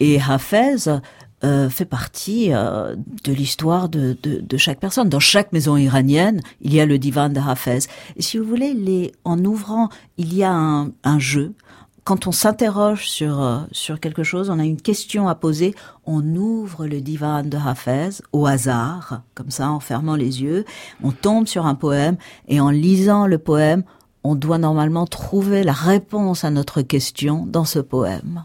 Et 0.00 0.20
Hafez, 0.20 1.00
euh, 1.44 1.70
fait 1.70 1.84
partie 1.84 2.52
euh, 2.52 2.96
de 3.22 3.32
l'histoire 3.32 3.88
de, 3.88 4.16
de, 4.22 4.40
de, 4.40 4.56
chaque 4.56 4.80
personne. 4.80 5.08
Dans 5.08 5.20
chaque 5.20 5.52
maison 5.52 5.76
iranienne, 5.76 6.40
il 6.60 6.74
y 6.74 6.80
a 6.80 6.86
le 6.86 6.98
divan 6.98 7.28
de 7.28 7.38
Hafez. 7.38 7.80
Et 8.16 8.22
si 8.22 8.38
vous 8.38 8.44
voulez, 8.44 8.74
les, 8.74 9.12
en 9.24 9.44
ouvrant, 9.44 9.88
il 10.16 10.34
y 10.34 10.42
a 10.42 10.52
un, 10.52 10.90
un 11.04 11.18
jeu. 11.20 11.54
Quand 12.02 12.26
on 12.26 12.32
s'interroge 12.32 13.08
sur 13.08 13.40
euh, 13.40 13.58
sur 13.70 14.00
quelque 14.00 14.22
chose, 14.22 14.50
on 14.50 14.58
a 14.58 14.64
une 14.64 14.80
question 14.80 15.28
à 15.28 15.34
poser, 15.34 15.74
on 16.06 16.24
ouvre 16.34 16.86
le 16.86 17.00
divan 17.00 17.44
de 17.44 17.56
Hafez 17.56 18.22
au 18.32 18.46
hasard, 18.46 19.22
comme 19.34 19.50
ça, 19.50 19.70
en 19.70 19.78
fermant 19.78 20.16
les 20.16 20.42
yeux, 20.42 20.64
on 21.02 21.12
tombe 21.12 21.46
sur 21.46 21.66
un 21.66 21.74
poème 21.74 22.16
et 22.48 22.60
en 22.60 22.70
lisant 22.70 23.26
le 23.26 23.38
poème, 23.38 23.84
on 24.24 24.34
doit 24.34 24.58
normalement 24.58 25.06
trouver 25.06 25.62
la 25.62 25.72
réponse 25.72 26.44
à 26.44 26.50
notre 26.50 26.82
question 26.82 27.46
dans 27.46 27.64
ce 27.64 27.78
poème. 27.78 28.44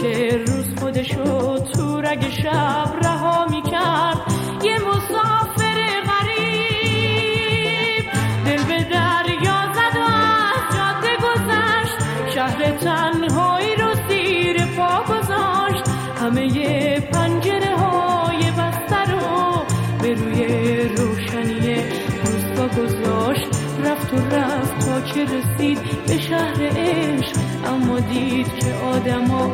که 0.00 0.38
روز 0.46 0.66
خودشو 0.80 1.58
تو 1.58 2.00
رگ 2.00 2.30
شب 2.30 2.90
رها 3.02 3.46
می‌کرد. 3.50 4.20
یه 4.64 4.78
مسافر 4.78 5.78
غریب 6.08 8.04
دل 8.46 8.62
به 8.64 8.84
دریا 8.84 9.72
زد 9.74 9.96
و 9.96 10.00
از 10.02 10.64
جاده 10.76 11.12
گذشت. 11.16 11.98
شهر 12.34 12.70
تنهایی 12.70 13.76
رو 13.76 13.94
زیر 14.08 14.66
پا 14.76 15.02
گذاشت. 15.02 15.84
همه 16.20 17.00
پنجره 17.00 17.76
های 17.76 18.50
بسته 18.50 19.12
رو 19.12 19.62
به 20.02 20.14
روی 20.14 20.44
روشنی 20.88 21.76
روز 22.24 22.46
گذاشت. 22.78 23.48
رفت 23.84 24.12
و 24.12 24.16
رفت 24.16 24.78
تا 24.86 25.00
که 25.00 25.24
رسید 25.24 25.78
به 26.06 26.18
شهر 26.18 26.62
عشق. 26.76 27.36
اما 27.66 28.00
دید 28.00 28.54
که 28.58 28.74
آدما 28.74 29.50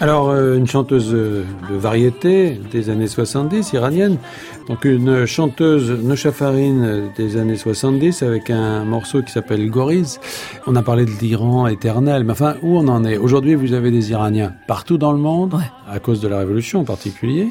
Alors, 0.00 0.28
euh, 0.28 0.56
une 0.56 0.66
chanteuse 0.66 1.10
de 1.10 1.44
variété 1.70 2.60
des 2.70 2.90
années 2.90 3.06
70, 3.06 3.72
iranienne, 3.72 4.18
donc 4.68 4.84
une 4.84 5.26
chanteuse 5.26 5.90
Nochafarine 5.90 7.10
des 7.16 7.36
années 7.36 7.56
70 7.56 8.22
avec 8.22 8.48
un 8.48 8.84
morceau 8.84 9.22
qui 9.22 9.30
s'appelle 9.30 9.68
Goriz. 9.68 10.20
On 10.66 10.74
a 10.74 10.82
parlé 10.82 11.04
de 11.04 11.10
l'Iran 11.20 11.66
éternel, 11.66 12.24
mais 12.24 12.32
enfin, 12.32 12.56
où 12.62 12.78
on 12.78 12.88
en 12.88 13.04
est? 13.04 13.18
Aujourd'hui, 13.18 13.54
vous 13.54 13.74
avez 13.74 13.90
des 13.90 14.10
Iraniens 14.10 14.54
partout 14.66 14.96
dans 14.96 15.12
le 15.12 15.18
monde, 15.18 15.60
à 15.88 15.98
cause 15.98 16.20
de 16.20 16.28
la 16.28 16.38
révolution 16.38 16.80
en 16.80 16.84
particulier. 16.84 17.48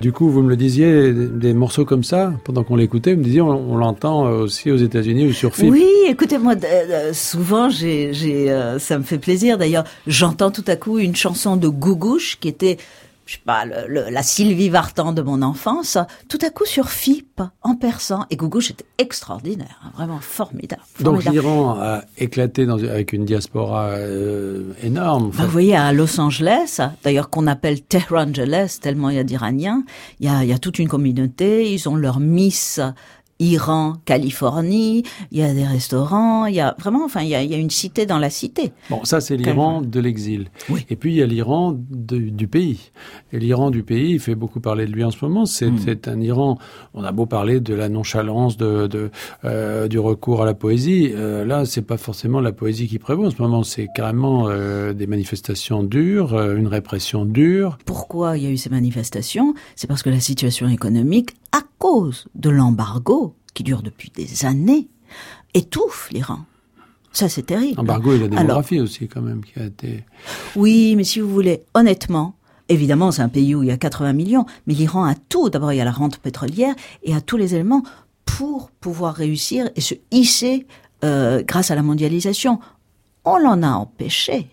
Du 0.00 0.12
coup, 0.12 0.28
vous 0.28 0.42
me 0.42 0.48
le 0.48 0.56
disiez, 0.56 1.12
des 1.12 1.54
morceaux 1.54 1.84
comme 1.84 2.04
ça, 2.04 2.32
pendant 2.44 2.64
qu'on 2.64 2.76
l'écoutait, 2.76 3.12
vous 3.12 3.20
me 3.20 3.24
disiez, 3.24 3.40
on, 3.40 3.76
l'entend 3.76 4.28
aussi 4.28 4.72
aux 4.72 4.76
États-Unis 4.76 5.26
ou 5.26 5.32
sur 5.32 5.54
film. 5.54 5.70
Oui, 5.70 5.86
écoutez, 6.08 6.38
moi, 6.38 6.54
souvent, 7.12 7.70
j'ai, 7.70 8.10
euh, 8.50 8.78
ça 8.80 8.98
me 8.98 9.04
fait 9.04 9.18
plaisir. 9.18 9.58
D'ailleurs, 9.58 9.84
j'entends 10.08 10.50
tout 10.50 10.64
à 10.66 10.74
coup 10.74 10.98
une 10.98 11.14
chanson 11.14 11.56
de 11.56 11.68
Gougouche 11.68 12.38
qui 12.40 12.48
était 12.48 12.78
je 13.28 13.34
sais 13.34 13.40
pas, 13.44 13.66
la 13.66 14.22
Sylvie 14.22 14.70
Vartan 14.70 15.12
de 15.12 15.20
mon 15.20 15.42
enfance, 15.42 15.98
tout 16.30 16.38
à 16.40 16.48
coup 16.48 16.64
sur 16.64 16.88
FIP, 16.88 17.42
en 17.60 17.74
persan. 17.74 18.24
Et 18.30 18.36
Gougouche 18.36 18.70
était 18.70 18.86
extraordinaire, 18.96 19.78
hein, 19.84 19.90
vraiment 19.94 20.18
formidable, 20.18 20.80
Donc 21.00 21.22
l'Iran 21.26 21.78
a 21.78 22.04
éclaté 22.16 22.64
dans, 22.64 22.78
avec 22.78 23.12
une 23.12 23.26
diaspora 23.26 23.88
euh, 23.88 24.72
énorme. 24.82 25.30
Bah, 25.36 25.44
vous 25.44 25.50
voyez, 25.50 25.76
à 25.76 25.92
Los 25.92 26.18
Angeles, 26.18 26.80
d'ailleurs 27.04 27.28
qu'on 27.28 27.46
appelle 27.46 27.82
Tehrangeles, 27.82 28.80
tellement 28.80 29.10
il 29.10 29.16
y 29.16 29.20
a 29.20 29.24
d'Iraniens, 29.24 29.84
il 30.20 30.26
y 30.26 30.30
a, 30.30 30.42
il 30.42 30.48
y 30.48 30.54
a 30.54 30.58
toute 30.58 30.78
une 30.78 30.88
communauté, 30.88 31.70
ils 31.70 31.86
ont 31.86 31.96
leur 31.96 32.20
Miss 32.20 32.80
Iran, 33.40 33.94
Californie, 34.04 35.04
il 35.30 35.38
y 35.38 35.42
a 35.42 35.54
des 35.54 35.64
restaurants, 35.66 36.46
il 36.46 36.54
y 36.54 36.60
a 36.60 36.74
vraiment, 36.78 37.04
enfin, 37.04 37.22
il 37.22 37.28
y 37.28 37.34
a, 37.34 37.42
il 37.42 37.50
y 37.50 37.54
a 37.54 37.58
une 37.58 37.70
cité 37.70 38.06
dans 38.06 38.18
la 38.18 38.30
cité. 38.30 38.72
Bon, 38.90 39.04
ça 39.04 39.20
c'est 39.20 39.36
l'Iran 39.36 39.80
de 39.80 40.00
l'exil. 40.00 40.50
Oui. 40.68 40.84
Et 40.90 40.96
puis 40.96 41.12
il 41.12 41.16
y 41.16 41.22
a 41.22 41.26
l'Iran 41.26 41.76
du 41.78 42.48
pays. 42.48 42.90
Et 43.32 43.38
l'Iran 43.38 43.70
du 43.70 43.82
pays, 43.82 44.12
il 44.12 44.20
fait 44.20 44.34
beaucoup 44.34 44.60
parler 44.60 44.86
de 44.86 44.92
lui 44.92 45.04
en 45.04 45.10
ce 45.10 45.24
moment. 45.24 45.46
C'est 45.46 45.70
hmm. 45.70 45.98
un 46.06 46.20
Iran. 46.20 46.58
On 46.94 47.04
a 47.04 47.12
beau 47.12 47.26
parler 47.26 47.60
de 47.60 47.74
la 47.74 47.88
nonchalance, 47.88 48.56
de, 48.56 48.86
de 48.86 49.10
euh, 49.44 49.88
du 49.88 49.98
recours 49.98 50.42
à 50.42 50.44
la 50.44 50.54
poésie. 50.54 51.10
Euh, 51.14 51.44
là, 51.44 51.64
c'est 51.64 51.82
pas 51.82 51.96
forcément 51.96 52.40
la 52.40 52.52
poésie 52.52 52.88
qui 52.88 52.98
prévaut 52.98 53.26
en 53.26 53.30
ce 53.30 53.40
moment. 53.40 53.62
C'est 53.62 53.88
carrément 53.94 54.48
euh, 54.48 54.92
des 54.92 55.06
manifestations 55.06 55.82
dures, 55.82 56.34
euh, 56.34 56.56
une 56.56 56.66
répression 56.66 57.24
dure. 57.24 57.78
Pourquoi 57.84 58.36
il 58.36 58.44
y 58.44 58.46
a 58.46 58.50
eu 58.50 58.56
ces 58.56 58.70
manifestations? 58.70 59.54
C'est 59.76 59.86
parce 59.86 60.02
que 60.02 60.10
la 60.10 60.20
situation 60.20 60.68
économique, 60.68 61.30
à 61.52 61.62
cause 61.78 62.26
de 62.34 62.50
l'embargo 62.50 63.27
qui 63.58 63.64
dure 63.64 63.82
depuis 63.82 64.12
des 64.14 64.44
années, 64.44 64.86
étouffe 65.52 66.10
l'Iran. 66.12 66.38
Ça, 67.12 67.28
c'est 67.28 67.42
terrible. 67.42 67.80
Embargo 67.80 68.12
et 68.12 68.18
la 68.20 68.28
démographie 68.28 68.78
aussi, 68.78 69.08
quand 69.08 69.20
même, 69.20 69.44
qui 69.44 69.58
a 69.58 69.64
été... 69.64 70.04
Oui, 70.54 70.94
mais 70.94 71.02
si 71.02 71.18
vous 71.18 71.28
voulez, 71.28 71.64
honnêtement, 71.74 72.36
évidemment, 72.68 73.10
c'est 73.10 73.22
un 73.22 73.28
pays 73.28 73.56
où 73.56 73.64
il 73.64 73.68
y 73.68 73.72
a 73.72 73.76
80 73.76 74.12
millions, 74.12 74.46
mais 74.68 74.74
l'Iran 74.74 75.06
a 75.06 75.16
tout. 75.16 75.50
D'abord, 75.50 75.72
il 75.72 75.76
y 75.76 75.80
a 75.80 75.84
la 75.84 75.90
rente 75.90 76.18
pétrolière 76.18 76.76
et 77.02 77.16
a 77.16 77.20
tous 77.20 77.36
les 77.36 77.56
éléments 77.56 77.82
pour 78.24 78.70
pouvoir 78.70 79.16
réussir 79.16 79.68
et 79.74 79.80
se 79.80 79.94
hisser 80.12 80.68
euh, 81.02 81.42
grâce 81.42 81.72
à 81.72 81.74
la 81.74 81.82
mondialisation. 81.82 82.60
On 83.24 83.38
l'en 83.38 83.64
a 83.64 83.70
empêché. 83.70 84.46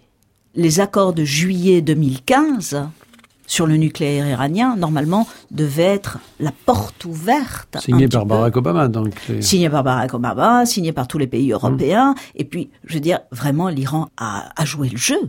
Les 0.56 0.80
accords 0.80 1.14
de 1.14 1.24
juillet 1.24 1.84
2015 1.84 2.88
sur 3.48 3.68
le 3.68 3.78
nucléaire 3.78 4.28
iranien, 4.28 4.76
normalement, 4.76 5.28
devait 5.52 5.84
être 5.84 6.20
la 6.40 6.52
porte 6.66 7.06
ouverte. 7.06 7.78
Signé 7.80 8.08
par 8.08 8.26
Barack 8.26 8.58
Obama, 8.58 8.88
donc. 8.88 9.14
Signé 9.42 9.70
par 9.70 9.84
Barack 9.84 10.14
Obama, 10.14 10.66
signé 10.66 10.92
par 10.92 11.08
tous 11.08 11.18
les 11.18 11.28
pays 11.28 11.52
européens. 11.52 12.12
Mmh. 12.12 12.16
Et 12.36 12.44
puis, 12.46 12.70
je 12.86 12.96
veux 12.96 13.00
dire, 13.00 13.20
vraiment, 13.32 13.70
l'Iran 13.70 14.10
a, 14.18 14.50
a 14.56 14.66
joué 14.66 14.90
le 14.90 14.98
jeu. 14.98 15.20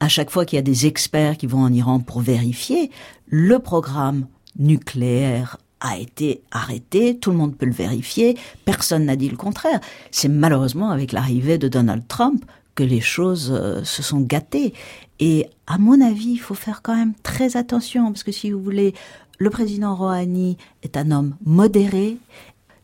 À 0.00 0.08
chaque 0.08 0.30
fois 0.30 0.44
qu'il 0.44 0.56
y 0.56 0.60
a 0.60 0.62
des 0.62 0.86
experts 0.86 1.36
qui 1.36 1.46
vont 1.46 1.60
en 1.60 1.72
Iran 1.72 2.00
pour 2.00 2.20
vérifier, 2.20 2.90
le 3.28 3.58
programme 3.58 4.26
nucléaire 4.58 5.58
a 5.80 5.98
été 5.98 6.42
arrêté, 6.50 7.18
tout 7.18 7.30
le 7.30 7.36
monde 7.36 7.56
peut 7.56 7.66
le 7.66 7.72
vérifier, 7.72 8.36
personne 8.64 9.04
n'a 9.04 9.16
dit 9.16 9.28
le 9.28 9.36
contraire. 9.36 9.80
C'est 10.10 10.28
malheureusement 10.28 10.90
avec 10.90 11.12
l'arrivée 11.12 11.58
de 11.58 11.68
Donald 11.68 12.06
Trump 12.08 12.44
que 12.76 12.84
les 12.84 13.00
choses 13.00 13.52
euh, 13.52 13.82
se 13.82 14.04
sont 14.04 14.20
gâtées. 14.20 14.72
Et 15.18 15.48
à 15.66 15.78
mon 15.78 16.00
avis, 16.00 16.30
il 16.30 16.38
faut 16.38 16.54
faire 16.54 16.82
quand 16.82 16.94
même 16.94 17.14
très 17.24 17.56
attention, 17.56 18.12
parce 18.12 18.22
que 18.22 18.30
si 18.30 18.52
vous 18.52 18.62
voulez, 18.62 18.94
le 19.38 19.50
président 19.50 19.96
Rouhani 19.96 20.56
est 20.84 20.96
un 20.96 21.10
homme 21.10 21.34
modéré. 21.44 22.18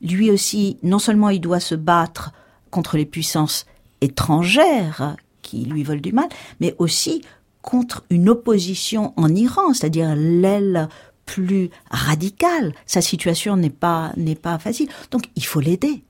Lui 0.00 0.32
aussi, 0.32 0.78
non 0.82 0.98
seulement 0.98 1.30
il 1.30 1.40
doit 1.40 1.60
se 1.60 1.76
battre 1.76 2.32
contre 2.70 2.96
les 2.96 3.06
puissances 3.06 3.66
étrangères 4.00 5.16
qui 5.42 5.64
lui 5.64 5.84
veulent 5.84 6.00
du 6.00 6.12
mal, 6.12 6.28
mais 6.58 6.74
aussi 6.78 7.22
contre 7.60 8.02
une 8.10 8.28
opposition 8.28 9.12
en 9.16 9.32
Iran, 9.34 9.72
c'est-à-dire 9.72 10.14
l'aile 10.16 10.88
plus 11.26 11.70
radicale. 11.90 12.74
Sa 12.86 13.00
situation 13.00 13.56
n'est 13.56 13.70
pas 13.70 14.12
n'est 14.16 14.34
pas 14.34 14.58
facile. 14.58 14.88
Donc 15.10 15.24
il 15.36 15.44
faut 15.44 15.60
l'aider. 15.60 16.02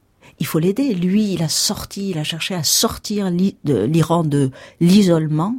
Il 0.42 0.46
faut 0.46 0.58
l'aider. 0.58 0.92
Lui, 0.92 1.34
il 1.34 1.42
a 1.44 1.48
sorti, 1.48 2.10
il 2.10 2.18
a 2.18 2.24
cherché 2.24 2.56
à 2.56 2.64
sortir 2.64 3.30
l'Iran 3.30 4.24
de 4.24 4.50
l'isolement 4.80 5.54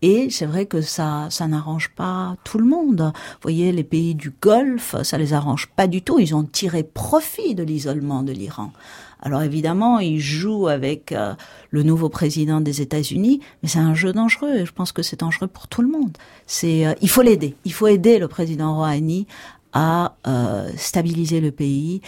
et 0.00 0.30
c'est 0.30 0.46
vrai 0.46 0.64
que 0.64 0.80
ça, 0.80 1.26
ça 1.28 1.46
n'arrange 1.46 1.90
pas 1.90 2.34
tout 2.42 2.56
le 2.56 2.64
monde. 2.64 3.12
Vous 3.14 3.42
voyez, 3.42 3.70
les 3.70 3.84
pays 3.84 4.14
du 4.14 4.32
Golfe, 4.40 4.96
ça 5.02 5.18
les 5.18 5.34
arrange 5.34 5.66
pas 5.76 5.86
du 5.86 6.00
tout. 6.00 6.18
Ils 6.18 6.34
ont 6.34 6.42
tiré 6.42 6.84
profit 6.84 7.54
de 7.54 7.62
l'isolement 7.62 8.22
de 8.22 8.32
l'Iran. 8.32 8.72
Alors 9.20 9.42
évidemment, 9.42 9.98
ils 9.98 10.20
jouent 10.20 10.68
avec 10.68 11.12
euh, 11.12 11.34
le 11.68 11.82
nouveau 11.82 12.08
président 12.08 12.62
des 12.62 12.80
États-Unis, 12.80 13.40
mais 13.62 13.68
c'est 13.68 13.78
un 13.78 13.94
jeu 13.94 14.14
dangereux. 14.14 14.64
Je 14.64 14.72
pense 14.72 14.92
que 14.92 15.02
c'est 15.02 15.20
dangereux 15.20 15.48
pour 15.48 15.68
tout 15.68 15.82
le 15.82 15.88
monde. 15.88 16.16
Euh, 16.64 16.94
il 17.02 17.10
faut 17.10 17.20
l'aider. 17.20 17.56
Il 17.66 17.74
faut 17.74 17.88
aider 17.88 18.18
le 18.18 18.28
président 18.28 18.74
Rouhani 18.74 19.26
à 19.74 20.14
euh, 20.26 20.70
stabiliser 20.76 21.40
le 21.40 21.50
pays, 21.50 22.00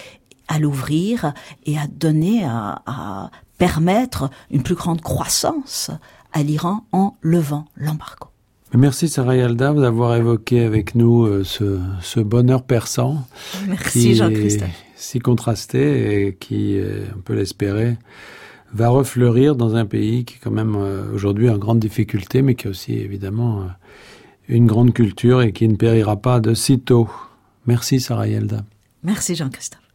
à 0.49 0.59
l'ouvrir 0.59 1.33
et 1.65 1.79
à 1.79 1.87
donner, 1.87 2.45
à, 2.45 2.83
à 2.87 3.31
permettre 3.59 4.31
une 4.51 4.63
plus 4.63 4.75
grande 4.75 5.01
croissance 5.01 5.91
à 6.33 6.43
l'Iran 6.43 6.85
en 6.93 7.15
levant 7.23 7.67
l'embargo. 7.77 8.29
Merci 8.75 9.09
Sarah 9.09 9.37
Yalda 9.37 9.73
d'avoir 9.73 10.17
évoqué 10.17 10.63
avec 10.65 10.95
nous 10.95 11.25
euh, 11.25 11.45
ce, 11.45 11.79
ce 12.03 12.21
bonheur 12.21 12.65
persan. 12.65 13.27
Merci 13.69 14.15
Jean-Christophe. 14.15 14.69
Si 14.97 15.19
contrasté 15.19 16.27
et 16.27 16.35
qui, 16.35 16.79
euh, 16.79 17.07
on 17.17 17.21
peut 17.21 17.35
l'espérer, 17.35 17.97
va 18.75 18.89
refleurir 18.89 19.57
dans 19.57 19.77
un 19.77 19.87
pays 19.87 20.25
qui 20.25 20.35
est 20.35 20.39
quand 20.43 20.51
même 20.51 20.75
euh, 20.77 21.15
aujourd'hui 21.15 21.49
en 21.49 21.57
grande 21.57 21.79
difficulté, 21.79 22.43
mais 22.43 22.55
qui 22.55 22.67
a 22.67 22.71
aussi 22.71 22.95
évidemment 22.95 23.67
une 24.49 24.67
grande 24.67 24.93
culture 24.93 25.41
et 25.43 25.53
qui 25.53 25.69
ne 25.69 25.77
périra 25.77 26.17
pas 26.17 26.41
de 26.41 26.53
sitôt. 26.53 27.09
Merci 27.67 28.01
Sarah 28.01 28.29
Yalda. 28.29 28.65
Merci 29.03 29.37
Jean-Christophe. 29.37 29.86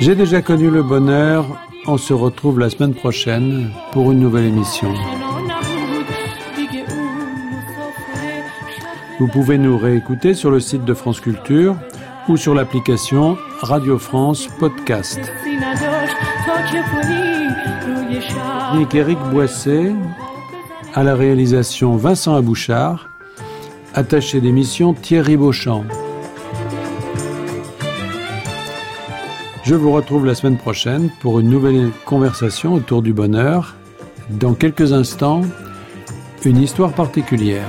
J'ai 0.00 0.16
déjà 0.16 0.42
connu 0.42 0.68
le 0.68 0.82
bonheur. 0.82 1.46
On 1.86 1.96
se 1.96 2.12
retrouve 2.12 2.58
la 2.58 2.70
semaine 2.70 2.92
prochaine 2.94 3.70
pour 3.92 4.10
une 4.10 4.18
nouvelle 4.18 4.46
émission. 4.46 4.92
Vous 9.20 9.28
pouvez 9.28 9.58
nous 9.58 9.78
réécouter 9.78 10.34
sur 10.34 10.50
le 10.50 10.58
site 10.58 10.84
de 10.84 10.94
France 10.94 11.20
Culture 11.20 11.76
ou 12.28 12.36
sur 12.36 12.54
l'application 12.54 13.38
Radio 13.60 13.96
France 13.98 14.48
Podcast. 14.58 15.20
Nick 18.74 18.94
Eric 18.96 19.18
Boisset, 19.30 19.92
à 20.94 21.04
la 21.04 21.14
réalisation 21.14 21.94
Vincent 21.96 22.34
Abouchard, 22.34 23.11
attaché 23.94 24.40
d'émission 24.40 24.94
Thierry 24.94 25.36
Beauchamp. 25.36 25.84
Je 29.64 29.74
vous 29.74 29.92
retrouve 29.92 30.26
la 30.26 30.34
semaine 30.34 30.56
prochaine 30.56 31.10
pour 31.20 31.40
une 31.40 31.48
nouvelle 31.48 31.90
conversation 32.04 32.74
autour 32.74 33.02
du 33.02 33.12
bonheur. 33.12 33.76
Dans 34.30 34.54
quelques 34.54 34.92
instants, 34.92 35.42
une 36.44 36.58
histoire 36.58 36.92
particulière. 36.92 37.68